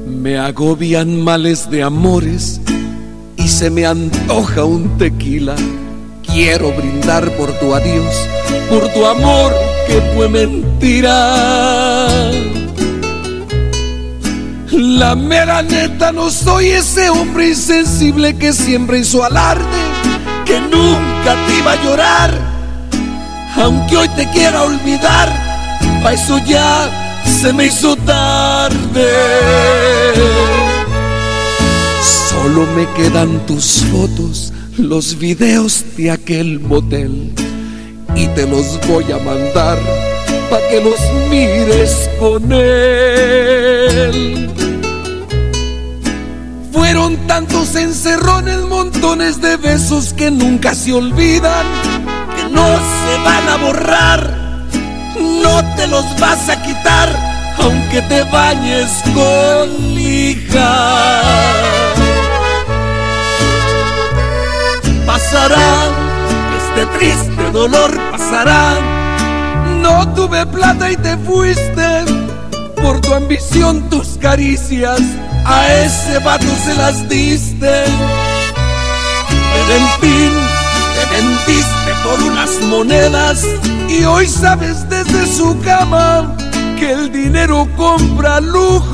[0.06, 2.60] Me agobian males de amores
[3.38, 5.56] y se me antoja un tequila.
[6.26, 8.14] Quiero brindar por tu adiós,
[8.70, 9.54] por tu amor
[9.88, 11.78] que fue mentira.
[14.72, 19.64] La mera neta no soy ese hombre insensible que siempre hizo alarde,
[20.46, 22.32] que nunca te iba a llorar.
[23.56, 25.32] Aunque hoy te quiera olvidar,
[26.04, 26.90] pa' eso ya
[27.40, 29.08] se me hizo tarde.
[32.30, 37.34] Solo me quedan tus fotos, los videos de aquel motel.
[38.16, 39.78] Y te los voy a mandar
[40.50, 41.00] pa' que los
[41.30, 44.50] mires con él.
[46.72, 46.94] Fue
[47.28, 51.66] tantos encerrones, montones de besos que nunca se olvidan,
[52.36, 54.34] que no se van a borrar.
[55.44, 57.10] No te los vas a quitar,
[57.60, 61.22] aunque te bañes con lija.
[65.06, 65.90] Pasará,
[66.58, 68.97] este triste dolor pasará.
[69.88, 72.04] No tuve plata y te fuiste
[72.76, 75.00] por tu ambición, tus caricias.
[75.46, 77.86] A ese vato se las diste.
[79.54, 80.34] Pero en fin,
[80.94, 83.46] te vendiste por unas monedas
[83.88, 86.36] y hoy sabes desde su cama
[86.78, 88.94] que el dinero compra lujos,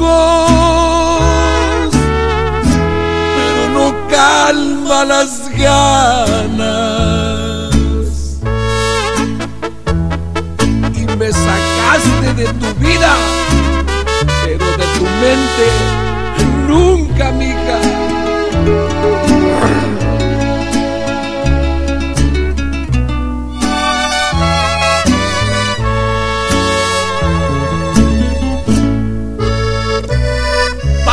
[3.36, 7.33] pero no calma las ganas.
[12.36, 13.14] De tu vida,
[14.46, 15.68] pero de tu mente
[16.68, 17.80] nunca, mija.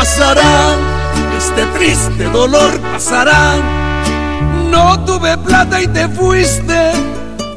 [0.01, 0.77] pasará,
[1.37, 3.55] este triste dolor pasará.
[4.71, 6.93] No tuve plata y te fuiste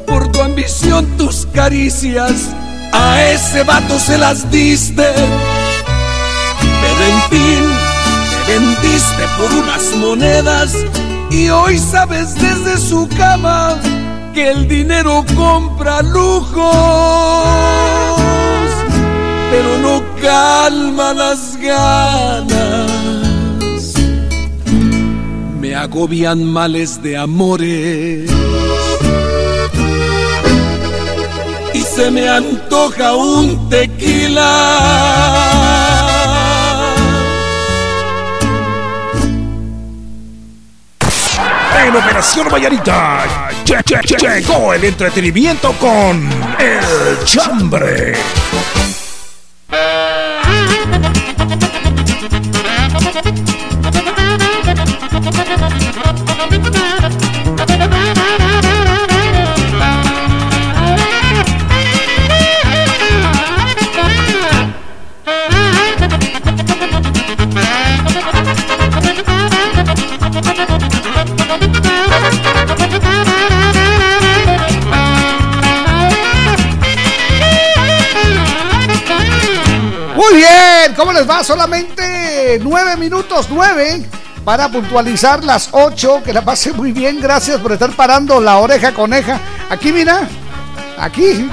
[0.06, 2.54] por tu ambición, tus caricias.
[2.94, 5.12] A ese vato se las diste.
[6.82, 7.64] Pero en fin,
[8.46, 10.74] te vendiste por unas monedas
[11.30, 13.76] y hoy sabes desde su cama
[14.32, 17.74] que el dinero compra lujos
[19.54, 22.90] pero no calma las ganas.
[25.60, 28.30] Me agobian males de amores
[31.94, 34.50] se me antoja un tequila.
[41.86, 43.24] En Operación Vallarita
[43.64, 48.14] che- che- che- llegó el entretenimiento con El Chambre.
[81.24, 81.44] Les va?
[81.44, 84.06] Solamente nueve minutos, nueve,
[84.44, 86.22] para puntualizar las ocho.
[86.24, 89.40] Que la pase muy bien, gracias por estar parando la oreja coneja.
[89.70, 90.28] Aquí, mira,
[90.98, 91.24] aquí.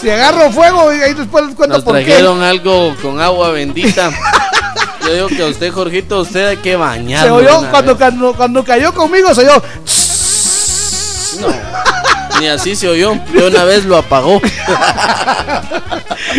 [0.00, 2.04] si agarro fuego y ahí después les cuento Nos por qué.
[2.04, 4.10] trajeron algo con agua bendita.
[5.02, 7.24] Yo digo que a usted, Jorgito, usted hay que bañar.
[7.24, 9.62] Se oyó cuando, cuando, cuando cayó conmigo, se oyó.
[12.40, 13.14] Ni así se oyó.
[13.32, 14.40] De una vez lo apagó.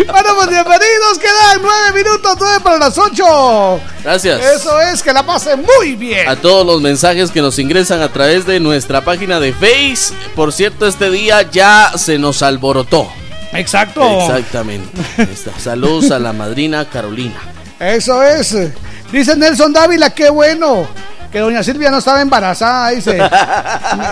[0.06, 3.80] Bueno, pues bienvenidos, quedan nueve minutos, nueve para las ocho.
[4.04, 4.40] Gracias.
[4.44, 6.28] Eso es, que la pasen muy bien.
[6.28, 10.14] A todos los mensajes que nos ingresan a través de nuestra página de Face.
[10.36, 13.10] Por cierto, este día ya se nos alborotó.
[13.54, 14.04] Exacto.
[14.22, 14.90] Exactamente.
[15.58, 17.40] Saludos a la madrina Carolina.
[17.80, 18.56] Eso es.
[19.12, 20.88] Dice Nelson Dávila, qué bueno.
[21.32, 23.18] Que doña Silvia no estaba embarazada, dice.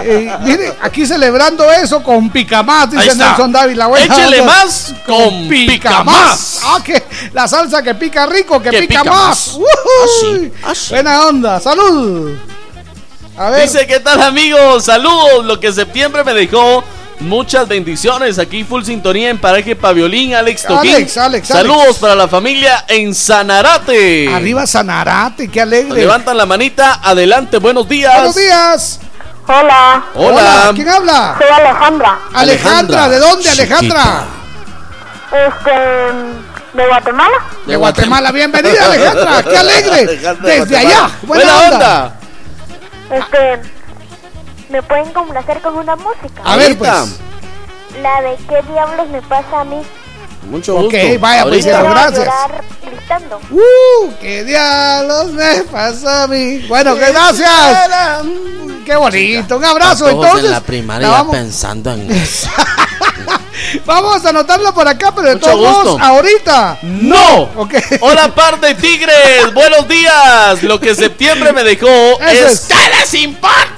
[0.04, 3.16] Eh, mire, aquí celebrando eso con pica más, Ahí dice.
[3.16, 3.90] Nelson Dávila.
[3.98, 6.60] Échele más con pica más.
[6.64, 9.58] Ah, que la salsa que pica rico, que, Que pica, pica más.
[9.58, 9.58] más.
[10.24, 10.54] Ujuy.
[10.90, 12.38] Buena onda, salud.
[13.38, 13.64] A ver.
[13.64, 14.86] Dice, ¿qué tal amigos?
[14.86, 16.84] Saludos, lo que septiembre me dejó.
[17.20, 18.38] Muchas bendiciones.
[18.40, 20.96] Aquí full sintonía en Paraje Paviolín, Alex Toquín.
[20.96, 22.00] Alex, Alex, Saludos Alex.
[22.00, 24.30] para la familia en Sanarate.
[24.34, 26.02] Arriba Sanarate, qué alegre.
[26.02, 28.14] Levantan la manita, adelante, buenos días.
[28.16, 29.00] Buenos días.
[29.48, 30.06] Hola.
[30.16, 30.72] Hola.
[30.76, 31.36] ¿Quién habla?
[31.38, 32.20] Soy Alejandra.
[32.34, 34.26] Alejandra, ¿de dónde, Alejandra?
[35.32, 35.72] Este.
[36.74, 37.38] De Guatemala.
[37.66, 40.06] De Guatemala, bienvenida Alejandra, qué alegre.
[40.42, 42.14] Desde allá, buena, onda.
[43.10, 43.75] Este.
[44.70, 46.42] ¿Me pueden complacer con una música?
[46.44, 46.90] A ver, pues.
[48.02, 49.82] La de qué diablos me pasa a mí.
[50.50, 51.20] Mucho Ok, gusto.
[51.20, 52.30] vaya, pues, gracias.
[52.84, 53.40] gritando.
[53.50, 56.60] Uh, qué diablos me pasa a mí.
[56.68, 57.52] Bueno, que gracias.
[58.86, 60.06] Qué bonito, un abrazo.
[60.06, 62.48] Todos Entonces, en la primaria la ya vamos, pensando en eso.
[63.86, 66.06] vamos a anotarlo por acá, pero de Mucho todos modos, gusto.
[66.06, 66.78] ahorita.
[66.84, 67.42] ¡No!
[67.56, 67.74] Ok.
[68.02, 69.52] Hola, par de tigres.
[69.54, 70.62] Buenos días.
[70.62, 72.52] Lo que septiembre me dejó Eso es.
[72.54, 72.68] es.
[72.68, 73.75] ¿Qué les importa?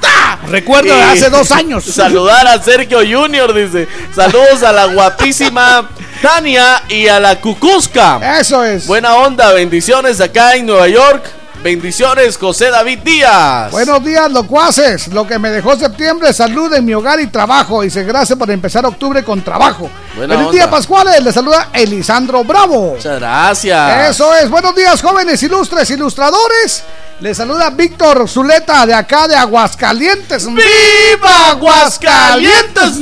[0.48, 1.84] Recuerdo de hace dos años.
[1.86, 3.88] Saludar a Sergio Junior, dice.
[4.14, 5.90] Saludos a la guapísima
[6.22, 8.40] Tania y a la Cucuzca.
[8.40, 8.88] Eso es.
[8.88, 11.37] Buena onda, bendiciones acá en Nueva York.
[11.64, 13.72] Bendiciones, José David Díaz.
[13.72, 15.08] Buenos días, locuaces.
[15.10, 17.82] Lo que me dejó septiembre, salud en mi hogar y trabajo.
[17.82, 19.90] Dice, gracias por empezar octubre con trabajo.
[20.16, 20.52] Buena Feliz onda.
[20.54, 21.22] día, Pascuales.
[21.24, 22.94] Le saluda Elisandro Bravo.
[22.96, 24.12] Muchas gracias.
[24.12, 24.50] Eso es.
[24.50, 26.84] Buenos días, jóvenes ilustres ilustradores.
[27.20, 30.46] Le saluda Víctor Zuleta de acá de Aguascalientes.
[30.46, 33.00] ¡Viva Aguascalientes!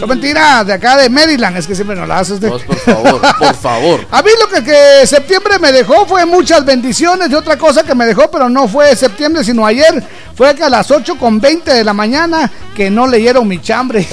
[0.00, 1.56] No mentira, de acá de Maryland.
[1.56, 2.48] Es que siempre nos la haces de.
[2.48, 4.06] Por favor, por favor.
[4.10, 7.91] A mí lo que, que septiembre me dejó fue muchas bendiciones y otra cosa que
[7.94, 10.02] me dejó, pero no fue septiembre, sino ayer.
[10.34, 14.02] Fue que a las 8 con 20 de la mañana que no leyeron mi chambre.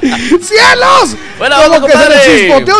[0.00, 1.16] ¡Cielos!
[1.38, 2.74] Como onda, que se chispoteó.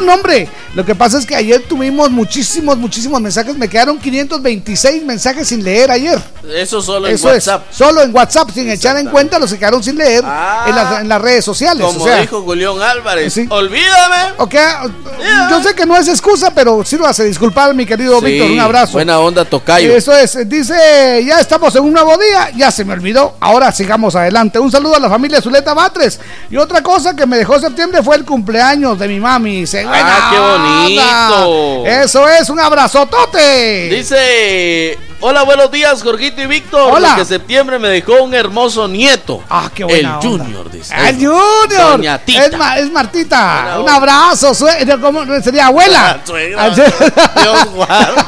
[0.75, 3.57] Lo que pasa es que ayer tuvimos muchísimos, muchísimos mensajes.
[3.57, 6.21] Me quedaron 526 mensajes sin leer ayer.
[6.53, 7.67] Eso solo en WhatsApp.
[7.71, 10.25] solo en WhatsApp, sin echar en cuenta los que quedaron sin leer
[10.67, 11.85] en, las, en las redes sociales.
[11.87, 13.33] Como o sea, dijo Julián Álvarez.
[13.33, 13.47] Sí.
[13.49, 14.35] Olvídame.
[14.39, 14.55] Ok,
[15.51, 18.51] yo sé que no es excusa, pero sí lo hace disculpar, mi querido Sí, Víctor.
[18.51, 18.93] Un abrazo.
[18.95, 19.95] Buena onda, Tocayo.
[19.95, 24.15] Eso es, dice, ya estamos en un nuevo día, ya se me olvidó, ahora sigamos
[24.17, 24.59] adelante.
[24.59, 26.21] Un saludo a la familia Zuleta Batres.
[26.51, 29.61] Y otra cosa que me dejó septiembre fue el cumpleaños de mi mami.
[29.61, 31.49] Dice, Ah, qué "Buena bonito.
[31.81, 32.03] onda".
[32.03, 33.89] Eso es, un abrazotote.
[33.91, 36.93] Dice, hola, buenos días, Jorgito y Víctor.
[36.93, 37.15] Hola.
[37.17, 39.43] Que septiembre me dejó un hermoso nieto.
[39.49, 40.45] Ah, qué El buena onda.
[40.45, 40.95] Junior, dice.
[40.95, 41.69] ¡El Junior!
[41.97, 42.45] Doña Tita.
[42.45, 43.63] Es, Ma- es Martita.
[43.65, 44.53] Buena Un abrazo.
[45.01, 46.21] ¿Cómo sería abuela?
[46.25, 46.65] Suegra.
[46.65, 46.69] Ah,
[47.43, 48.23] Dios guarde.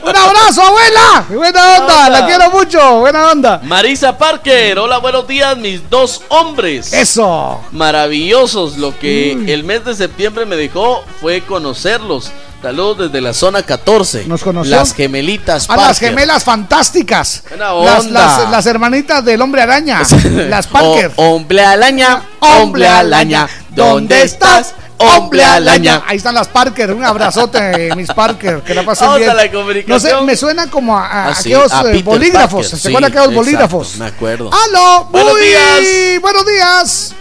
[0.02, 1.24] Un abrazo, abuela.
[1.28, 1.48] Buena
[1.78, 2.08] onda, onda.
[2.10, 3.00] la quiero mucho.
[3.00, 3.60] Buena onda.
[3.64, 6.92] Marisa Parker, hola, buenos días, mis dos hombres.
[6.92, 7.60] Eso.
[7.72, 8.76] Maravillosos.
[8.76, 9.48] Lo que Mm.
[9.48, 12.30] el mes de septiembre me dejó fue conocerlos.
[12.62, 14.26] Saludos desde la zona 14.
[14.26, 14.76] ¿Nos conoció?
[14.76, 16.08] Las gemelitas A las Parker.
[16.10, 17.42] gemelas fantásticas.
[17.48, 18.20] Buena Las, onda.
[18.38, 20.02] las- las hermanitas del hombre araña.
[20.48, 21.12] las Parker.
[21.16, 24.74] O- hombre alaña, hombre alaña, ¿dónde estás?
[24.98, 26.02] Hombre alaña.
[26.06, 26.92] Ahí están las Parker.
[26.92, 28.60] Un abrazote, mis Parker.
[28.60, 29.30] Que la pasen Vamos bien.
[29.30, 29.46] a la
[29.86, 32.66] No sé, me suena como a, a Ah, sí, aquellos a eh, bolígrafos.
[32.66, 33.96] Parker, ¿Se sí, acuerdan aquellos exacto, bolígrafos?
[33.96, 34.50] Me acuerdo.
[34.52, 35.04] ¡Aló!
[35.10, 36.20] Buenos Muy días.
[36.20, 37.14] Buenos días.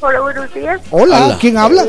[0.00, 0.80] Hola, buenos días.
[0.92, 1.38] Hola, Hola.
[1.40, 1.86] ¿quién habla?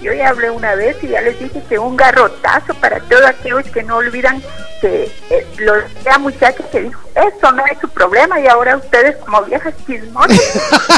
[0.00, 3.64] Yo ya hablé una vez y ya les dije que un garrotazo para todos aquellos
[3.64, 4.40] que no olvidan
[4.80, 9.16] que eh, lo la muchacha que dijo, eso no es su problema y ahora ustedes
[9.16, 10.38] como viejas chismosas,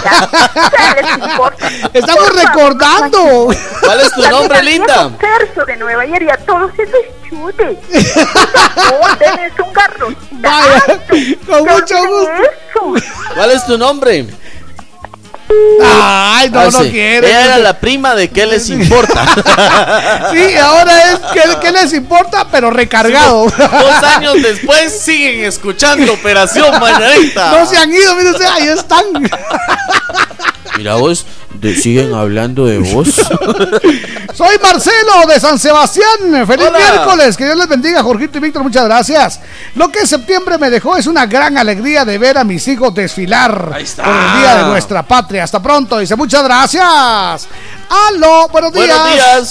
[0.05, 0.29] ya,
[0.71, 1.69] ¿qué les importa?
[1.95, 3.49] Estamos recordando.
[3.81, 5.11] ¿Cuál es tu nombre, linda?
[5.19, 7.79] Tercio de Nueva York y a todos esos chutes.
[9.19, 10.27] Denles un garrotazo.
[10.33, 10.83] Vaya,
[11.47, 12.97] con mucho gusto.
[12.97, 13.09] eso.
[13.35, 14.27] ¿Cuál es tu nombre?
[15.83, 16.91] Ay, no, Ah, no sí.
[16.91, 17.29] quiere.
[17.29, 19.25] Ella era la prima de qué les importa.
[20.33, 23.45] Sí, ahora es que, que les importa, pero recargado.
[23.47, 27.51] Dos años después siguen escuchando Operación Mañanita.
[27.61, 29.05] No se han ido, miren, ahí están.
[30.77, 33.09] Mira vos, de- siguen hablando de vos.
[34.35, 36.47] Soy Marcelo de San Sebastián.
[36.47, 36.79] Feliz Hola.
[36.79, 37.37] miércoles.
[37.37, 38.63] Que Dios les bendiga, Jorgito y Víctor.
[38.63, 39.41] Muchas gracias.
[39.75, 43.73] Lo que septiembre me dejó es una gran alegría de ver a mis hijos desfilar
[43.75, 44.05] Ahí está.
[44.05, 45.45] por el día de nuestra patria.
[45.45, 45.99] Hasta pronto.
[45.99, 47.49] Dice muchas gracias.
[48.09, 48.87] Aló, buenos días.
[48.99, 49.51] Buenos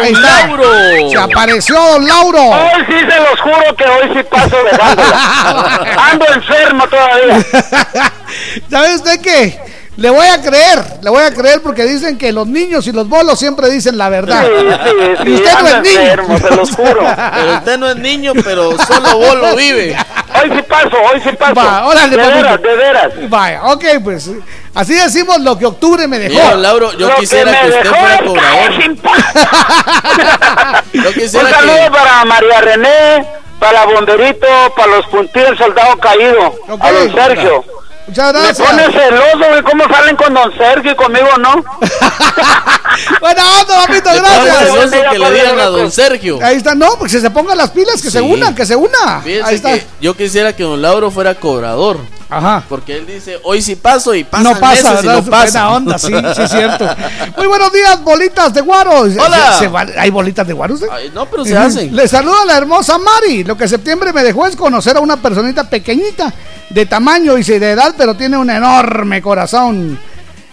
[0.00, 0.22] Don.
[0.22, 1.10] Lauro.
[1.10, 2.42] Se apareció Don Lauro.
[2.42, 5.96] Hoy sí se los juro que hoy sí paso dejándola.
[6.10, 7.44] Ando enfermo todavía.
[8.70, 9.60] ¿Sabe usted qué?
[9.96, 13.08] Le voy a creer, le voy a creer porque dicen que los niños y los
[13.08, 14.44] bolos siempre dicen la verdad.
[14.44, 14.90] Sí, sí,
[15.22, 16.00] sí, y usted no es niño.
[16.00, 17.16] enfermo, se los juro.
[17.32, 19.96] Pero usted no es niño, pero solo Bolo vive.
[20.44, 21.54] Hoy sí paso, hoy sí paso.
[21.54, 22.36] Va, órale, de papito.
[22.42, 23.30] veras, de veras.
[23.30, 24.30] Vaya, ok, pues
[24.74, 26.34] así decimos lo que octubre me dejó.
[26.34, 28.82] Mira, Lauro, yo Lo quisiera me que, usted dejó fuera cobrador.
[28.82, 29.00] sin.
[31.02, 31.90] Yo Un quisiera saludo que.
[31.90, 33.26] para María René,
[33.58, 34.46] para Bomberito,
[34.76, 36.80] para los puntillos del soldado caído, Ok.
[36.84, 37.64] a don Sergio.
[38.06, 38.68] Muchas Me gracias.
[38.68, 41.54] pone celoso, güey, ¿cómo salen con don Sergio y conmigo no?
[43.20, 44.58] Buena onda, papito, gracias.
[44.68, 46.38] celoso que le digan a don Sergio.
[46.42, 48.24] Ahí está, no, pues que se pongan las pilas, que se Sí.
[48.24, 49.20] unan, que se una.
[49.22, 49.72] Fíjese Ahí está.
[49.74, 51.98] que yo quisiera que don Lauro fuera cobrador.
[52.30, 52.62] Ajá.
[52.68, 55.64] Porque él dice, hoy sí paso y pasa No pasa, meses no pasa.
[55.66, 56.86] Buena onda, sí, sí es cierto.
[57.36, 59.10] Muy buenos días, bolitas de guaros.
[59.18, 59.52] Hola.
[59.52, 60.82] ¿Se- se van- ¿Hay bolitas de guaros?
[60.82, 60.86] eh?
[60.90, 61.94] Ay, no, pero se hacen.
[61.94, 63.44] Le saluda la hermosa Mari.
[63.44, 66.32] Lo que septiembre me dejó es conocer a una personita pequeñita,
[66.70, 69.98] de tamaño y de edad, pero tiene un enorme corazón.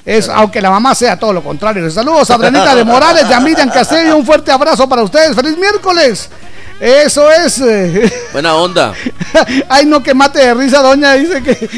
[0.06, 1.90] Es, aunque la mamá sea todo lo contrario.
[1.92, 4.18] Saludos a Brenita de Morales, de Miriam Castillo.
[4.18, 5.36] Un fuerte abrazo para ustedes.
[5.36, 6.30] ¡Feliz miércoles!
[6.82, 7.60] Eso es.
[7.62, 8.12] eh.
[8.34, 8.94] Buena onda.
[9.70, 11.14] Ay, no, que mate de risa, doña.
[11.14, 11.70] Dice que.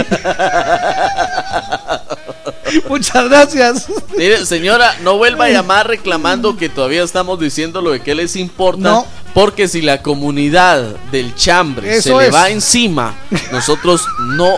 [2.90, 3.88] Muchas gracias.
[4.18, 8.36] Mire, señora, no vuelva a llamar reclamando que todavía estamos diciendo lo de que les
[8.36, 8.82] importa.
[8.82, 9.06] No.
[9.34, 10.82] Porque si la comunidad
[11.12, 12.34] del chambre Eso se le es.
[12.34, 13.16] va encima,
[13.52, 14.06] nosotros
[14.36, 14.58] no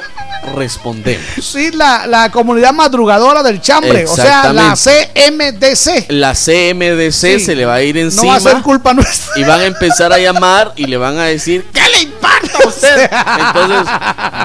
[0.56, 1.26] respondemos.
[1.42, 6.06] Sí, la, la comunidad madrugadora del chambre, o sea, la CMDC.
[6.10, 7.40] La CMDC Sí.
[7.40, 8.34] se le va a ir No encima.
[8.34, 9.32] va a ser culpa nuestra.
[9.40, 12.68] y van a empezar a llamar y le van a decir, ¿qué le importa a
[12.68, 13.10] usted?
[13.40, 13.94] Entonces,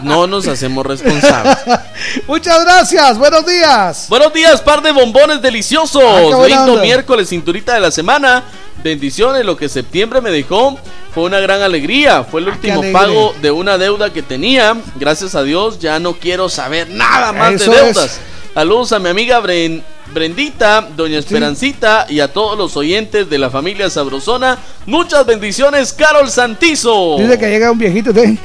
[0.05, 1.59] no nos hacemos responsables.
[2.28, 4.07] Muchas gracias, buenos días.
[4.09, 6.02] Buenos días, par de bombones deliciosos.
[6.02, 8.44] Ah, Lindo miércoles, cinturita de la semana.
[8.82, 10.78] Bendiciones, lo que septiembre me dejó
[11.15, 12.24] fue una gran alegría.
[12.24, 12.93] Fue el último alegre.
[12.93, 14.77] pago de una deuda que tenía.
[14.97, 17.85] Gracias a Dios, ya no quiero saber nada más Eso de es.
[17.94, 18.20] deudas.
[18.55, 19.82] Saludos a mi amiga Bren-
[20.12, 24.59] Brendita, Doña Esperancita y a todos los oyentes de la familia Sabrosona.
[24.86, 27.16] Muchas bendiciones, Carol Santizo.
[27.19, 28.36] Dice que llega un viejito de...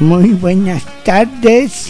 [0.00, 1.88] Muy buenas tardes.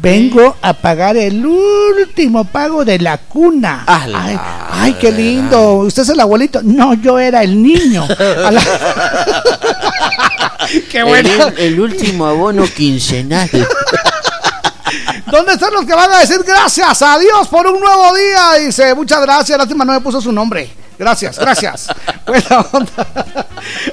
[0.00, 3.82] Vengo a pagar el último pago de la cuna.
[3.86, 4.38] Ay,
[4.70, 5.78] ay, qué lindo.
[5.78, 6.60] ¿Usted es el abuelito?
[6.62, 8.06] No, yo era el niño.
[8.06, 8.62] La-
[10.92, 11.28] qué bueno.
[11.56, 13.50] El, último abono quincenal.
[15.26, 18.64] ¿Dónde están los que van a decir gracias a Dios por un nuevo día?
[18.64, 19.58] Dice, muchas gracias.
[19.58, 20.70] Lástima no me puso su nombre.
[21.00, 21.86] Gracias, gracias.
[22.26, 23.06] Buena onda.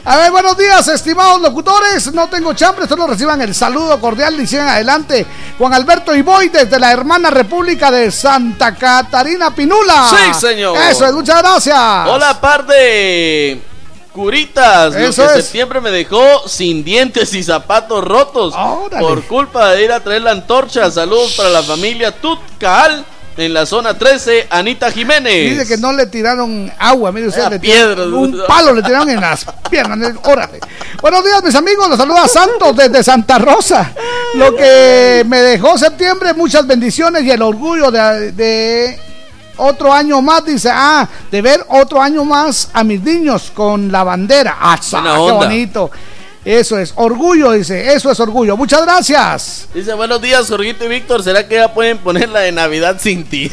[0.04, 2.12] A ver, buenos días, estimados locutores.
[2.14, 5.26] No tengo chambre, solo reciban el saludo cordial y sigan adelante.
[5.58, 10.10] Juan Alberto Iboy desde la hermana República de Santa Catarina Pinula.
[10.10, 10.78] Sí, señor.
[10.78, 11.80] Eso es, muchas gracias.
[12.10, 13.62] Hola, par de
[14.12, 14.94] curitas.
[14.94, 15.46] Eso lo que es.
[15.46, 18.54] septiembre me dejó sin dientes y zapatos rotos.
[19.00, 20.92] Por culpa de ir a traer la antorcha.
[20.92, 23.06] Saludos para la familia Tutcaal
[23.38, 25.52] en la zona 13, Anita Jiménez.
[25.58, 29.22] Dice que no le tiraron agua, mire usted, le tiraron un palo le tiraron en
[29.22, 30.14] las piernas.
[30.24, 30.60] Órale.
[31.02, 33.94] Buenos días, mis amigos, los saluda Santos desde Santa Rosa.
[34.34, 39.00] Lo que me dejó septiembre, muchas bendiciones y el orgullo de, de
[39.58, 44.04] otro año más, dice, ah, de ver otro año más a mis niños con la
[44.04, 44.58] bandera.
[44.60, 45.92] Ah, qué bonito.
[46.48, 48.56] Eso es orgullo, dice, eso es orgullo.
[48.56, 49.68] Muchas gracias.
[49.74, 51.22] Dice, buenos días, Jorgito y Víctor.
[51.22, 53.52] ¿Será que ya pueden poner la de Navidad sin ti?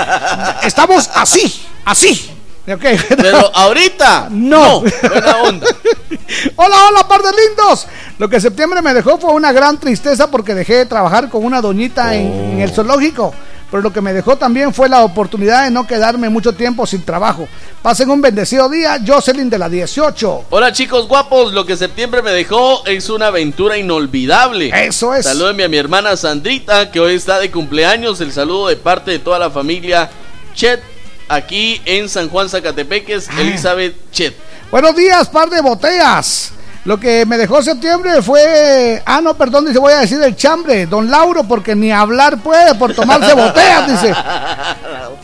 [0.64, 2.28] Estamos así, así.
[2.66, 4.80] Pero ahorita, no.
[4.80, 5.66] Buena onda.
[6.56, 7.86] Hola, hola, par de lindos.
[8.18, 11.60] Lo que septiembre me dejó fue una gran tristeza porque dejé de trabajar con una
[11.60, 13.32] doñita en, en el zoológico.
[13.74, 17.02] Pero lo que me dejó también fue la oportunidad de no quedarme mucho tiempo sin
[17.02, 17.48] trabajo.
[17.82, 20.44] Pasen un bendecido día, Jocelyn de la 18.
[20.50, 24.70] Hola chicos guapos, lo que septiembre me dejó es una aventura inolvidable.
[24.86, 25.24] Eso es.
[25.26, 28.20] Salúdenme a mi hermana Sandrita, que hoy está de cumpleaños.
[28.20, 30.08] El saludo de parte de toda la familia
[30.54, 30.80] Chet,
[31.28, 33.40] aquí en San Juan Zacatepeques, Ah.
[33.40, 34.36] Elizabeth Chet.
[34.70, 36.52] Buenos días, par de botellas.
[36.84, 39.02] Lo que me dejó septiembre fue.
[39.06, 42.74] Ah, no, perdón, dice, voy a decir el chambre, don Lauro, porque ni hablar puede
[42.74, 44.14] por tomarse botellas, dice.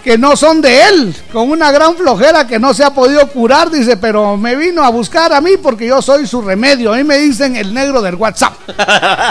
[0.03, 3.71] Que no son de él, con una gran flojera que no se ha podido curar,
[3.71, 6.95] dice, pero me vino a buscar a mí porque yo soy su remedio.
[6.95, 8.55] A mí me dicen el negro del WhatsApp.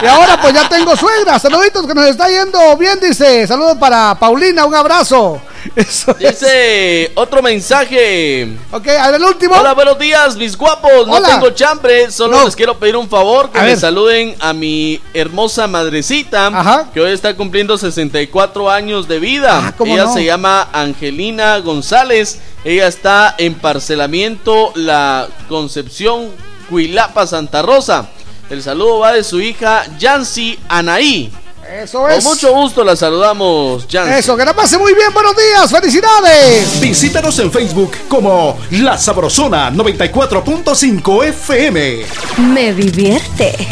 [0.03, 1.39] Y ahora pues ya tengo suegra.
[1.39, 3.47] Saluditos que nos está yendo bien, dice.
[3.47, 5.41] Saludos para Paulina, un abrazo.
[5.76, 6.40] Eso es.
[6.40, 8.48] Dice otro mensaje.
[8.72, 9.56] Ok, a ver el último.
[9.56, 11.07] Hola, buenos días, mis guapos.
[11.07, 13.80] No tengo chambre, solo les quiero pedir un favor, que A me ver.
[13.80, 19.68] saluden a mi hermosa madrecita, que hoy está cumpliendo 64 años de vida.
[19.68, 20.14] Ah, ¿cómo Ella no?
[20.14, 22.40] se llama Angelina González.
[22.64, 26.30] Ella está en parcelamiento La Concepción
[26.69, 28.10] Cuilapa Santa Rosa.
[28.49, 31.31] El saludo va de su hija Yancy Anaí.
[31.71, 32.23] Eso es.
[32.23, 34.19] Con mucho gusto la saludamos, Yancy.
[34.19, 35.13] Eso, que la pase muy bien.
[35.13, 36.79] Buenos días, felicidades.
[36.79, 42.05] Visítanos en Facebook como La Sabrosona 94.5 FM.
[42.53, 43.67] Me divierte.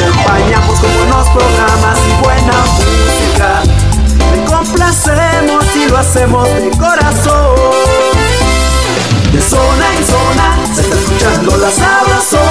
[0.00, 3.62] acompañamos con buenos programas y buena música.
[4.32, 7.56] Te complacemos y lo hacemos de corazón.
[9.32, 12.49] De zona en zona se está escuchando la sabrosona.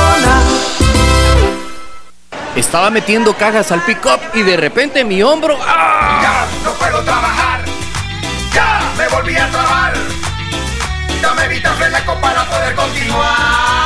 [2.56, 5.58] Estaba metiendo cajas al pick-up y de repente mi hombro.
[5.62, 6.20] ¡ah!
[6.22, 7.64] Ya no puedo trabajar.
[8.54, 9.94] Ya me volví a trabajar.
[11.22, 13.79] Dame Vitaflenaco para poder continuar.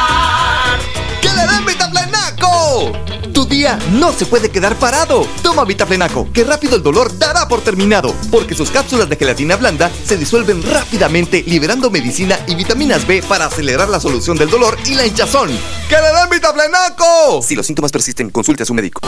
[3.53, 5.27] Día no se puede quedar parado.
[5.43, 9.91] Toma Vitaplenaco, que rápido el dolor dará por terminado, porque sus cápsulas de gelatina blanda
[10.05, 14.95] se disuelven rápidamente, liberando medicina y vitaminas B para acelerar la solución del dolor y
[14.95, 15.49] la hinchazón.
[15.88, 17.43] ¡Que le den Vitaplenaco!
[17.43, 18.99] Si los síntomas persisten, consulte a su médico.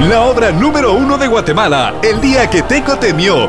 [0.00, 3.48] La obra número uno de Guatemala, El día que Teco temió.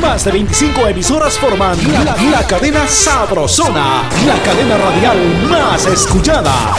[0.00, 5.18] Más de 25 emisoras forman la, la cadena Sabrosona, la cadena radial
[5.48, 6.76] más escuchada.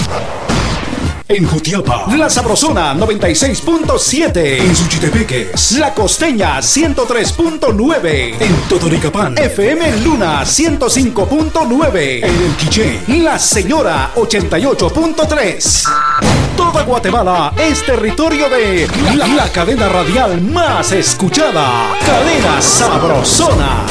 [1.27, 4.59] En Jutiapa, La Sabrosona 96.7.
[4.59, 8.35] En Suchitepeques, La Costeña 103.9.
[8.39, 12.17] En Totoricapán, FM Luna 105.9.
[12.17, 16.34] En El Quiché, La Señora 88.3.
[16.55, 18.87] Toda Guatemala es territorio de
[19.17, 21.89] la, la cadena radial más escuchada.
[22.05, 23.85] Cadena Sabrosona.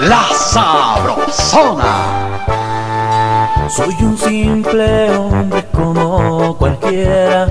[0.00, 2.22] La Sabrosona.
[3.68, 7.48] Soy un simple hombre como cualquiera,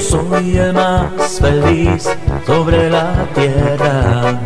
[0.00, 2.08] soy el más feliz
[2.46, 4.40] sobre la tierra.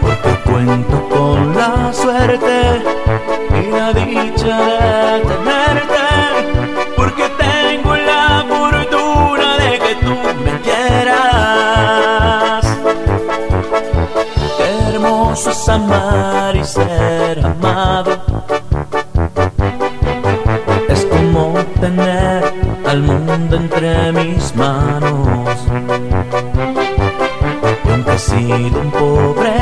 [0.00, 2.82] Porque cuento con la suerte
[3.58, 6.06] y la dicha de tenerte,
[6.96, 11.20] porque tengo la fortuna de que tú me quieras.
[14.58, 18.09] Hermoso es amar y ser amado.
[23.50, 25.48] Entre mis manos.
[27.84, 29.59] Y aunque he sido un pobre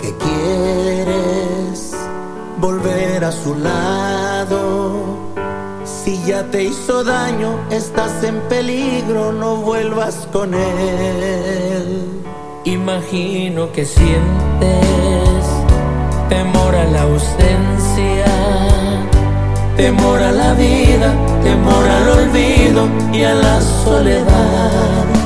[0.00, 1.92] ¿Qué quieres?
[2.58, 5.18] Volver a su lado.
[5.84, 12.06] Si ya te hizo daño, estás en peligro, no vuelvas con él.
[12.64, 15.46] Imagino que sientes
[16.28, 18.26] temor a la ausencia,
[19.76, 25.19] temor a la vida, temor al olvido y a la soledad.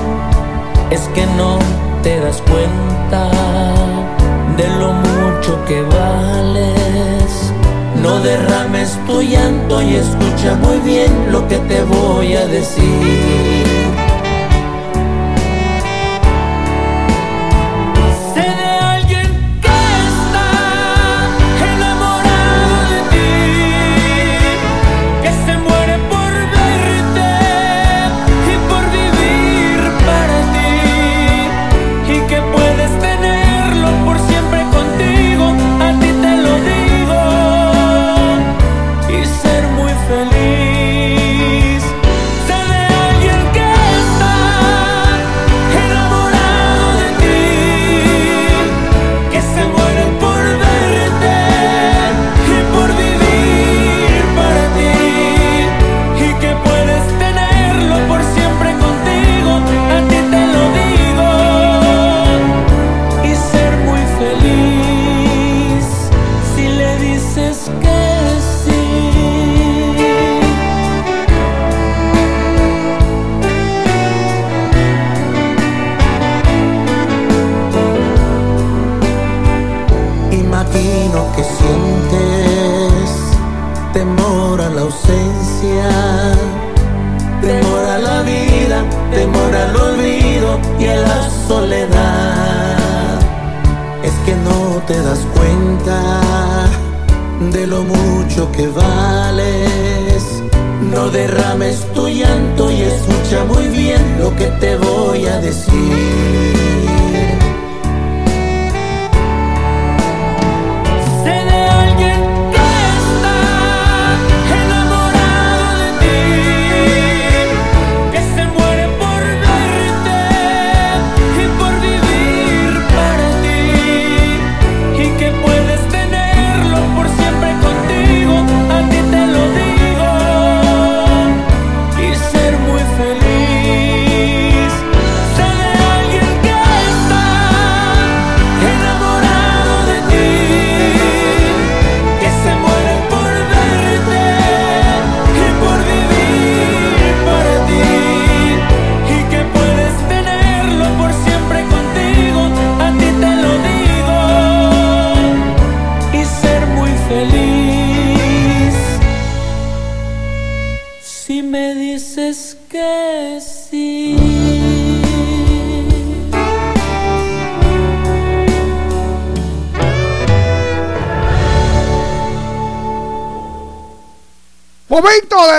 [0.91, 1.59] Es que no
[2.03, 3.31] te das cuenta
[4.57, 7.53] de lo mucho que vales.
[8.03, 14.04] No derrames tu llanto y escucha muy bien lo que te voy a decir.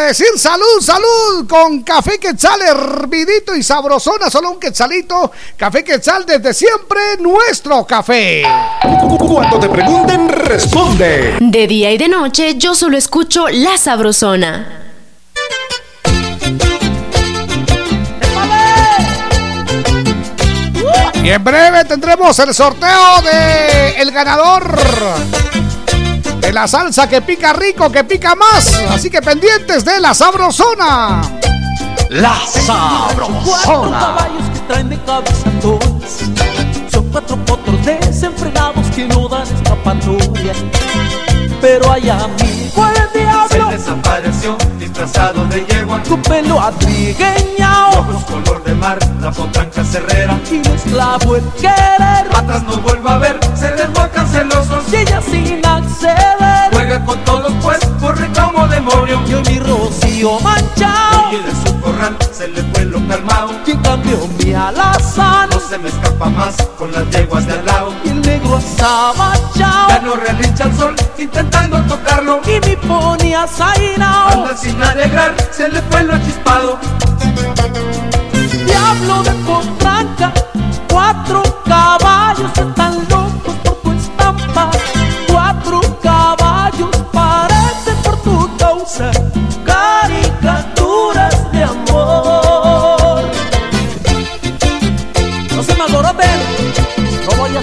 [0.05, 5.31] Decir salud, salud con café quetzal hervidito y sabrosona, solo un quetzalito.
[5.57, 8.43] Café quetzal desde siempre, nuestro café.
[9.27, 11.37] Cuando te pregunten, responde.
[11.39, 14.81] De día y de noche yo solo escucho La Sabrosona.
[21.23, 25.44] Y en breve tendremos el sorteo de el ganador
[26.45, 28.71] de la salsa que pica rico, que pica más.
[28.91, 31.21] Así que pendientes de la sabrosona.
[32.09, 32.35] La
[32.67, 36.19] Cuatro caballos que traen de cabeza todas.
[36.91, 40.53] Son cuatro potros desenfrenados que no dan escapatoria.
[41.61, 43.71] Pero hay amigo el diablo.
[43.71, 48.01] Se desapareció disfrazado de yegua Su pelo atrigueñao.
[48.01, 52.29] Ojos color de mar, la potranca cerrera Y no esclavo el querer.
[52.31, 55.64] Patas no vuelvo a ver, se desbocan celosos Y ella sin
[56.71, 61.31] Juega con todos pues, corre como demonio Y hoy mi rocío manchao.
[61.31, 65.49] Y de su corral se le fue lo calmado Y en cambio mi alazán.
[65.49, 69.13] No se me escapa más con las yeguas de al lado Y el negro está
[69.17, 69.89] manchao.
[69.89, 74.29] Ya no relincha el sol intentando tocarlo Y mi pony azainao.
[74.29, 76.79] Anda sin alegrar, se le fue lo chispado
[78.65, 80.33] Diablo de potranca,
[80.89, 83.34] cuatro caballos están locos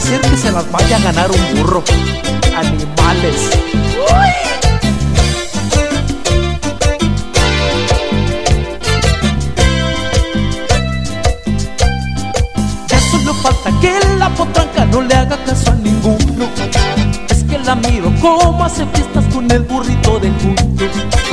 [0.02, 1.82] Que se las vaya a ganar un burro.
[2.56, 3.50] Animales.
[13.10, 16.46] Solo falta que la potranca no le haga caso a ninguno.
[17.30, 21.31] Es que la miro como hace fiestas con el burrito de junto.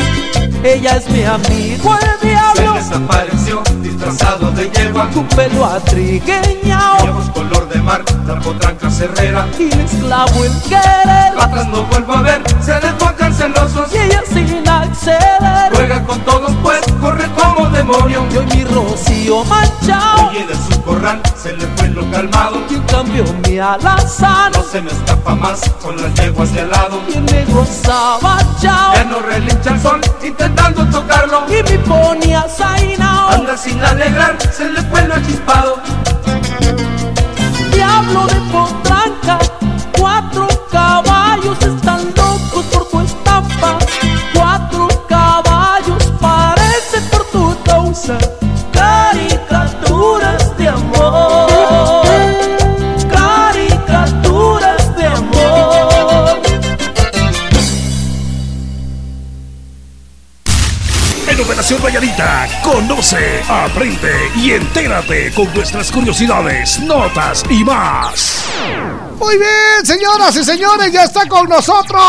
[0.63, 2.73] Ella es mi amigo el diablo.
[2.73, 6.97] Se desapareció disfrazado de yegua Con pelo atrigueñao.
[7.09, 11.39] Ojos color de mar, la potranca cerrera Y esclavo el querer.
[11.39, 12.73] Atrás no vuelvo a ver, se
[13.33, 15.73] celosos Y ella sin acceder.
[15.73, 20.31] Juega con todos pues, corre como demonio Y hoy mi rocío manchao.
[20.33, 24.51] Y de su corral se le fue lo calmado Y en cambio mi alazán.
[24.53, 28.93] No se me escapa más con las yeguas de al lado Y el negro sabachao.
[28.93, 33.29] Ya no relincha el sol intentando tocarlo Y mi pony azainao.
[33.29, 35.81] Anda sin alegrar, se le fue lo chispado
[37.73, 38.78] Diablo de potranca,
[61.69, 68.43] Operación Valladita, conoce, aprende y entérate con nuestras curiosidades, notas y más.
[69.19, 72.01] Muy bien, señoras y señores, ya está con nosotros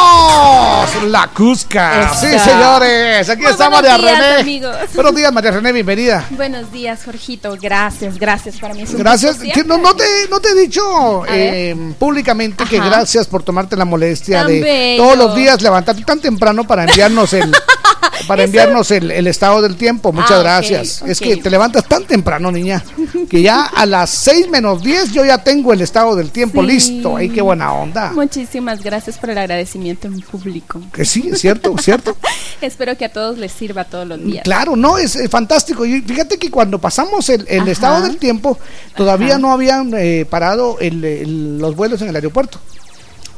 [1.09, 2.11] la Cusca.
[2.15, 4.41] Sí, señores, aquí Muy está María días, René.
[4.41, 4.77] amigos.
[4.95, 6.25] Buenos días, María René, bienvenida.
[6.31, 7.55] Buenos días, Jorgito.
[7.61, 8.57] Gracias, gracias.
[8.57, 9.37] Para mí es un Gracias.
[9.41, 13.85] Que no, no te, no te he dicho eh, públicamente que gracias por tomarte la
[13.85, 15.03] molestia Tan de bello.
[15.03, 17.53] todos los días levantarte tan temprano para enviarnos el
[18.29, 20.13] para enviarnos el, el estado del tiempo.
[20.13, 21.03] Muchas Ah, gracias.
[21.03, 21.27] Es ok.
[21.27, 22.83] que te levantas tan temprano, niña,
[23.29, 26.67] que ya a las 6 menos 10 yo ya tengo el estado del tiempo Sí.
[26.69, 27.17] listo.
[27.17, 28.13] Ay, qué buena onda.
[28.13, 30.81] Muchísimas gracias por el agradecimiento en público.
[30.93, 32.17] Que sí, es cierto, es cierto.
[32.61, 34.45] Espero que a todos les sirva todos los días.
[34.45, 35.85] Claro, no, es, eh, fantástico.
[35.87, 38.59] Y fíjate que cuando pasamos el, el estado del tiempo,
[38.97, 39.39] todavía Ajá.
[39.39, 42.59] no habían eh, parado el- los vuelos en el aeropuerto.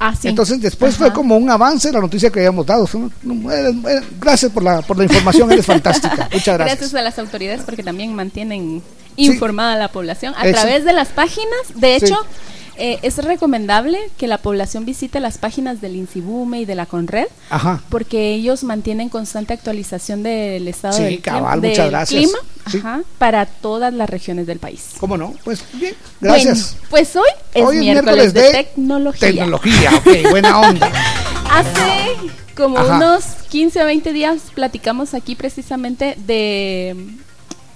[0.04, 0.26] Ah, sí.
[0.28, 1.04] Entonces después Ajá.
[1.04, 2.88] fue como un avance la noticia que habíamos dado.
[3.52, 6.28] Eres- eres- gracias por la, por la información, eres fantástica.
[6.32, 6.78] Muchas gracias.
[6.78, 8.82] Gracias a las autoridades porque también mantienen
[9.16, 10.60] informada a la población a Eso.
[10.60, 11.60] través de las páginas.
[11.76, 12.06] De Sí.
[12.76, 17.26] Eh, es recomendable que la población visite las páginas del Insibume y de la Conred
[17.50, 17.82] Ajá.
[17.90, 22.22] porque ellos mantienen constante actualización del estado Sí, del, clima- cabal, del muchas gracias.
[22.24, 22.38] clima
[22.70, 22.78] Sí.
[22.78, 24.90] ajá, para todas las regiones del país.
[25.00, 25.34] ¿Cómo no?
[25.44, 26.74] Pues bien, gracias.
[26.74, 29.28] Bueno, pues hoy es Hoy es miércoles, miércoles de, de tecnología.
[29.28, 30.90] Tecnología, ok, buena onda.
[31.50, 32.16] Hace
[32.56, 32.96] como Ajá.
[32.96, 36.94] unos 15 o 20 días platicamos aquí precisamente de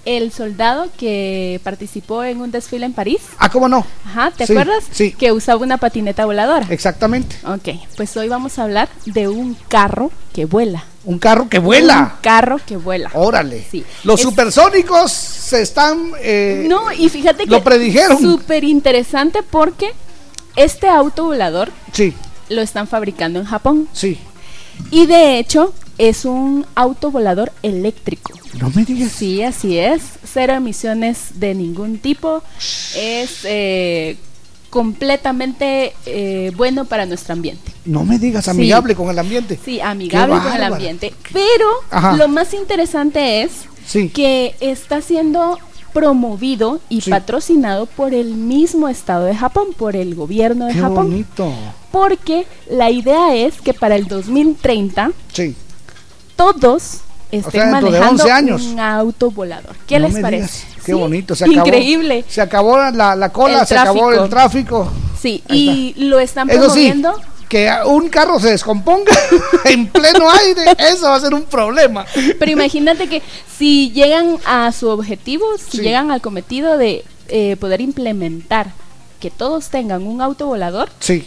[0.07, 3.19] el soldado que participó en un desfile en París.
[3.37, 3.85] Ah, ¿cómo no?
[4.05, 4.85] Ajá, ¿te Sí, acuerdas?
[4.89, 5.11] sí.
[5.11, 6.65] Que usaba una patineta voladora.
[6.69, 7.35] Exactamente.
[7.45, 10.85] Ok, pues hoy vamos a hablar de un carro que vuela.
[11.03, 12.13] Un carro que vuela.
[12.15, 13.09] Un carro que vuela.
[13.15, 13.65] Órale.
[13.69, 13.83] Sí.
[14.05, 16.11] Los Es- supersónicos se están.
[16.21, 18.17] eh, No, y fíjate que lo predijeron.
[18.21, 19.91] súper interesante porque
[20.55, 22.13] este auto volador Sí,
[22.47, 23.89] lo están fabricando en Japón.
[23.91, 24.17] sí.
[24.91, 28.31] Y de hecho es un auto volador eléctrico.
[28.59, 29.11] No me digas.
[29.11, 30.01] Sí, así es.
[30.23, 32.41] Cero emisiones de ningún tipo.
[32.95, 34.17] Es eh,
[34.69, 37.71] completamente eh, bueno para nuestro ambiente.
[37.85, 38.51] No me digas, Sí.
[38.51, 39.59] amigable con el ambiente.
[39.63, 41.13] Sí, amigable Qué con el ambiente.
[41.33, 42.15] Pero Ajá.
[42.15, 43.51] lo más interesante es
[43.85, 44.09] Sí.
[44.09, 45.57] que está siendo
[45.93, 47.09] promovido y Sí.
[47.09, 51.09] patrocinado por el mismo estado de Japón, por el gobierno de Qué Japón.
[51.09, 51.51] bonito.
[51.91, 55.55] Porque la idea es que para el 2030 Sí.
[56.37, 56.99] Todos
[57.31, 58.61] estén sea, dentro de manejando 11 años.
[58.67, 59.75] un auto volador.
[59.85, 60.43] ¿Qué No les parece?
[60.65, 60.75] digas.
[60.85, 61.35] Qué Sí, bonito.
[61.35, 61.67] Se acabó.
[61.67, 62.23] Increíble.
[62.29, 64.89] Se acabó la, la cola, El se acabó el tráfico.
[65.21, 67.19] Sí, Ahí y lo están Eso sí, promoviendo.
[67.49, 69.11] que un carro se descomponga
[69.65, 72.05] en pleno aire, eso va a ser un problema.
[72.39, 73.21] Pero imagínate que
[73.57, 75.83] si llegan a su objetivo, si Sí.
[75.83, 78.71] llegan al cometido de eh, poder implementar
[79.19, 81.25] que todos tengan un auto volador, Sí,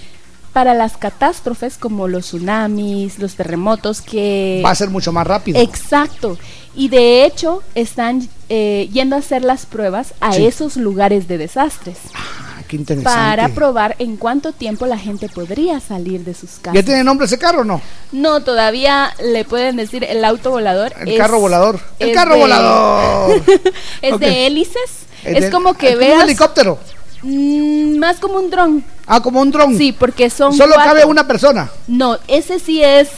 [0.53, 4.63] para las catástrofes como los tsunamis, los terremotos, que...
[4.65, 5.61] va a ser mucho más rápido.
[5.61, 6.37] Exacto.
[6.75, 10.47] Y de hecho están eh, yendo a hacer las pruebas a Sí.
[10.47, 13.13] esos lugares de desastres Ah, qué interesante.
[13.19, 16.75] para probar en cuánto tiempo la gente podría salir de sus casas.
[16.75, 17.81] ¿Ya tiene nombre ese carro o no?
[18.13, 20.93] No, todavía le pueden decir el auto volador.
[21.01, 21.81] El es- carro volador.
[21.99, 23.43] El carro de- volador.
[24.03, 24.77] es de hélices.
[25.25, 26.23] Es Es, de- como que como un veas.
[26.25, 26.79] helicóptero.
[27.23, 28.85] Mm, más como un dron.
[29.07, 29.77] Ah, como un dron.
[29.77, 30.53] Sí, porque son.
[30.55, 30.93] Solo cuatro.
[30.93, 31.71] cabe una persona.
[31.87, 33.09] No, ese sí es.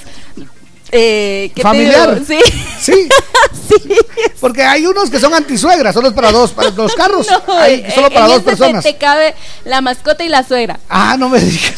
[0.90, 2.14] eh, ¿qué te Familiar.
[2.26, 2.26] digo?
[2.26, 2.40] Sí.
[2.82, 3.08] Sí.
[4.40, 7.28] Porque hay unos que son antisuegras, solo es para dos, para los carros.
[7.46, 8.84] No, hay solo en- para en dos ese te- personas.
[8.84, 9.34] Te, cabe
[9.64, 10.80] la mascota y la suegra.
[10.88, 11.76] Ah, no me digas.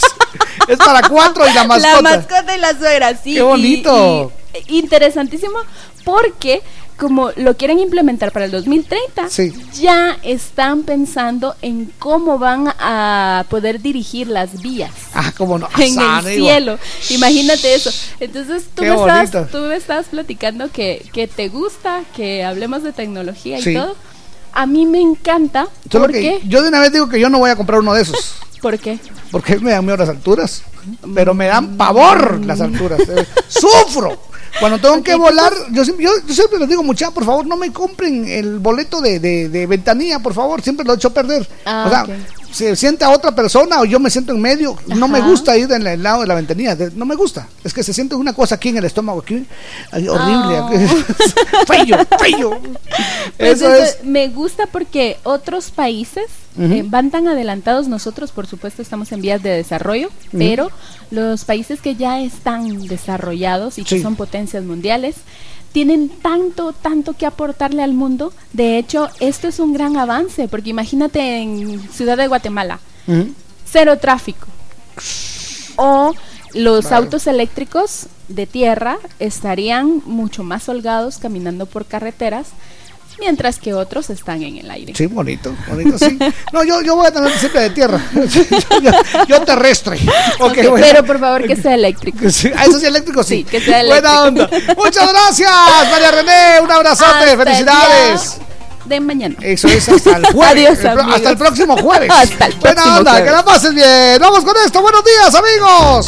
[0.66, 2.00] es para cuatro y la mascota.
[2.00, 3.34] La mascota y la suegra, sí.
[3.34, 4.32] Qué y- bonito.
[4.66, 5.58] y- interesantísimo
[6.04, 6.62] porque
[6.98, 9.52] como lo quieren implementar para el 2030, Sí.
[9.80, 15.68] ya están pensando en cómo van a poder dirigir las vías Ah, cómo no.
[15.78, 16.46] en Ah, el digo.
[16.46, 16.78] cielo.
[17.10, 17.90] Imagínate eso.
[18.20, 22.82] Entonces tú Qué me, estabas, tú me estabas platicando que, que te gusta que hablemos
[22.82, 23.74] de tecnología y Sí.
[23.74, 23.96] todo.
[24.52, 27.38] A mí me encanta Solo porque que yo de una vez digo que yo no
[27.40, 28.36] voy a comprar uno de esos.
[28.62, 28.98] ¿Por qué?
[29.32, 30.62] Porque me dan miedo las alturas.
[31.14, 33.00] Pero me dan pavor las alturas.
[33.48, 34.16] ¡Sufro!
[34.60, 37.56] Cuando tengo que volar, yo, siempre- yo, yo siempre les digo, muchachos, por favor, no
[37.56, 41.46] me compren el boleto de, de, de ventanilla, por favor, siempre lo he hecho perder.
[41.64, 42.16] Ah, o sea.
[42.54, 44.76] Se siente a otra persona o yo me siento en medio.
[44.86, 47.48] No me gusta ir en el lado de la ventanilla, de- no me gusta.
[47.64, 49.44] Es que se siente una cosa aquí en el estómago, aquí,
[49.92, 50.60] horrible.
[50.60, 50.70] Oh.
[53.38, 54.04] Pues Eso es.
[54.04, 56.24] Me gusta porque otros países
[56.58, 60.70] eh, van tan adelantados, nosotros por supuesto estamos en vías de desarrollo, pero
[61.10, 65.16] los países que ya están desarrollados y que son potencias mundiales,
[65.74, 68.32] tienen tanto, tanto que aportarle al mundo.
[68.52, 72.78] De hecho, esto es un gran avance, porque imagínate en Ciudad de Guatemala,
[73.68, 74.46] cero tráfico.
[75.74, 76.14] O
[76.54, 82.50] los autos eléctricos de tierra estarían mucho más holgados caminando por carreteras,
[83.18, 84.92] mientras que otros están en el aire.
[84.96, 86.18] Sí, bonito, bonito, sí.
[86.52, 88.00] No, yo, yo voy a tener siempre de tierra.
[88.82, 88.90] yo,
[89.26, 89.98] yo terrestre.
[90.40, 90.86] Ok, Ok, bueno.
[90.86, 92.18] Pero por favor que sea eléctrico.
[92.30, 93.36] Sí, ah, eso sí, eléctrico, sí.
[93.38, 94.10] Sí, que sea eléctrico.
[94.10, 94.50] Buena onda.
[94.76, 95.50] Muchas gracias,
[95.90, 96.60] María René.
[96.62, 98.36] Un abrazote, Hasta felicidades.
[98.84, 99.34] De mañana.
[99.40, 100.78] Eso es hasta el jueves.
[100.78, 102.10] Adiós, El hasta el próximo jueves.
[102.10, 103.28] Hasta el Buena próximo onda, jueves.
[103.30, 104.18] que la pases bien.
[104.20, 104.82] Vamos con esto.
[104.82, 106.06] Buenos días, amigos.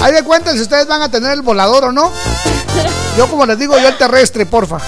[0.00, 2.10] Ahí me cuentan si ustedes van a tener el volador o no.
[3.16, 4.78] Yo, como les digo, yo el terrestre, porfa.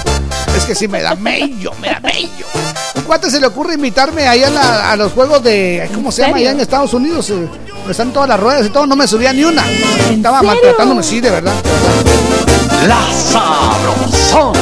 [0.71, 2.47] Que sí me da mello, me da mello.
[2.95, 5.91] Un cuate se le ocurre invitarme ahí a, la- a los juegos de.
[5.93, 6.37] ¿Cómo se llama?
[6.37, 7.29] Allá en Estados Unidos.
[7.31, 8.87] eh, donde están todas las ruedas y todo.
[8.87, 9.65] No me subía ni una.
[10.09, 11.53] Estaba maltratándome, sí, de verdad.
[11.61, 12.87] de verdad.
[12.87, 13.01] La
[13.33, 14.61] Sabrosona.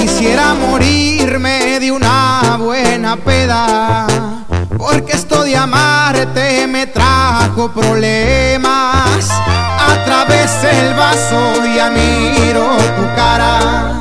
[0.00, 4.06] Quisiera morirme de una buena peda,
[4.76, 9.28] porque esto de amarte me trajo problemas.
[9.86, 11.40] A través del vaso
[11.76, 12.66] ya miro
[12.96, 13.98] tu cara,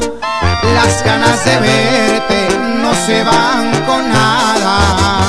[0.75, 2.47] las ganas de verte
[2.81, 5.21] no se van con nada.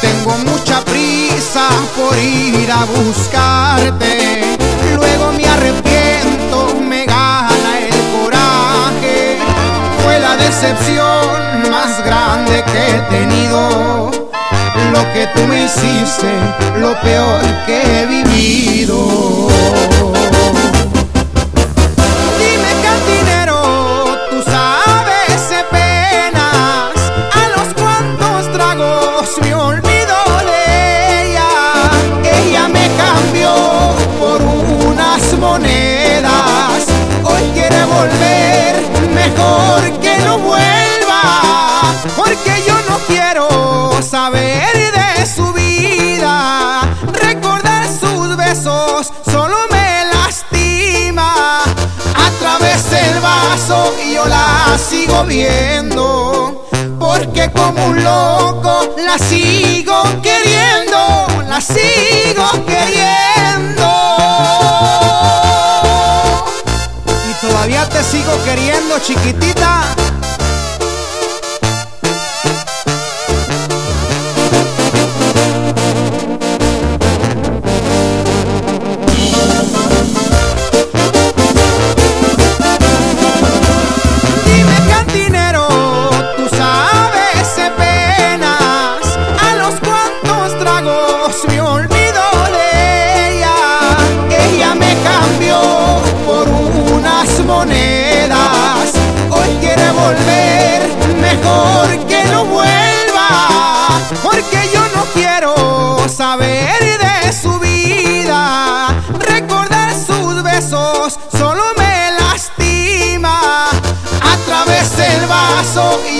[0.00, 4.56] Tengo mucha prisa por ir a buscarte,
[4.94, 9.38] luego me arrepiento, me gana el coraje
[10.02, 14.10] fue la decepción más grande que he tenido.
[14.92, 16.28] Lo que tú me hiciste,
[16.78, 19.48] lo peor que he vivido.
[43.38, 46.80] Quiero saber de su vida,
[47.12, 56.66] recordar sus besos solo me lastima, a través del vaso yo la sigo viendo,
[56.98, 63.88] porque como un loco la sigo queriendo, la sigo queriendo.
[67.30, 69.97] Y todavía te sigo queriendo, chiquitita.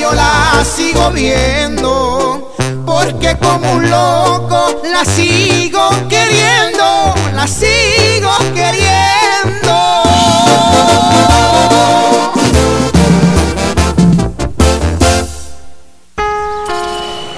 [0.09, 2.55] Yo la sigo viendo,
[2.87, 10.03] porque como un loco la sigo queriendo, la sigo queriendo.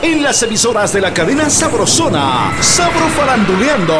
[0.03, 2.53] en las emisoras de la cadena Sabrosona.
[2.61, 3.95] Sabro Faranduleando.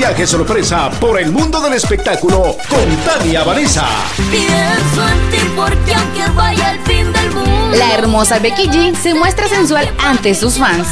[0.00, 3.86] Viaje sorpresa por el mundo del espectáculo con Tania Vanessa.
[4.30, 7.76] Pienso en ti porque aunque vaya al fin del mundo.
[7.76, 10.86] La hermosa Becky G se muestra sensual ante sus fans.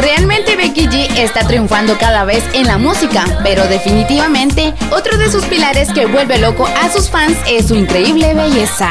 [0.00, 5.44] Realmente Becky G está triunfando cada vez en la música, pero definitivamente otro de sus
[5.46, 8.90] pilares que vuelve loco a sus fans es su increíble belleza.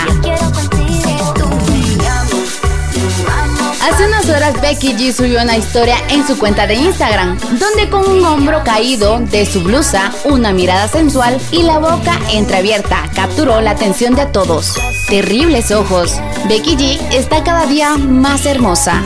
[3.82, 8.10] Hace unas horas Becky G subió una historia en su cuenta de Instagram, donde con
[8.10, 13.72] un hombro caído de su blusa, una mirada sensual y la boca entreabierta capturó la
[13.72, 14.74] atención de todos.
[15.08, 16.16] Terribles ojos.
[16.50, 19.02] Becky G está cada día más hermosa.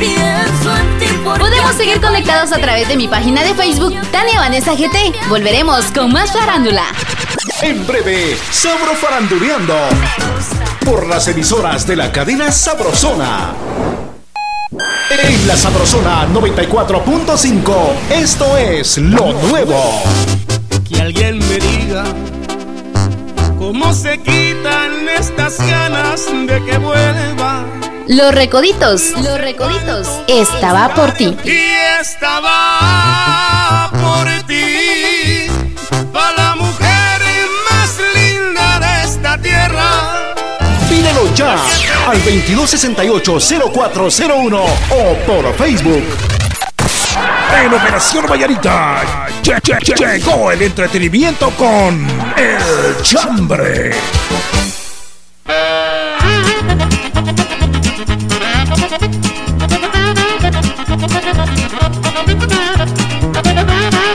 [1.37, 5.27] Podemos seguir conectados a través de mi página de Facebook, Tania Vanessa GT.
[5.27, 6.85] Volveremos con más farándula.
[7.61, 9.75] En breve, Sabro Faranduleando.
[10.85, 13.53] Por las emisoras de la cadena Sabrosona.
[14.71, 17.73] En la Sabrosona 94.5,
[18.09, 20.01] esto es lo nuevo.
[20.87, 22.05] Que alguien me diga
[23.57, 27.65] cómo se quitan estas ganas de que vuelva.
[28.07, 31.35] Los recoditos, los recoditos, estaba por ti.
[31.43, 31.59] Y
[31.99, 34.55] estaba por ti,
[41.35, 41.53] Ya
[42.07, 46.03] al 2268-0401 o por Facebook.
[47.63, 49.01] En Operación Vallarita
[49.43, 53.91] lle- lle- lle- llegó el entretenimiento con El Chambre.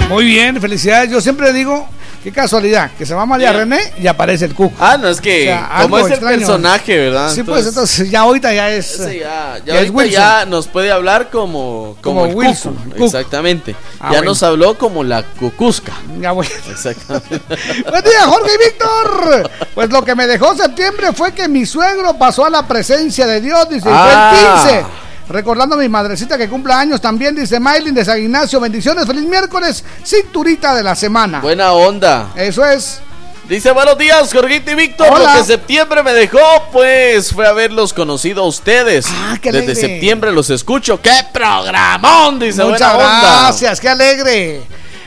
[0.08, 1.10] Muy bien, felicidades.
[1.10, 1.88] Yo siempre digo,
[2.26, 4.74] qué casualidad, que se va María René y aparece el Cuco.
[4.80, 7.32] Ah, no, es que como es el personaje, ¿verdad?
[7.32, 8.98] Sí, pues entonces ya ahorita ya es.
[8.98, 10.10] Ese ya, ya ya es ahorita Wilson.
[10.20, 13.04] ya nos puede hablar como, como, Como el Wilson, Cuco, Cuco.
[13.04, 13.76] Exactamente.
[14.00, 14.24] Ah, ya bueno.
[14.24, 15.92] nos habló como la cucusca.
[16.20, 16.48] Ya voy.
[16.68, 17.38] Exactamente.
[17.88, 19.50] Buen día, Jorge y Víctor.
[19.76, 23.40] Pues lo que me dejó septiembre fue que mi suegro pasó a la presencia de
[23.40, 24.32] Dios, dice, Ah.
[24.64, 25.05] fue el 15.
[25.28, 28.60] Recordando a mi madrecita que cumple años también, dice Maylin de San Ignacio.
[28.60, 31.40] Bendiciones, feliz miércoles, cinturita de la semana.
[31.40, 32.30] Buena onda.
[32.36, 33.00] Eso es.
[33.48, 35.08] Dice buenos días, Jorgito y Víctor.
[35.10, 35.34] Hola.
[35.34, 36.40] Lo que septiembre me dejó,
[36.72, 39.06] pues fue haberlos conocido a ustedes.
[39.08, 39.74] Ah, qué Desde alegre.
[39.88, 41.00] septiembre los escucho.
[41.00, 42.38] ¡Qué programón!
[42.40, 43.40] Dice Muchas buena onda.
[43.42, 44.62] gracias, qué alegre.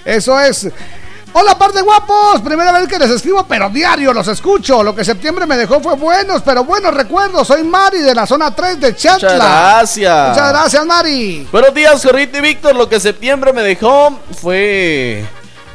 [0.06, 0.70] Eso es.
[1.32, 2.42] Hola, par de guapos.
[2.42, 4.84] Primera vez que les escribo, pero diario los escucho.
[4.84, 7.48] Lo que septiembre me dejó fue buenos, pero buenos recuerdos.
[7.48, 9.34] Soy Mari de la zona 3 de Chatla.
[9.34, 10.30] Muchas gracias.
[10.30, 11.48] Muchas gracias, Mari.
[11.52, 12.76] Buenos días, Jorgito y Víctor.
[12.76, 15.24] Lo que septiembre me dejó fue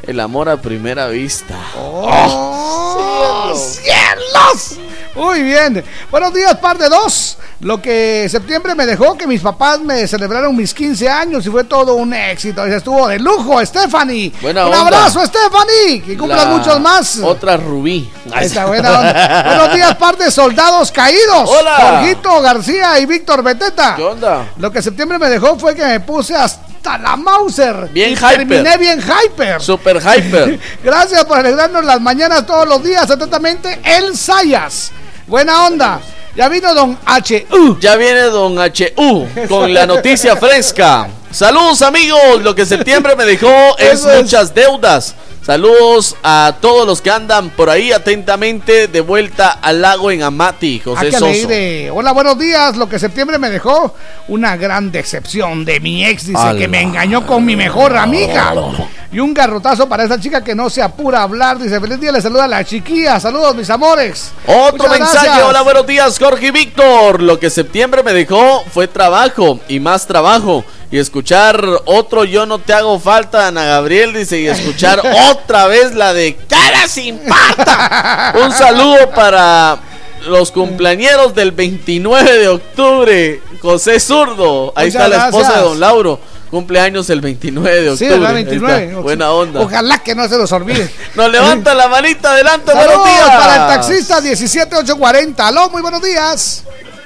[0.07, 1.55] el amor a primera vista.
[1.77, 4.79] ¡Oh, cielos!
[5.15, 5.83] Muy bien.
[6.11, 7.37] Buenos días, par de dos.
[7.61, 11.63] Lo que septiembre me dejó que mis papás me celebraron mis 15 años y fue
[11.63, 12.67] todo un éxito.
[12.67, 14.31] Y estuvo de lujo, Stephanie.
[14.41, 14.81] Buena un onda.
[14.81, 16.01] abrazo, Stephanie.
[16.01, 17.19] Que cumplan La muchos más.
[17.19, 18.09] Otra Rubí.
[18.41, 19.43] Está, buena onda.
[19.57, 21.49] Buenos días, par de soldados caídos.
[21.49, 21.77] Hola.
[21.77, 23.95] Jorgito García y Víctor Beteta.
[23.95, 24.51] ¿Qué onda?
[24.57, 27.89] Lo que septiembre me dejó fue que me puse hasta la Mauser.
[27.91, 28.37] Bien y hyper.
[28.47, 29.61] Terminé bien hyper.
[29.61, 30.59] Super hyper.
[30.83, 33.09] Gracias por alegrarnos las mañanas todos los días.
[33.09, 34.91] Atentamente, El Sayas.
[35.27, 35.99] Buena onda.
[36.35, 37.47] Ya vino Don H.
[37.79, 41.07] Ya viene Don HU con la noticia fresca.
[41.31, 44.05] Saludos amigos, lo que septiembre me dejó es.
[44.05, 45.15] muchas deudas.
[45.45, 50.81] Saludos a todos los que andan por ahí atentamente de vuelta al lago en Amati,
[50.83, 51.99] Ah, José qué Soso.
[51.99, 52.75] Hola, buenos días.
[52.77, 53.93] Lo que septiembre me dejó
[54.27, 56.25] una gran decepción de mi ex.
[56.25, 58.55] Dice que me engañó con mi mejor amiga.
[59.11, 61.59] Y un garrotazo para esa chica que no se apura a hablar.
[61.59, 63.19] Dice, feliz día, le saluda a la chiquilla.
[63.19, 64.31] Saludos, mis amores.
[64.47, 65.43] Otro Muchas mensaje, gracias.
[65.47, 67.21] hola, buenos días, Jorge y Víctor.
[67.21, 70.65] Lo que septiembre me dejó fue trabajo y más trabajo.
[70.91, 75.93] Y escuchar otro Yo no te hago falta, Ana Gabriel dice, y escuchar otra vez
[75.95, 78.33] la de Cara sin pata.
[78.43, 79.79] Un saludo para
[80.27, 84.73] los cumpleañeros del 29 de octubre, José Zurdo.
[84.75, 85.63] Ahí Muchas está la esposa gracias.
[85.63, 86.19] de Don Lauro.
[86.51, 88.11] Cumpleaños el 29 de octubre.
[88.13, 88.35] ¿verdad?
[88.35, 88.85] Ahí 29.
[88.85, 88.99] está.
[89.01, 89.61] Buena onda.
[89.61, 90.89] Ojalá que no se los olvide.
[91.15, 93.29] Nos levanta la manita adelante, buenos días.
[93.29, 95.47] para el taxista 17840.
[95.47, 96.63] Aló, muy buenos días.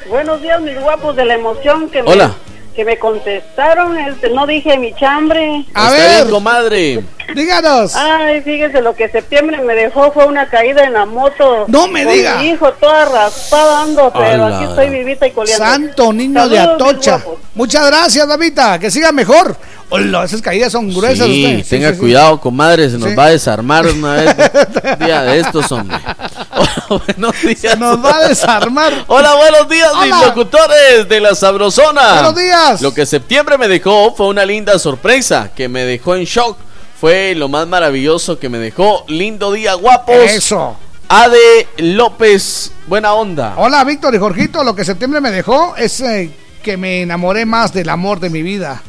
[0.09, 2.35] Buenos días, mis guapos de la emoción que me, Hola.
[2.75, 3.97] Que me contestaron.
[3.97, 5.65] Este, no dije mi chambre.
[5.73, 6.29] A ver.
[6.29, 7.03] comadre.
[7.35, 7.95] Díganos.
[7.95, 11.65] Ay, fíjese, lo que septiembre me dejó fue una caída en la moto.
[11.67, 12.37] No me con diga.
[12.37, 15.65] Mi hijo toda raspada ando, pero aquí estoy vivita y coleando.
[15.65, 17.23] Santo niño de Saludos, Atocha.
[17.53, 18.79] Muchas gracias, Davita.
[18.79, 19.55] Que siga mejor.
[19.91, 21.25] Hola, esas caídas son gruesas.
[21.25, 21.67] Sí, usted.
[21.67, 21.99] Tenga sí, sí.
[21.99, 24.35] cuidado, comadre, se nos va a desarmar una vez.
[24.99, 25.97] Día de estos, hombre.
[26.55, 27.79] Hola, buenos días.
[27.79, 29.05] Nos va a desarmar.
[29.07, 30.27] Hola, buenos días, mis Hola.
[30.27, 32.13] locutores de la Sabrosona.
[32.13, 32.81] Buenos días.
[32.83, 36.57] Lo que septiembre me dejó fue una linda sorpresa que me dejó en shock.
[37.01, 39.05] Fue lo más maravilloso que me dejó.
[39.07, 40.15] Lindo día, guapos.
[40.15, 40.77] Eso.
[41.07, 43.55] Ade López, buena onda.
[43.57, 44.63] Hola, Víctor y Jorgito.
[44.63, 46.29] Lo que septiembre me dejó es eh,
[46.61, 48.83] que me enamoré más del amor de mi vida.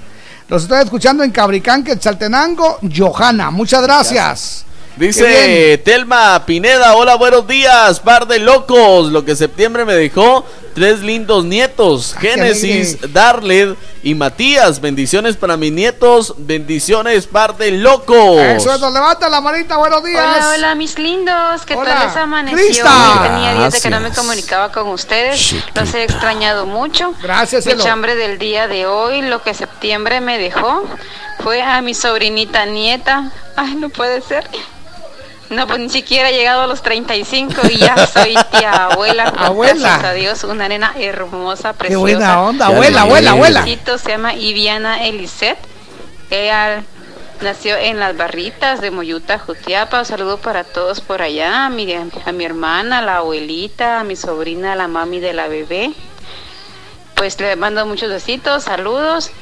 [0.50, 3.52] Los estoy escuchando en Cabricán, Quetzaltenango, Johanna.
[3.52, 4.64] Muchas gracias.
[4.96, 5.80] Dice.
[5.84, 9.12] Telma Pineda, hola, buenos días, par de locos.
[9.12, 12.98] Lo que septiembre me dejó, tres lindos nietos, qué Génesis.
[13.12, 14.80] Darled y Matías.
[14.80, 18.40] Bendiciones para mis nietos, bendiciones, par de locos.
[18.40, 19.76] Eso es, levanta la manita.
[19.76, 20.22] Buenos días.
[20.22, 21.62] Hola, hola, mis lindos.
[21.66, 21.94] ¿Qué Hola.
[21.94, 22.58] tal les amaneció?
[22.58, 23.20] Crista.
[23.22, 25.54] Tenía días de que no me comunicaba con ustedes.
[25.74, 27.14] Los he extrañado mucho.
[27.22, 27.84] Gracias, Mi cielo.
[27.84, 30.84] chambre del día de hoy, lo que septiembre me dejó,
[31.42, 33.30] fue a mi sobrinita nieta.
[33.56, 34.48] Ay, no puede ser.
[35.50, 39.24] No, pues ni siquiera he llegado a los 35 y ya soy tía abuela.
[39.36, 39.98] Abuela.
[39.98, 42.00] Gracias a Dios, una nena hermosa, preciosa.
[42.00, 43.64] buena onda, Qué abuela, abuela, abuela.
[43.64, 45.58] Se llama Iviana Elisette.
[46.30, 46.84] Ella
[47.40, 49.98] nació en las barritas de Moyuta, Jutiapa.
[49.98, 51.66] Un saludo para todos por allá.
[51.66, 55.32] A mi, a mi hermana, a la abuelita, a mi sobrina, a la mami de
[55.32, 55.92] la bebé.
[57.16, 59.32] Pues le mando muchos besitos, saludos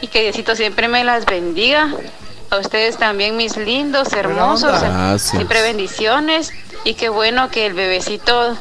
[0.00, 1.88] y que Diosito siempre me las bendiga.
[2.50, 4.80] A ustedes también, mis lindos, hermosos.
[4.80, 5.30] Gracias.
[5.30, 6.52] Siempre bendiciones.
[6.82, 8.56] Y qué bueno que el bebecito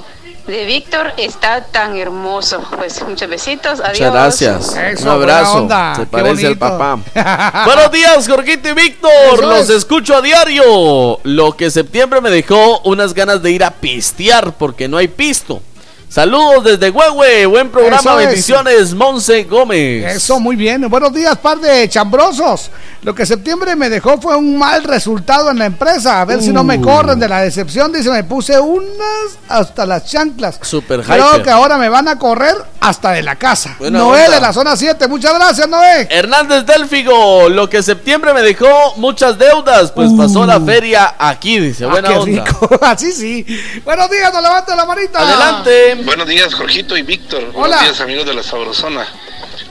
[0.45, 2.61] de Víctor está tan hermoso.
[2.77, 3.79] Pues muchos besitos.
[3.79, 3.99] Adiós.
[3.99, 4.75] Muchas gracias.
[4.75, 5.67] Eso, Un abrazo.
[5.95, 6.99] Se parece al papá.
[7.65, 9.43] Buenos días, Jorgito y Víctor.
[9.43, 9.77] Los es.
[9.77, 11.19] escucho a diario.
[11.23, 15.61] Lo que septiembre me dejó unas ganas de ir a pistear porque no hay pisto.
[16.09, 17.45] Saludos desde Huehue.
[17.45, 17.99] Buen programa.
[17.99, 18.25] Eso es.
[18.25, 20.15] Bendiciones, Monse Gómez.
[20.15, 20.89] Eso, muy bien.
[20.89, 22.71] Buenos días, par de chambrosos.
[23.01, 26.19] Lo que septiembre me dejó fue un mal resultado en la empresa.
[26.19, 26.81] A ver si no me Uh.
[26.81, 27.93] corren de la decepción.
[27.93, 30.59] Dice, me puse unas hasta las chanclas.
[30.61, 31.43] Super Creo hyper.
[31.43, 33.75] que ahora me van a correr hasta de la casa.
[33.79, 34.35] Buena Noé onda.
[34.35, 35.07] de la zona 7.
[35.07, 36.07] Muchas gracias, Noé.
[36.09, 41.85] Hernández Delfigo, lo que septiembre me dejó muchas deudas, pues pasó la feria aquí, dice.
[41.85, 41.89] Uh.
[41.89, 42.43] Ah, Buena qué onda.
[42.45, 42.79] rico.
[42.85, 43.45] Así sí.
[43.85, 45.19] Buenos días, nos levanta la manita.
[45.19, 45.95] Adelante.
[46.03, 47.43] Buenos días, Jorgito y Víctor.
[47.53, 47.77] Hola.
[47.77, 49.05] Buenos días, amigos de la Sabrosona.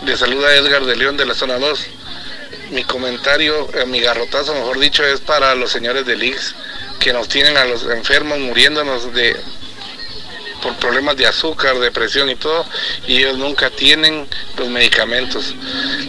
[0.04, 1.86] Les saluda Edgar de León de la zona 2.
[2.70, 6.54] Mi comentario, eh, mi garrotazo, mejor dicho, es para los señores del IX
[7.00, 9.36] que nos tienen a los enfermos muriéndonos de
[10.62, 12.66] por problemas de azúcar, depresión y todo,
[13.06, 15.54] y ellos nunca tienen los medicamentos.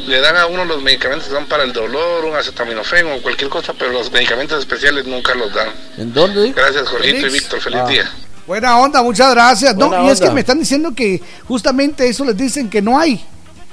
[0.07, 3.49] Le dan a uno los medicamentos que son para el dolor, un acetaminofén o cualquier
[3.49, 5.69] cosa, pero los medicamentos especiales nunca los dan.
[5.97, 6.51] ¿En dónde?
[6.51, 7.29] Gracias, Jorgito y.
[7.29, 7.61] Víctor.
[7.61, 7.87] Feliz Ah.
[7.87, 8.11] día.
[8.47, 9.75] Buena onda, muchas gracias.
[9.75, 13.23] No, y es que me están diciendo que justamente eso les dicen que no hay.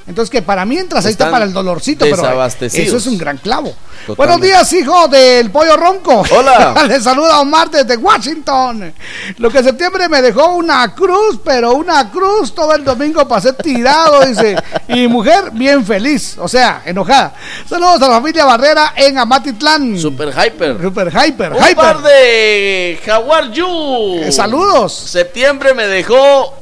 [0.06, 2.86] Entonces que para mientras ahí está para el dolorcito, pero desabastecidos.
[2.88, 3.74] eso es un gran clavo.
[4.06, 4.14] Totalmente.
[4.16, 6.22] Buenos días, hijo del pollo ronco.
[6.30, 6.84] Hola.
[6.88, 8.94] Le saluda Omar desde Washington.
[9.38, 14.24] Lo que septiembre me dejó una cruz, pero una cruz todo el domingo pasé tirado,
[14.24, 14.56] dice.
[14.86, 17.34] Y mujer bien feliz, o sea, enojada.
[17.68, 19.98] Saludos a la familia Barrera en Amatitlán.
[19.98, 20.80] Super hyper.
[20.80, 21.74] Super hyper, Un hyper.
[21.76, 24.20] par de Jaguar Yu.
[24.22, 24.92] Eh, saludos.
[24.94, 26.54] Septiembre me dejó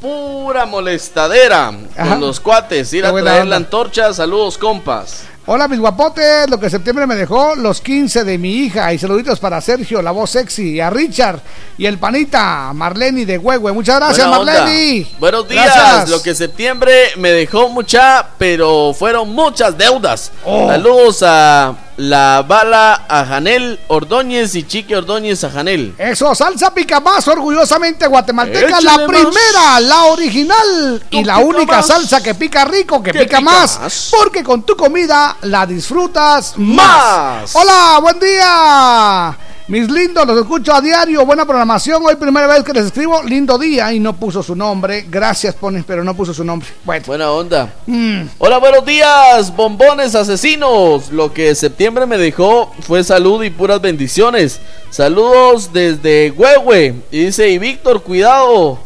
[0.00, 2.10] pura molestadera Ajá.
[2.10, 2.92] con los cuates.
[2.92, 3.44] Ir Qué a traer onda.
[3.50, 4.12] la antorcha.
[4.12, 5.24] Saludos, compas.
[5.50, 9.40] Hola mis guapotes, lo que septiembre me dejó los 15 de mi hija y saluditos
[9.40, 11.40] para Sergio, la voz sexy, y a Richard
[11.78, 13.72] y el panita Marlene de Huehue.
[13.72, 14.28] Muchas gracias.
[14.28, 15.06] Marlene.
[15.18, 15.64] Buenos días.
[15.64, 16.10] Gracias.
[16.10, 20.32] Lo que septiembre me dejó mucha, pero fueron muchas deudas.
[20.44, 20.68] Oh.
[20.68, 25.94] Saludos a la bala a Janel Ordóñez y Chique Ordóñez a Janel.
[25.98, 29.06] Eso, salsa pica más, orgullosamente guatemalteca, Échale la más.
[29.06, 31.86] primera, la original y la única más.
[31.88, 34.08] salsa que pica rico, que Que pica, pica más, más.
[34.16, 36.86] porque con tu comida la disfrutas más.
[36.86, 37.56] Más.
[37.56, 39.36] Hola, buen día.
[39.68, 42.02] Mis lindos, los escucho a diario, buena programación.
[42.02, 45.04] Hoy primera vez que les escribo, lindo día y no puso su nombre.
[45.10, 46.66] Gracias, pones, pero no puso su nombre.
[46.84, 47.74] Bueno, Buena onda.
[47.86, 51.12] mm, Hola, buenos días, bombones asesinos.
[51.12, 54.58] Lo que septiembre me dejó fue salud y puras bendiciones.
[54.88, 56.94] Saludos desde Huehue.
[57.10, 58.78] Y dice, y Víctor, cuidado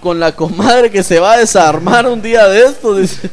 [0.00, 2.96] con la comadre que se va a desarmar un día de esto.
[2.96, 3.30] Dice.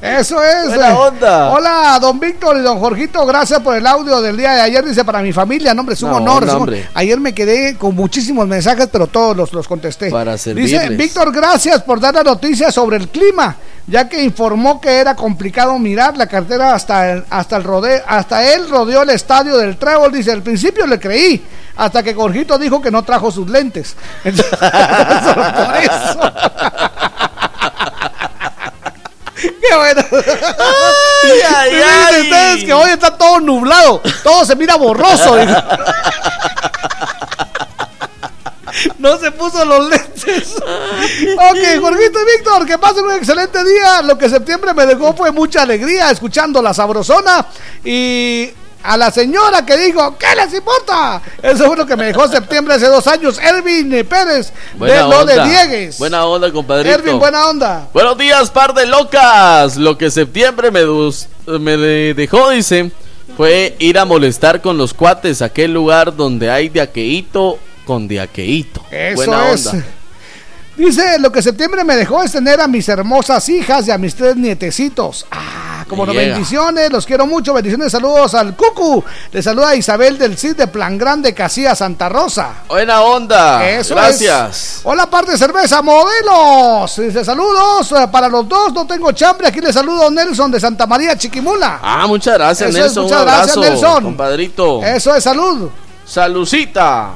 [0.00, 0.66] Eso es.
[0.68, 0.96] Buena eh.
[0.96, 1.50] onda.
[1.50, 3.24] Hola, don Víctor y don Jorgito.
[3.26, 4.84] Gracias por el audio del día de ayer.
[4.84, 5.74] Dice para mi familia.
[5.74, 6.46] Nombre, es un No, honor.
[6.46, 6.88] no, hombre.
[6.94, 10.10] Ayer me quedé con muchísimos mensajes, pero todos los, los contesté.
[10.10, 10.96] Para Dice servirles.
[10.98, 15.78] Víctor, gracias por dar la noticia sobre el clima, ya que informó que era complicado
[15.78, 20.12] mirar la cartera hasta el, hasta el rodeo, hasta él rodeó el estadio del Trébol.
[20.12, 21.42] Dice, al principio le creí,
[21.76, 23.96] hasta que Jorgito dijo que no trajo sus lentes.
[24.24, 26.32] Entonces, por eso.
[29.42, 30.02] Qué bueno.
[31.56, 32.22] ay, ay.
[32.22, 35.36] ustedes que hoy está todo nublado, todo se mira borroso.
[35.36, 35.54] dijo.
[38.98, 40.54] No se puso los lentes.
[40.56, 44.02] Ok, Jorgito y Víctor, que pasen un excelente día.
[44.02, 47.46] Lo que septiembre me dejó fue mucha alegría escuchando la sabrosona
[47.84, 48.50] y
[48.82, 51.20] a la señora que dijo, ¿qué les importa?
[51.42, 53.38] Eso fue lo que me dejó septiembre hace dos años.
[53.38, 55.98] Ervin Pérez, de lo de Diegues.
[55.98, 56.94] Buena onda, compadrito.
[56.94, 57.88] Ervin, buena onda.
[57.92, 59.76] Buenos días, par de locas.
[59.76, 60.84] Lo que septiembre me,
[61.58, 62.90] me de- dejó, dice,
[63.36, 68.06] fue ir a molestar con los cuates a aquel lugar donde hay de aqueíto con
[68.08, 68.82] de aqueíto.
[68.90, 69.66] Eso Buena es.
[69.66, 69.84] onda.
[70.76, 74.14] Dice, lo que septiembre me dejó es tener a mis hermosas hijas y a mis
[74.14, 75.26] tres nietecitos.
[75.30, 79.04] Ah, como no, bendiciones, los quiero mucho, bendiciones, saludos al Cucu.
[79.30, 82.62] Le saluda Isabel del CID de Plan Grande, Casilla Santa Rosa.
[82.68, 83.68] Buena onda.
[83.68, 84.76] Eso Gracias.
[84.76, 84.80] es.
[84.84, 86.96] Hola, parte de cerveza, modelos.
[86.96, 89.48] Dice, saludos eh, para los dos, no tengo chambre.
[89.48, 91.80] Aquí le saludo a Nelson de Santa María, Chiquimula.
[91.82, 93.02] Ah, muchas gracias, Eso es, Nelson.
[93.04, 94.04] muchas Un gracias, Nelson.
[94.04, 94.82] compadrito.
[94.82, 95.68] Eso es salud.
[96.04, 97.10] Salucita.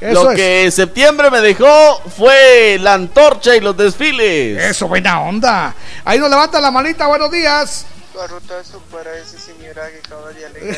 [0.00, 0.36] Eso Lo es.
[0.36, 4.62] que septiembre me dejó fue la antorcha y los desfiles.
[4.62, 5.74] Eso, buena onda.
[6.04, 7.86] Ahí nos levanta la manita, buenos días.
[8.14, 10.76] Garrotazo para ese señor que acaba de alegar.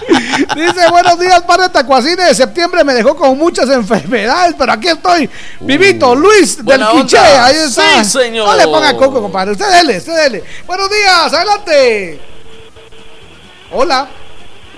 [0.56, 2.24] Dice, buenos días, padre Tacuacine.
[2.24, 5.28] De septiembre me dejó con muchas enfermedades, pero aquí estoy.
[5.60, 7.44] Vivito, Luis del onda.
[7.44, 8.04] Ahí está.
[8.04, 8.48] Sí, señor.
[8.48, 9.52] No le ponga coco, compadre.
[9.52, 10.44] Usted dele, usted dele.
[10.66, 12.20] Buenos días, adelante.
[13.72, 14.08] Hola.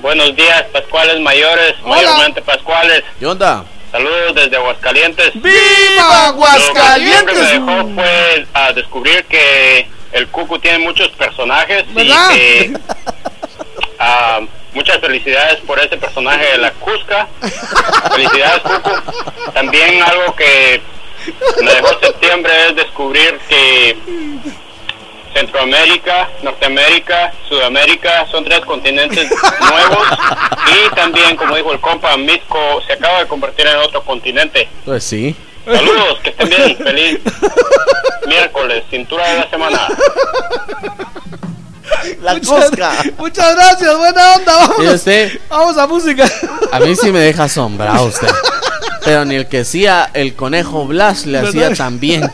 [0.03, 1.95] Buenos días, Pascuales Mayores, Hola.
[1.95, 3.05] mayormente Pascuales.
[3.21, 3.65] ¿Qué onda?
[3.93, 5.31] Saludos desde Aguascalientes.
[5.41, 7.35] ¡Viva Aguascalientes!
[7.37, 12.31] Lo que siempre me dejó fue a descubrir que el Cucu tiene muchos personajes ¿Verdad?
[12.33, 12.73] y que
[14.01, 14.41] ah,
[14.75, 17.29] muchas felicidades por ese personaje de la Cusca.
[18.13, 18.91] felicidades, Cucu.
[19.55, 20.83] También algo que
[21.63, 23.97] me dejó septiembre es descubrir que
[25.35, 29.31] Centroamérica, Norteamérica, Sudamérica son tres continentes
[29.61, 30.07] nuevos
[30.67, 34.69] y también, como dijo el compa, Misco se acaba de convertir en otro continente.
[34.85, 35.35] Pues sí.
[35.65, 37.21] Saludos, que estén bien, feliz
[38.27, 39.89] miércoles, cintura de la semana.
[42.21, 42.93] La muchas, cosca.
[43.19, 44.93] muchas gracias, buena onda.
[44.95, 46.25] Usted, vamos a música.
[46.73, 48.29] a mí sí me deja asombrado usted.
[49.05, 52.31] Pero ni el que hacía el conejo Blas le hacía tan bien.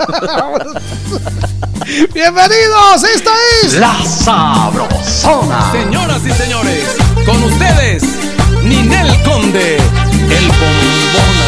[1.89, 3.31] Bienvenidos, esta
[3.63, 5.73] es La Sabrosona.
[5.73, 6.85] Señoras y señores,
[7.25, 8.03] con ustedes,
[8.63, 11.48] Ninel Conde, el bombón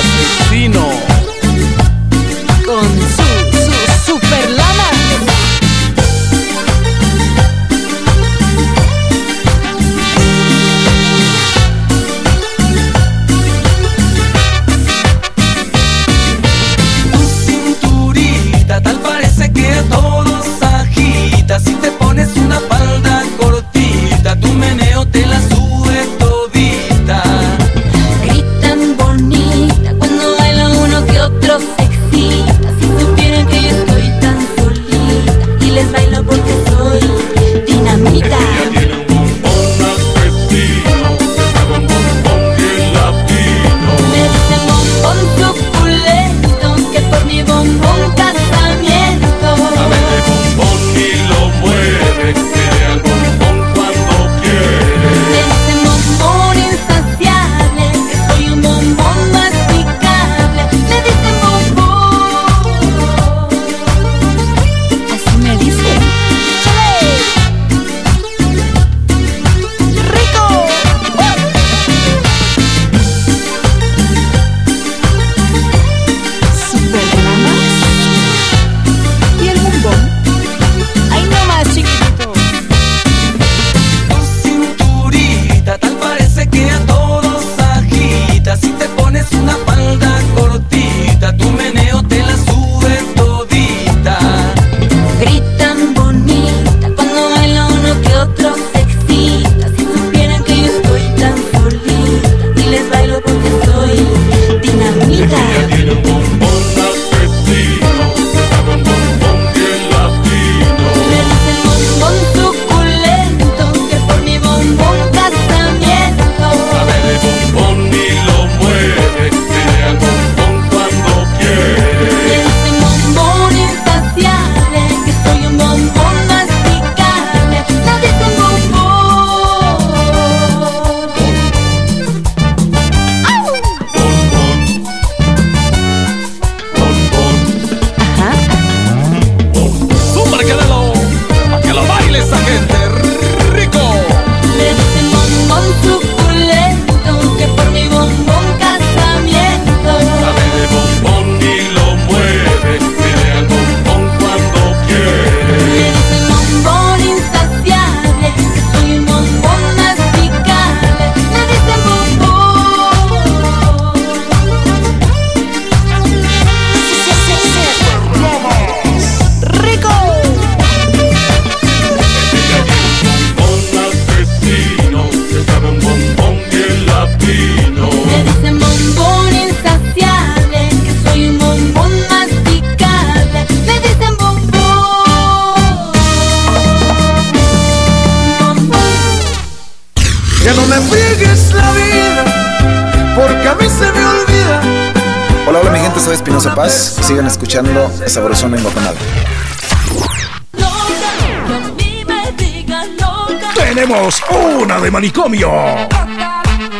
[205.00, 205.50] manicomio.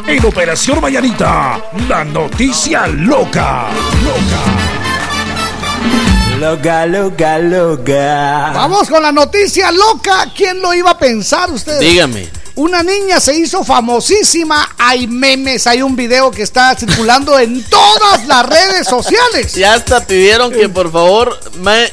[0.07, 1.59] En Operación Mañanita,
[1.89, 3.69] la noticia loca.
[6.39, 8.51] Loca, loca, loca.
[8.53, 10.27] Vamos con la noticia loca.
[10.37, 11.81] ¿Quién lo iba a pensar ustedes?
[11.81, 12.29] Dígame.
[12.57, 14.75] Una niña se hizo famosísima.
[14.77, 19.55] Hay memes, hay un video que está circulando en todas las redes sociales.
[19.55, 21.40] Ya hasta pidieron que por favor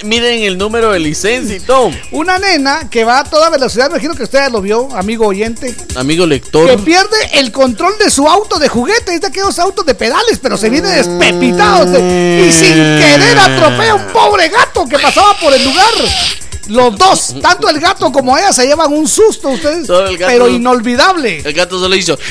[0.03, 1.91] miren el número de licencia y todo.
[2.11, 5.27] Una nena que va a toda velocidad, me imagino que usted ya lo vio, amigo
[5.27, 6.69] oyente, Amigo lector.
[6.69, 9.15] que pierde el control de su auto de juguete.
[9.15, 11.85] Es de aquellos autos de pedales, pero se viene despepitado.
[11.97, 15.85] Y sin querer atropella a un pobre gato que pasaba por el lugar.
[16.67, 20.31] Los dos, tanto el gato como ella, se llevan un susto ustedes, Solo el gato-
[20.33, 21.39] pero inolvidable.
[21.45, 22.17] El gato solo hizo.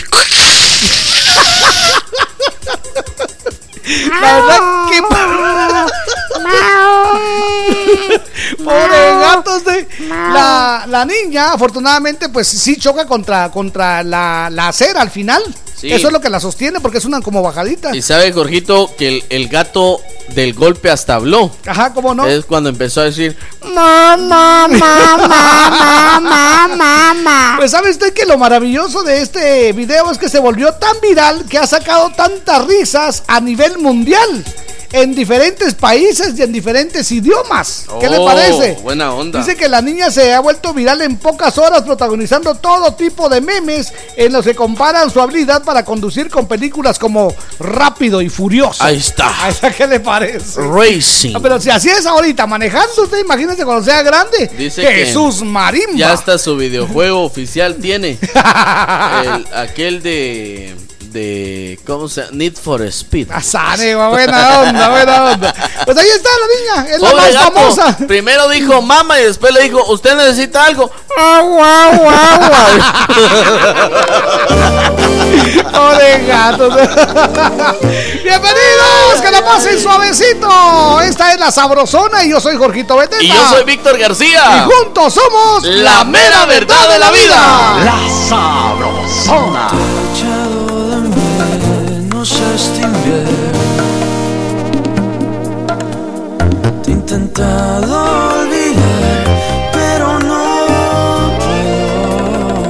[4.21, 5.01] La verdad que
[8.65, 15.01] Pobre gatos de la, la niña, afortunadamente, pues sí choca contra, contra la, la acera
[15.01, 15.43] al final.
[15.77, 15.93] Sí.
[15.93, 17.95] Eso es lo que la sostiene porque es una como bajadita.
[17.95, 20.01] Y sabe, Jorgito, que el, el gato
[20.35, 21.51] del golpe hasta habló.
[21.67, 22.27] Ajá, ¿cómo no?
[22.27, 23.37] Es cuando empezó a decir.
[23.63, 27.55] Mamá, mamá, mamá, mamá.
[27.59, 31.45] Pues sabe usted que lo maravilloso de este video es que se volvió tan viral
[31.45, 34.45] que ha sacado tantas risas a nivel mundial.
[35.03, 37.85] En diferentes países y en diferentes idiomas.
[38.01, 38.79] ¿Qué le "Oh, parece?
[38.83, 39.41] Buena onda.
[39.41, 43.41] Dice que la niña se ha vuelto viral en pocas horas protagonizando todo tipo de
[43.41, 48.83] memes en los que comparan su habilidad para conducir con películas como Rápido y Furioso.
[48.83, 49.33] Ahí está.
[49.45, 50.61] ¿A esa qué le parece?
[50.61, 51.35] Racing.
[51.37, 54.51] Ah, pero si así es ahorita, manejando usted, imagínese cuando sea grande.
[54.57, 55.93] Dice que Jesús Marimba.
[55.97, 58.19] Ya hasta su videojuego oficial tiene.
[59.25, 60.75] El- aquel de.
[61.17, 61.79] De.
[61.87, 62.37] ¿Cómo se llama?
[62.37, 63.29] Need for Speed.
[63.43, 65.55] Sane, buena onda, buena onda.
[65.85, 66.47] Pues ahí está la
[66.83, 67.53] niña, es la más gato.
[67.53, 67.97] famosa.
[68.07, 70.91] Primero dijo mamá y después le dijo, ¿usted necesita algo?
[75.73, 76.69] Pobre gato.
[78.23, 81.01] Bienvenidos, que la pasen suavecito.
[81.01, 83.23] Esta es la Sabrosona y yo soy Jorgito Beteta.
[83.23, 84.43] Y yo soy Víctor García.
[84.57, 87.77] Y juntos somos La mera verdad de la vida.
[87.85, 89.69] La Sabrosona.
[97.37, 99.25] Intentado olvidar,
[99.73, 102.65] pero no puedo.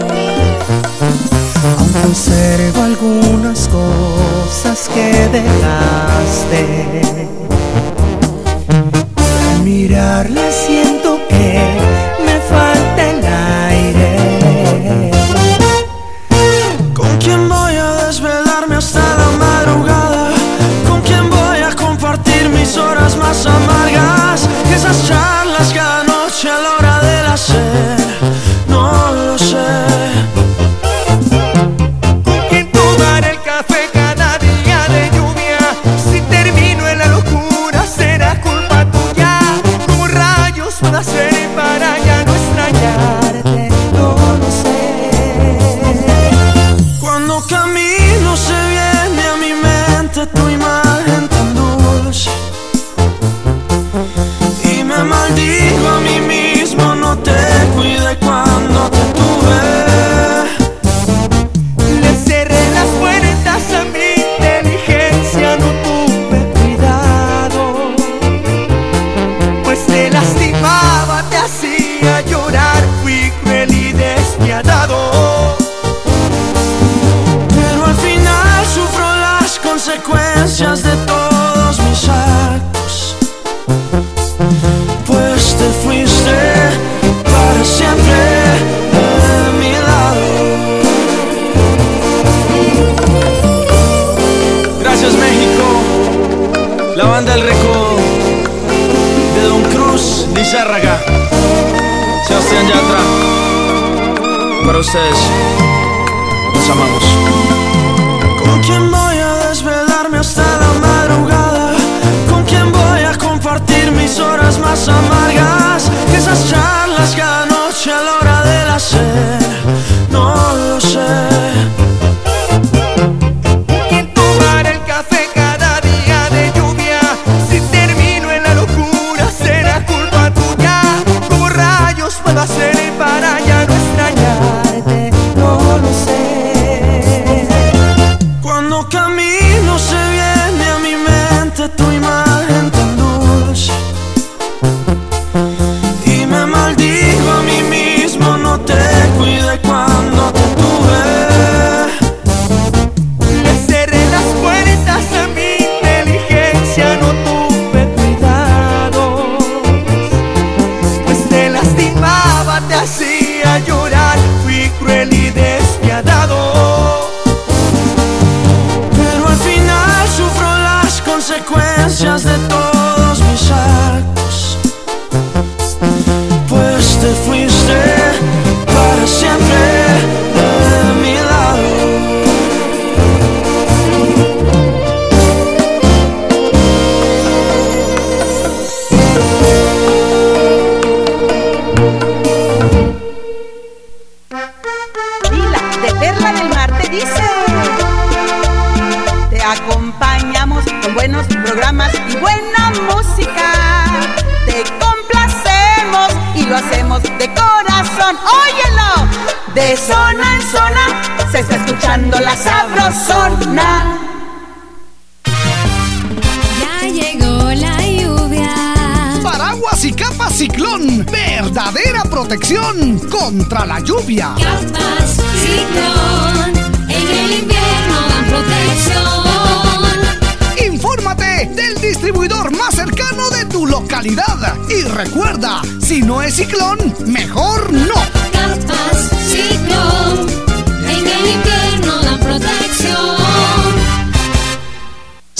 [1.78, 6.62] Aún conservo algunas cosas que dejaste.
[9.50, 10.50] Al mirarla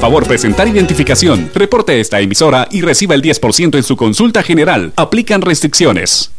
[0.00, 1.50] favor presentar identificación.
[1.54, 4.92] Reporte esta emisora y reciba el 10% en su consulta general.
[4.96, 6.30] Aplican restricciones.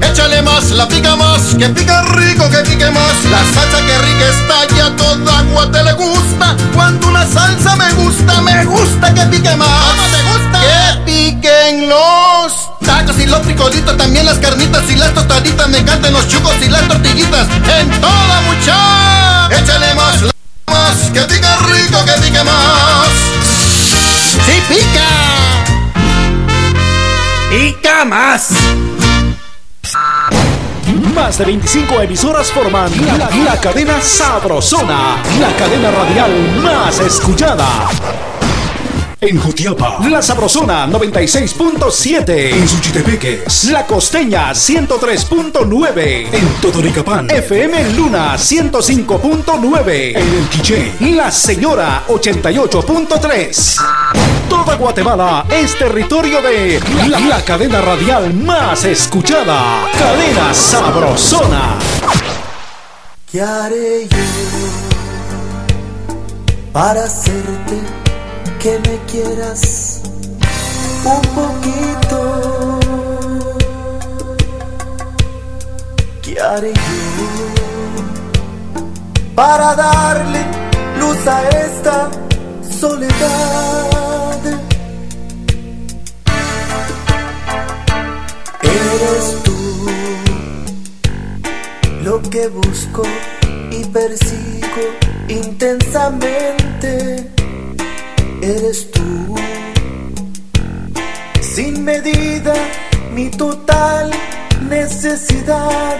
[0.00, 3.24] Échale más, la pica más, que pica rico, que pique más.
[3.30, 6.56] La salsa que rica está ya toda agua te le gusta.
[6.74, 9.68] Cuando una salsa me gusta, me gusta que pique más.
[9.68, 10.60] ¿Cómo te gusta?
[10.60, 15.68] Que piquen los tacos y los frijolitos, también las carnitas y las tostaditas.
[15.68, 17.46] Me encantan los chucos y las tortillitas.
[17.78, 19.37] En toda mucha, échale más, la
[20.98, 23.08] más, que pica rico, que pique más.
[24.44, 25.08] ¡Sí pica!
[27.50, 28.50] Pica más.
[31.14, 37.88] Más de 25 emisoras forman la, la cadena Sabrosona, la cadena radial más escuchada.
[39.20, 42.52] En Jutiapa, La Sabrosona 96.7.
[42.52, 46.28] En Suchitepeques, La Costeña 103.9.
[46.32, 50.16] En Totoricapán, FM Luna 105.9.
[50.16, 53.80] En El Quiché, La Señora 88.3.
[54.48, 59.90] Toda Guatemala es territorio de la, la cadena radial más escuchada.
[59.98, 61.76] Cadena Sabrosona.
[63.32, 64.16] ¿Qué haré yo
[66.72, 68.07] para hacerte
[68.58, 70.02] que me quieras
[71.04, 72.80] un poquito?
[76.22, 76.80] ¿Qué haré yo
[79.36, 80.40] para darle
[80.98, 82.10] luz a esta
[82.80, 84.42] soledad?
[88.62, 89.54] Eres tú
[92.02, 93.02] lo que busco
[93.70, 94.82] y persigo
[95.28, 97.37] intensamente.
[98.40, 99.34] Eres tú,
[101.40, 102.54] sin medida,
[103.12, 104.12] mi total
[104.68, 105.98] necesidad.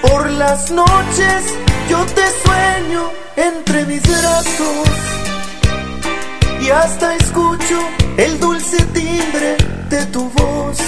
[0.00, 1.52] Por las noches
[1.90, 4.88] yo te sueño entre mis brazos
[6.60, 7.78] y hasta escucho
[8.16, 9.56] el dulce timbre
[9.90, 10.78] de tu voz.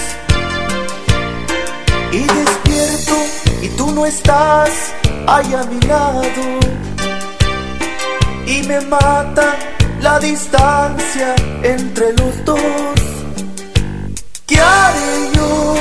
[2.12, 3.16] Y despierto
[3.60, 4.70] y tú no estás
[5.26, 6.60] ahí a mi lado.
[8.46, 9.56] Y me mata
[10.02, 12.60] la distancia entre los dos.
[14.46, 15.74] ¿Qué haré yo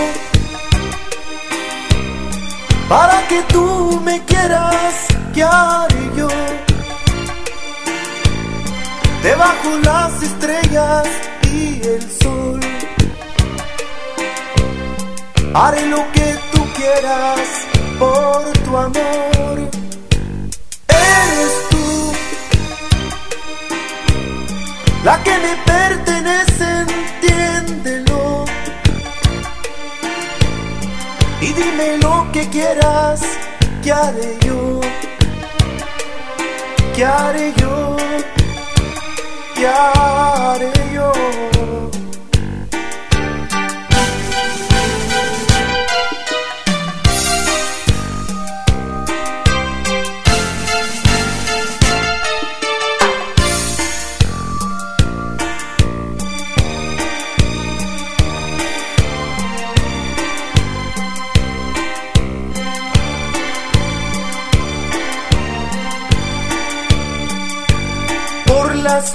[2.88, 4.94] para que tú me quieras?
[5.34, 6.28] ¿Qué haré yo
[9.24, 11.08] debajo las estrellas
[11.52, 12.60] y el sol?
[15.54, 17.40] Haré lo que tú quieras
[17.98, 19.79] por tu amor.
[25.04, 28.46] La que me pertenece, entiéndelo.
[31.42, 33.22] Y dime lo que quieras,
[33.84, 34.82] ¿qué haré yo?
[36.96, 37.98] ¿Qué haré yo?
[39.56, 41.12] ¿Qué haré yo?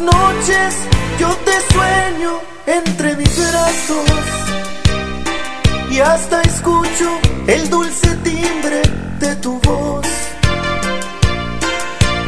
[0.00, 0.74] Noches
[1.18, 4.10] yo te sueño entre mis brazos
[5.90, 8.82] y hasta escucho el dulce timbre
[9.20, 10.06] de tu voz.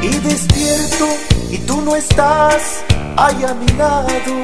[0.03, 1.07] Y despierto
[1.51, 2.85] y tú no estás
[3.17, 4.35] ahí a mi lado.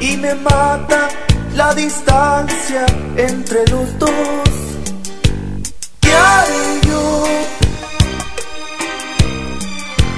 [0.00, 1.08] Y me mata
[1.54, 2.86] la distancia
[3.16, 4.69] entre los dos.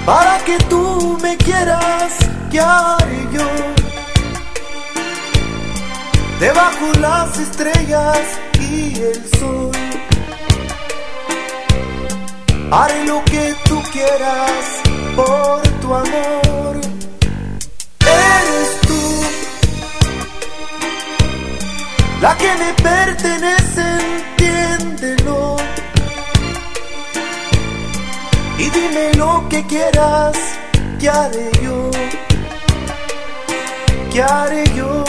[0.04, 2.12] Para que tú me quieras?
[2.50, 3.48] ¿Qué haré yo?
[6.40, 8.20] Debajo las estrellas
[8.60, 9.70] y el sol.
[12.70, 14.82] Haré lo que tú quieras
[15.14, 16.80] por tu amor.
[18.00, 19.02] Eres tú
[22.20, 23.84] la que me pertenece,
[24.38, 25.21] entiéndelo.
[28.72, 30.36] Dime lo que quieras,
[30.98, 31.90] ¿qué haré yo?
[34.12, 35.04] ¿Qué haré yo?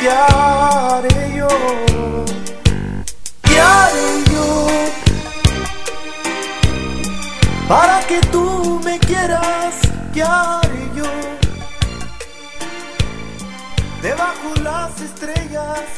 [0.00, 1.48] ¿Qué haré yo?
[3.42, 4.66] ¿Qué haré yo?
[7.68, 9.74] Para que tú me quieras,
[10.14, 11.10] ¿qué haré yo?
[14.02, 15.97] Debajo las estrellas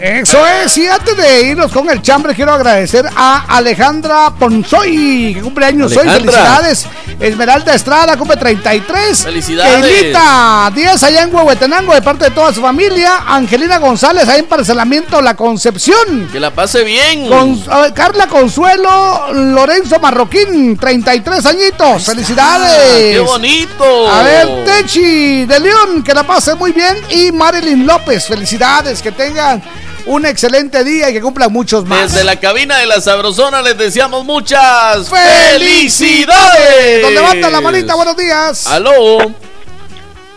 [0.00, 5.42] Eso es, y antes de irnos con el chambre, quiero agradecer a Alejandra Ponzoy, que
[5.42, 6.08] cumple años hoy.
[6.08, 6.86] Felicidades.
[7.20, 9.22] Esmeralda Estrada cumple 33.
[9.24, 9.84] Felicidades.
[9.84, 13.24] Keilita Díaz allá en Huehuetenango, de parte de toda su familia.
[13.26, 16.30] Angelina González, ahí en Parcelamiento La Concepción.
[16.32, 17.28] Que la pase bien.
[17.28, 22.04] Con- ver, Carla Consuelo Lorenzo Marroquín, 33 añitos.
[22.04, 23.16] Felicidades.
[23.16, 24.10] ¡Qué bonito!
[24.10, 26.96] A ver, Techi de León, que la pase muy bien.
[27.10, 29.62] Y Marilyn López, felicidades, que tengan
[30.10, 32.12] un excelente día y que cumplan muchos más.
[32.12, 37.02] Desde la cabina de la Sabrosona les deseamos muchas ¡Felicidades!
[37.02, 38.66] Don levanta la manita, buenos días.
[38.66, 39.18] ¡Aló!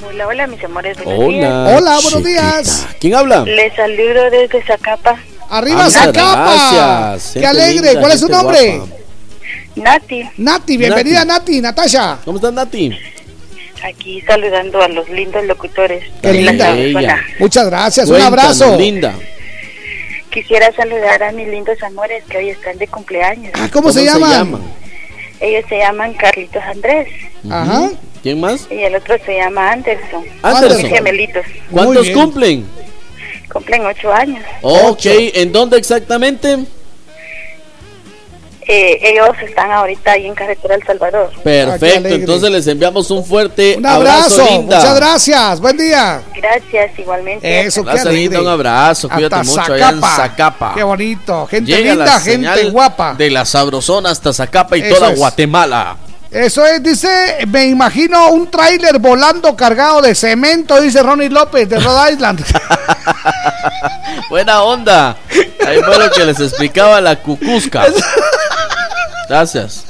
[0.06, 0.96] Hola, hola, mis amores.
[1.04, 1.38] buenos Hola.
[1.38, 1.82] días.
[1.82, 2.86] Hola, buenos días.
[3.00, 3.44] ¿Quién habla?
[3.46, 5.18] Les saludo desde Zacapa.
[5.50, 7.10] Arriba, Zacapa.
[7.16, 7.34] gracias.
[7.34, 7.88] Qué Gente alegre.
[7.88, 8.78] linda, ¿Cuál es su nombre?
[8.78, 8.94] guapa.
[9.76, 12.20] Nati, Nati, bienvenida Nati, Natasha.
[12.24, 12.92] ¿Cómo estás, Nati?
[13.84, 16.04] aquí saludando a los lindos locutores.
[16.22, 16.76] Qué linda.
[17.40, 18.78] Muchas gracias, un abrazo.
[18.78, 19.14] linda.
[20.34, 23.54] Quisiera saludar a mis lindos amores que hoy están de cumpleaños.
[23.56, 24.60] Ah, ¿Cómo, se llaman?
[25.40, 27.08] Ellos se llaman Carlitos Andrés
[27.50, 27.92] Ajá.
[28.24, 28.68] ¿Quién más?
[28.72, 30.24] y el otro se llama Anderson.
[30.42, 30.82] Anderson.
[30.82, 31.46] Son gemelitos.
[31.70, 32.66] ¿Cuántos cumplen?
[33.52, 34.44] Cumplen ocho años.
[34.62, 36.58] Ok, ¿en dónde exactamente?
[38.68, 41.30] Eh, ellos están ahorita ahí en Carretera El Salvador.
[41.36, 44.46] Qué Perfecto, entonces les enviamos un fuerte Un abrazo.
[44.50, 44.78] linda.
[44.78, 45.60] Muchas gracias.
[45.60, 46.22] Buen día.
[46.36, 47.62] Gracias, igualmente.
[47.66, 48.22] Eso, qué Gracias, alegre.
[48.22, 50.16] linda, un abrazo, cuídate Hasta mucho allá en Zacapa.
[50.16, 50.74] Zacapa.
[50.76, 51.48] Qué bonito.
[51.48, 53.14] Gente Llega linda, la gente señal guapa.
[53.16, 55.18] De la Sabrosona hasta Zacapa y Eso toda es.
[55.20, 55.98] Guatemala.
[56.32, 61.80] Eso es, dice, me imagino un tráiler volando cargado de cemento, dice Ronnie López de
[61.80, 62.44] Rhode Island.
[64.30, 65.16] Buena onda.
[65.68, 67.84] Ahí fue lo que les explicaba la cucusca.
[69.30, 69.86] Gracias.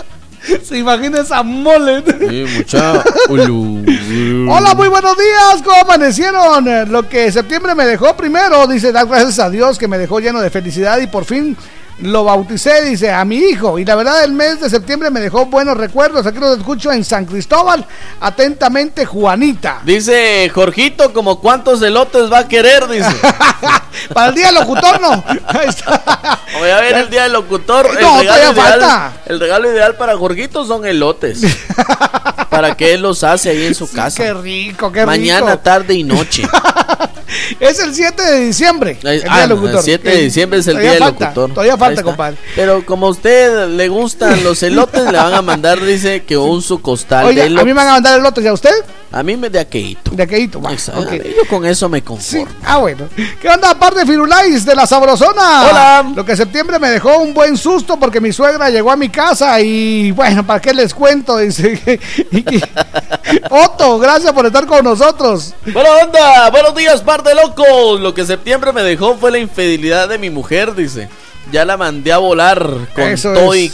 [0.63, 2.03] Se imagina esa mole.
[2.05, 3.01] Sí, mucha.
[3.29, 5.61] Hola, muy buenos días.
[5.63, 6.67] ¿Cómo amanecieron?
[6.67, 10.19] Eh, Lo que septiembre me dejó primero, dice, dar gracias a Dios que me dejó
[10.19, 11.55] lleno de felicidad y por fin
[12.03, 13.80] lo bauticé, dice, a mi hijo.
[13.80, 16.25] Y la verdad, el mes de septiembre me dejó buenos recuerdos.
[16.25, 17.85] Aquí los escucho en San Cristóbal.
[18.19, 19.82] Atentamente, Juanita.
[19.85, 23.09] Dice Jorgito, como cuántos elotes va a querer, dice.
[24.14, 25.23] Para el día del locutor, no.
[25.48, 26.40] Ahí está.
[26.59, 27.85] Voy a ver el día del locutor.
[27.88, 29.14] El, No, regalo todavía ideal, falta.
[29.25, 31.41] el regalo ideal para Jorgito son elotes.
[32.49, 34.22] para que él los hace ahí en su casa.
[34.23, 35.59] Qué rico, qué Mañana, rico.
[35.59, 36.43] tarde y noche.
[37.59, 38.99] Es el 7 de diciembre.
[39.03, 39.77] El día Ah, del no, locutor.
[39.77, 41.49] el 7 de diciembre es el Todavía día del falta, locutor.
[41.53, 42.38] Todavía falta, compadre.
[42.55, 46.61] Pero como a usted le gustan los elotes, le van a mandar, dice, que un
[46.61, 47.65] su costal Oiga, de a mí elotes.
[47.65, 48.73] me van a mandar el lote, ¿y a usted?
[49.11, 50.09] A mí me de aqueito.
[50.09, 50.73] De aquelito, va.
[50.73, 52.47] Yo con eso me conformo.
[52.65, 53.07] Ah, bueno.
[53.39, 55.67] ¿Qué onda, aparte de Firulais de la Sabrosona?
[55.69, 56.11] Hola.
[56.15, 59.61] Lo que septiembre me dejó un buen susto porque mi suegra llegó a mi casa
[59.61, 61.38] y, bueno, ¿para qué les cuento?
[61.38, 61.80] Dice.
[63.51, 65.53] Otto, gracias por estar con nosotros.
[65.72, 68.01] Buena onda, buenos días, par de locos.
[68.01, 71.07] Lo que septiembre me dejó fue la infidelidad de mi mujer, dice.
[71.51, 73.73] Ya la mandé a volar con Eso es.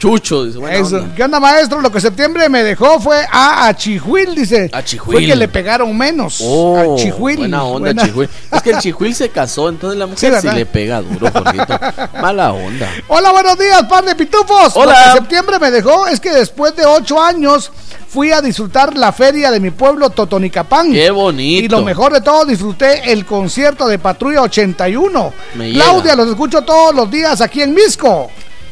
[0.00, 0.58] Chucho, dice.
[0.72, 0.96] Eso.
[0.96, 1.14] onda.
[1.14, 1.80] ¿Qué onda, maestro?
[1.82, 4.70] Lo que septiembre me dejó fue a Achihuil, dice.
[4.72, 5.12] Achihuil.
[5.18, 6.40] Fue que le pegaron menos.
[6.42, 7.36] Oh, a Chihuil.
[7.36, 8.28] buena onda, Buena- Chihuil.
[8.50, 11.78] Es que el Chihuil se casó, entonces la mujer sí, le pega duro, Jorgito.
[12.20, 12.88] Mala onda.
[13.08, 14.72] Hola, buenos días, par de pitufos.
[14.74, 14.92] Hola.
[15.08, 17.70] Lo que septiembre me dejó es que después de ocho años
[18.08, 20.92] fui a disfrutar la feria de mi pueblo Totonicapán.
[20.94, 21.64] Qué bonito.
[21.64, 25.32] Y lo mejor de todo, disfruté el concierto de Patrulla 81.
[25.56, 26.16] Me Claudia, llega.
[26.16, 28.30] los escucho todos los días aquí en Misco.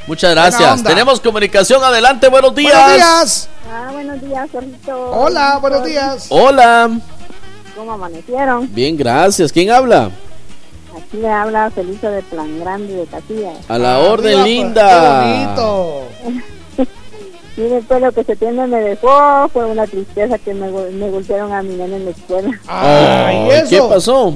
[0.09, 0.83] Muchas gracias.
[0.83, 1.85] Tenemos comunicación.
[1.85, 2.73] Adelante, buenos días.
[2.73, 3.49] Buenos días.
[3.71, 5.11] Ah, buenos días, Jorgito.
[5.11, 6.27] Hola, buenos días.
[6.31, 6.91] Hola.
[7.77, 8.75] ¿Cómo amanecieron?
[8.75, 9.53] Bien, gracias.
[9.53, 10.11] ¿Quién habla?
[10.97, 13.59] Aquí le habla Felisa de Plan Grande de Casillas.
[13.69, 15.23] A la orden, Arriba, linda.
[15.23, 16.03] Qué bonito.
[17.59, 21.63] Mire, pues lo que septiembre me dejó fue una tristeza que me, me golpearon a
[21.63, 22.59] mi nena en la escuela.
[22.67, 24.35] Ay, ¿Qué pasó?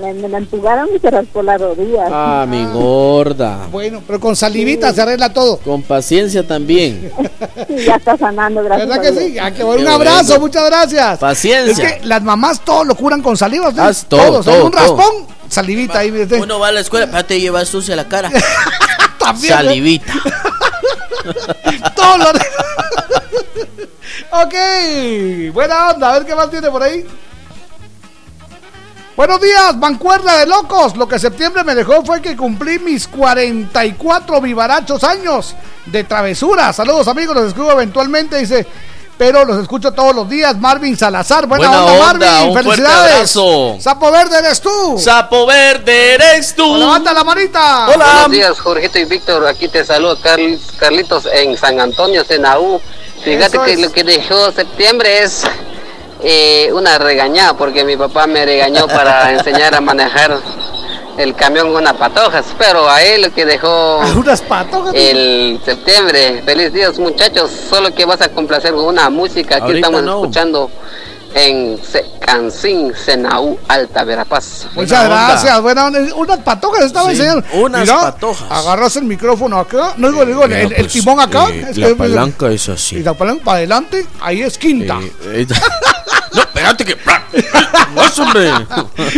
[0.00, 2.06] Me, me la empujaron y se raspó la rodilla.
[2.10, 3.66] Ah, mi gorda.
[3.70, 5.58] Bueno, pero con salivita se arregla todo.
[5.58, 7.12] Con paciencia también.
[7.68, 8.88] Sí, ya está sanando, gracias.
[8.88, 9.38] ¿Verdad que sí?
[9.38, 9.50] Ah.
[9.64, 10.40] Un abrazo, bueno.
[10.42, 11.18] muchas gracias.
[11.18, 11.88] Paciencia.
[11.88, 13.70] Es que las mamás todo lo curan con saliva.
[13.72, 13.78] ¿sí?
[13.80, 14.80] Haz todo, Todos, todo, Un todo.
[14.96, 16.10] raspón, salivita ahí.
[16.40, 18.30] Uno va a la escuela, pero te lleva sucia la cara.
[19.18, 19.56] También, ¿eh?
[19.56, 20.12] Salivita.
[21.94, 22.30] Todo lo-
[24.42, 26.10] ok, buena onda.
[26.10, 27.06] A ver qué más tiene por ahí.
[29.16, 30.96] Buenos días, mancuerda de locos.
[30.96, 35.54] Lo que septiembre me dejó fue que cumplí mis 44 vivarachos años
[35.86, 36.72] de travesura.
[36.72, 38.66] Saludos amigos, los escribo eventualmente, dice.
[39.18, 40.56] Pero los escucho todos los días.
[40.56, 42.48] Marvin Salazar, buena, Buena onda, onda, Marvin.
[42.48, 43.12] un Felicidades.
[43.14, 43.76] abrazo.
[43.78, 44.98] Sapo Verde eres tú.
[44.98, 46.76] Sapo verde eres tú.
[46.78, 47.86] Levanta la manita.
[47.86, 49.46] Buenos días, Jorgito y Víctor.
[49.46, 52.80] Aquí te saluda Carl- Carlitos en San Antonio, Senaú.
[53.22, 53.80] Fíjate Eso que es.
[53.80, 55.42] lo que dejó septiembre es
[56.22, 60.38] eh, una regañada, porque mi papá me regañó para enseñar a manejar
[61.18, 62.44] el camión con unas patojas.
[62.58, 64.94] Pero a él lo que dejó Unas patojas.
[64.94, 66.42] el septiembre.
[66.44, 67.50] Feliz días, muchachos.
[67.68, 70.20] Solo que vas a complacer con una música que estamos no.
[70.20, 70.70] escuchando
[71.34, 71.80] en
[72.20, 74.66] Cancín, Senaú, Alta Verapaz.
[74.74, 76.00] Muchas Buena gracias, buena onda.
[76.14, 77.44] Unas patojas estaba Sí, enseñando.
[77.54, 78.46] unas patojas.
[78.50, 81.46] Agarras el micrófono acá, no digo, digo, el, el timón acá.
[81.48, 83.02] es pues, eh, la que- palanca es Y así.
[83.02, 84.98] la palanca para adelante, ahí es quinta.
[85.00, 85.46] Eh, eh,
[86.34, 86.96] no, espérate que.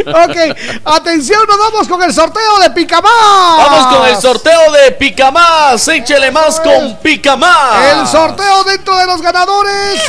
[0.06, 0.36] Ok,
[0.84, 3.10] atención, nos vamos con el sorteo de Picamás.
[3.12, 5.86] Vamos con el sorteo de Pica Más.
[5.88, 7.84] Échele más con Pica Más.
[7.92, 10.02] El sorteo dentro de los ganadores.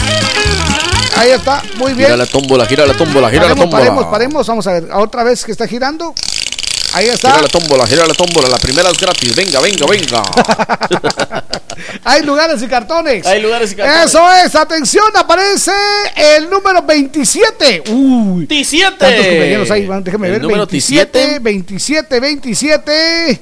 [1.17, 2.07] Ahí está, muy bien.
[2.07, 3.71] Gira la tómbola, gira la tómbola, gira la tómbola.
[3.71, 4.47] paremos, paremos.
[4.47, 6.13] Vamos a ver, otra vez que está girando.
[6.95, 7.31] Ahí está.
[7.31, 8.47] Gira la tómbola, gira la tómbola.
[8.47, 9.35] La primera es gratis.
[9.35, 10.23] Venga, venga, venga.
[12.05, 13.25] Hay lugares y cartones.
[13.25, 14.05] Hay lugares y cartones.
[14.05, 15.73] Eso es, atención, aparece
[16.15, 17.83] el número 27.
[17.89, 18.45] Uy.
[18.45, 18.95] 27.
[18.97, 19.85] ¿Cuántos cumpleaños hay?
[19.85, 20.41] Van, Déjeme El ver.
[20.43, 23.41] número 27, 27, 27.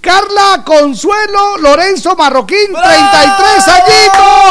[0.00, 4.43] Carla Consuelo Lorenzo Marroquín, 33 añitos.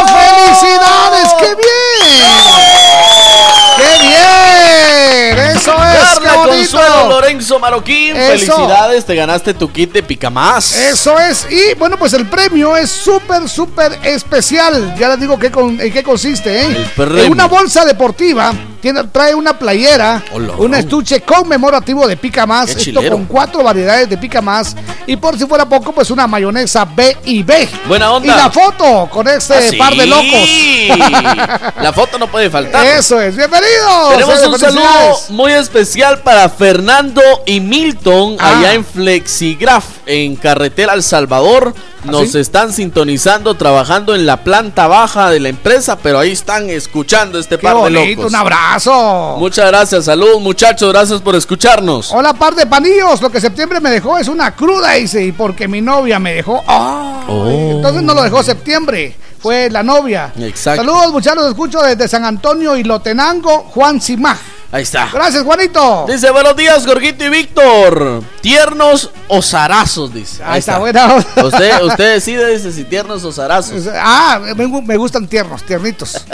[6.71, 8.15] Consuelo Lorenzo Maroquín.
[8.15, 8.31] Eso.
[8.53, 10.75] Felicidades, te ganaste tu kit de Pica Más.
[10.75, 14.95] Eso es, y bueno, pues el premio es súper, súper especial.
[14.97, 16.65] Ya les digo qué con- en qué consiste, ¿eh?
[16.67, 17.23] El premio.
[17.25, 18.53] En una bolsa deportiva
[18.83, 23.11] tiene, trae una playera, Hola, un estuche conmemorativo de Pica Más, esto chilero.
[23.15, 24.75] con cuatro variedades de Pica Más,
[25.07, 27.69] y por si fuera poco, pues una mayonesa B y B.
[27.87, 28.27] Buena onda.
[28.33, 29.77] Y la foto con este Ah, sí.
[29.77, 30.25] par de locos.
[31.81, 32.85] La foto no puede faltar.
[32.85, 34.09] Eso es, bienvenidos.
[34.11, 38.59] Tenemos Eh, un saludo muy especial para Fernando y Milton Ah.
[38.59, 41.73] allá en Flexigraph, en Carretera El Salvador.
[42.03, 42.39] Nos sí?
[42.39, 47.57] están sintonizando, trabajando en la planta baja de la empresa, pero ahí están escuchando este
[47.57, 48.25] Qué par de locos.
[48.25, 49.37] un abrazo.
[49.39, 52.11] Muchas gracias, saludos muchachos, gracias por escucharnos.
[52.11, 53.21] Hola, par de panillos.
[53.21, 56.61] Lo que septiembre me dejó es una cruda, dice, y porque mi novia me dejó.
[56.67, 57.23] ¡Ah!
[57.27, 57.47] Oh.
[57.47, 60.33] Entonces no lo dejó septiembre, fue la novia.
[60.37, 60.81] Exacto.
[60.83, 64.37] Saludos, muchachos, escucho desde San Antonio y Lotenango, Juan Simá.
[64.73, 65.07] Ahí está.
[65.13, 66.05] Gracias, Juanito.
[66.07, 68.23] Dice, buenos días, Gorgito y Víctor.
[68.41, 70.11] ¿Tiernos o zarazos?
[70.11, 70.41] Dice.
[70.43, 71.13] Ahí está, buena.
[71.43, 73.87] Usted, usted decide, dice, si tiernos o zarazos.
[73.93, 76.25] Ah, me, me gustan tiernos, tiernitos.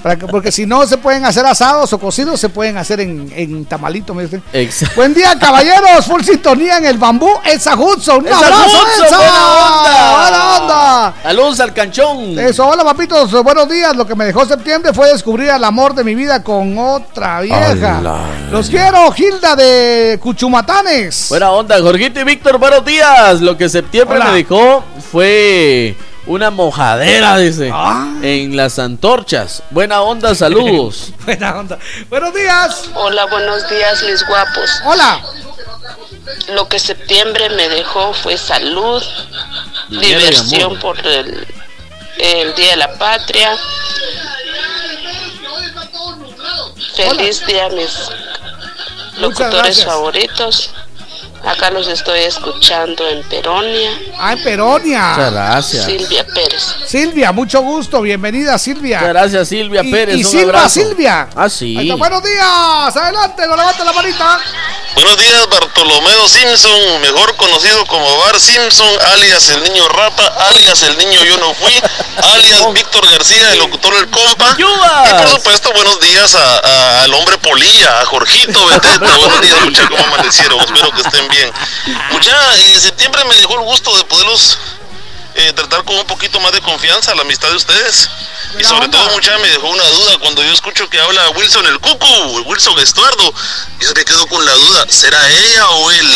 [0.00, 3.32] Para que- porque si no se pueden hacer asados o cocidos, se pueden hacer en,
[3.34, 4.14] en tamalito.
[4.14, 4.40] me dice.
[4.52, 4.94] Exacto.
[4.94, 6.06] Buen día, caballeros.
[6.06, 7.28] Full sintonía en el bambú.
[7.44, 8.18] Elsa Hudson.
[8.18, 9.16] Un Elsa abrazo, Hudson, Elsa.
[9.16, 10.20] buena onda.
[10.20, 11.14] Buena onda.
[11.24, 12.38] Saludos al canchón.
[12.38, 13.96] Eso, hola papitos, buenos días.
[13.96, 17.87] Lo que me dejó septiembre fue descubrir al amor de mi vida con otra vieja.
[18.50, 21.26] Los quiero, Gilda de Cuchumatanes.
[21.30, 23.40] Buena onda, Jorgito y Víctor, buenos días.
[23.40, 24.26] Lo que septiembre Hola.
[24.26, 28.06] me dejó fue una mojadera, dice, Ah.
[28.22, 29.62] en las antorchas.
[29.70, 31.12] Buena onda, saludos.
[31.24, 31.78] Buena onda.
[32.10, 32.90] Buenos días.
[32.94, 34.70] Hola, buenos días, mis guapos.
[34.84, 35.20] Hola.
[36.52, 39.02] Lo que septiembre me dejó fue salud,
[39.88, 41.46] Dinero diversión por el,
[42.18, 43.56] el Día de la Patria.
[46.98, 48.10] Feliz día a mis
[49.18, 50.74] locutores favoritos.
[51.44, 53.90] Acá los estoy escuchando en Peronia.
[54.18, 55.08] Ah, en Peronia.
[55.16, 55.84] Muchas gracias.
[55.84, 56.62] Silvia Pérez.
[56.86, 58.00] Silvia, mucho gusto.
[58.02, 58.98] Bienvenida, Silvia.
[58.98, 60.16] Muchas gracias, Silvia Y- Pérez.
[60.18, 60.80] Y, un Silva abrazo.
[60.80, 61.28] Silvia.
[61.34, 61.76] Ah, sí.
[61.78, 61.94] Está.
[61.94, 62.96] Buenos días.
[62.96, 64.40] Adelante, no levanta la manita.
[64.94, 70.98] Buenos días, Bartolomeo Simpson, mejor conocido como Bar Simpson, alias el niño Rapa, alias el
[70.98, 71.72] niño Yo No Fui,
[72.32, 74.56] alias Víctor García, el locutor del compa.
[74.58, 78.98] Y por supuesto, buenos días a- a- al hombre Polilla, a Jorgito Beteta.
[78.98, 80.60] buenos días, muchachos, ¿cómo amanecieron?
[80.62, 81.52] Espero que estén bien.
[82.10, 84.58] Mucha, eh, septiembre me dejó el gusto de poderlos
[85.40, 88.10] eh, tratar con un poquito más de confianza la amistad de ustedes.
[88.58, 91.78] Y sobre todo, mucha me dejó una duda cuando yo escucho que habla Wilson el
[91.78, 93.32] Cucu, Wilson Estuardo.
[93.78, 96.14] Yo me quedo con la duda, ¿será ella o él?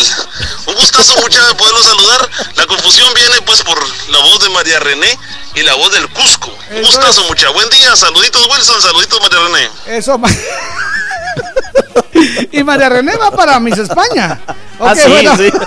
[0.65, 2.29] Un gustazo, mucha de poderlo saludar.
[2.55, 5.17] La confusión viene pues por la voz de María René
[5.55, 6.53] y la voz del Cusco.
[6.71, 7.49] Un gustazo, mucha.
[7.51, 9.69] Buen día, saluditos Wilson, saluditos María René.
[9.97, 10.19] Eso.
[12.51, 14.41] y María René va para Miss España.
[14.85, 15.35] Ah, sí, bueno.
[15.37, 15.49] sí.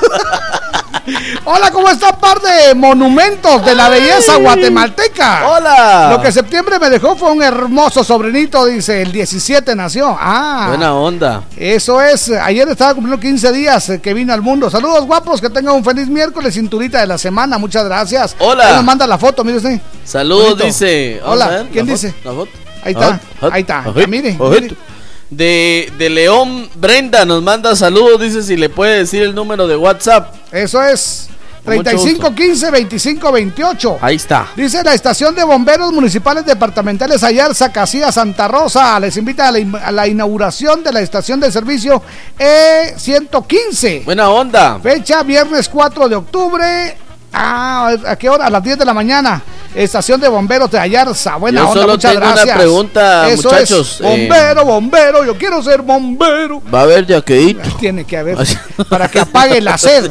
[1.44, 5.48] Hola, ¿cómo está par de monumentos de la belleza guatemalteca?
[5.48, 6.08] Hola.
[6.10, 10.16] Lo que septiembre me dejó fue un hermoso sobrinito, dice, el 17 nació.
[10.20, 10.64] Ah.
[10.68, 11.44] Buena onda.
[11.56, 14.68] Eso es, ayer estaba cumpliendo 15 días eh, que vino al mundo.
[14.68, 18.34] Saludos guapos, que tengan un feliz miércoles, cinturita de la semana, muchas gracias.
[18.40, 18.66] Hola.
[18.66, 19.80] Ahí nos manda la foto, mire usted.
[20.04, 20.64] Saludos, Bonito.
[20.64, 21.20] dice.
[21.24, 22.10] Hola, ¿quién dice?
[22.12, 22.50] foto, la foto.
[22.82, 23.84] Ahí está, Ah, ah, ahí está.
[24.08, 24.76] mire, mire.
[25.30, 29.76] De, de León Brenda nos manda saludos, dice si le puede decir el número de
[29.76, 30.32] WhatsApp.
[30.52, 31.28] Eso es
[31.64, 33.98] Con mucho 3515 2528.
[34.00, 34.48] Ahí está.
[34.54, 39.00] Dice la estación de bomberos municipales departamentales Ayarza, Casilla, Santa Rosa.
[39.00, 42.00] Les invita a la, a la inauguración de la estación de servicio
[42.38, 44.04] E115.
[44.04, 44.78] Buena onda.
[44.78, 46.96] Fecha viernes 4 de octubre.
[47.32, 48.46] Ah, ¿a qué hora?
[48.46, 49.42] A las 10 de la mañana.
[49.74, 51.36] Estación de bomberos de Ayarza.
[51.36, 52.56] Buena Yo onda, solo muchas tengo una gracias.
[52.56, 54.00] pregunta, Eso muchachos, Es.
[54.00, 56.62] eh, Bombero, bombero, yo quiero ser bombero.
[56.74, 57.68] Va a haber yaqueíto.
[57.78, 58.38] Tiene que haber.
[58.88, 60.10] para que apague la sed.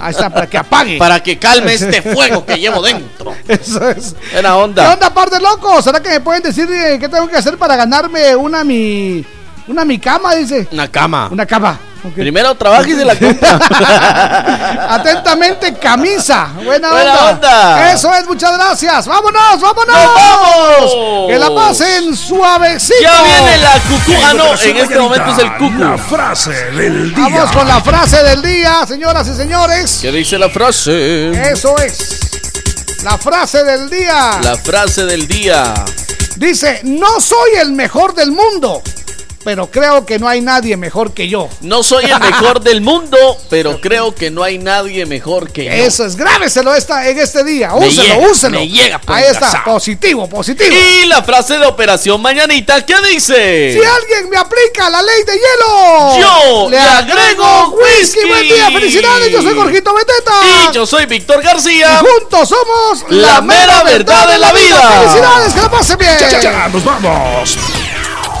[0.00, 0.98] Ahí está, para que apague.
[0.98, 3.32] Para que calme este fuego que llevo dentro.
[3.46, 4.16] Eso es.
[4.32, 4.92] Buena ¿Qué onda.
[4.94, 5.84] onda, par de locos?
[5.84, 9.24] ¿Será que me pueden decir eh, qué tengo que hacer para ganarme una mi.
[9.68, 10.66] Una mi cama, dice?
[10.72, 11.28] Una cama.
[11.30, 11.78] Una cama.
[12.14, 13.58] Primero trabaja y se la compra.
[14.94, 16.48] Atentamente, camisa.
[16.54, 17.30] Buena, Buena onda.
[17.30, 17.92] onda.
[17.92, 19.06] Eso es, muchas gracias.
[19.06, 19.96] ¡Vámonos, vámonos!
[20.14, 21.26] vamos!
[21.28, 23.02] Que la pasen suavecito.
[23.02, 24.12] Ya viene la cucú.
[24.24, 25.78] Ah, no, en este momento es el cucu.
[25.78, 27.24] La frase del día.
[27.24, 29.98] Vamos con la frase del día, señoras y señores.
[30.02, 31.30] ¿Qué dice la frase?
[31.50, 32.20] Eso es.
[33.04, 34.40] La frase del día.
[34.42, 35.74] La frase del día.
[36.36, 38.82] Dice, no soy el mejor del mundo,
[39.46, 41.48] pero creo que no hay nadie mejor que yo.
[41.60, 43.16] No soy el mejor del mundo,
[43.48, 45.70] pero creo que no hay nadie mejor que yo.
[45.70, 47.68] Eso es, grábeselo esta, en este día.
[47.68, 48.58] Me Úselo, llega, úselo.
[48.58, 50.68] me llega por Ahí está, positivo, positivo.
[50.74, 53.72] Y la frase de Operación Mañanita, ¿qué dice?
[53.72, 58.18] Si alguien me aplica la ley de hielo, Yo le le agrego whisky.
[58.18, 58.28] whisky.
[58.28, 59.30] Buen día, felicidades.
[59.30, 60.32] Yo soy Jorgito Beteta.
[60.42, 62.00] Y yo soy Víctor García.
[62.02, 65.02] Y juntos somos La mera verdad de la vida.
[65.02, 66.16] Felicidades, que la pasen bien.
[66.18, 67.56] Ya, ya, ya, nos vamos.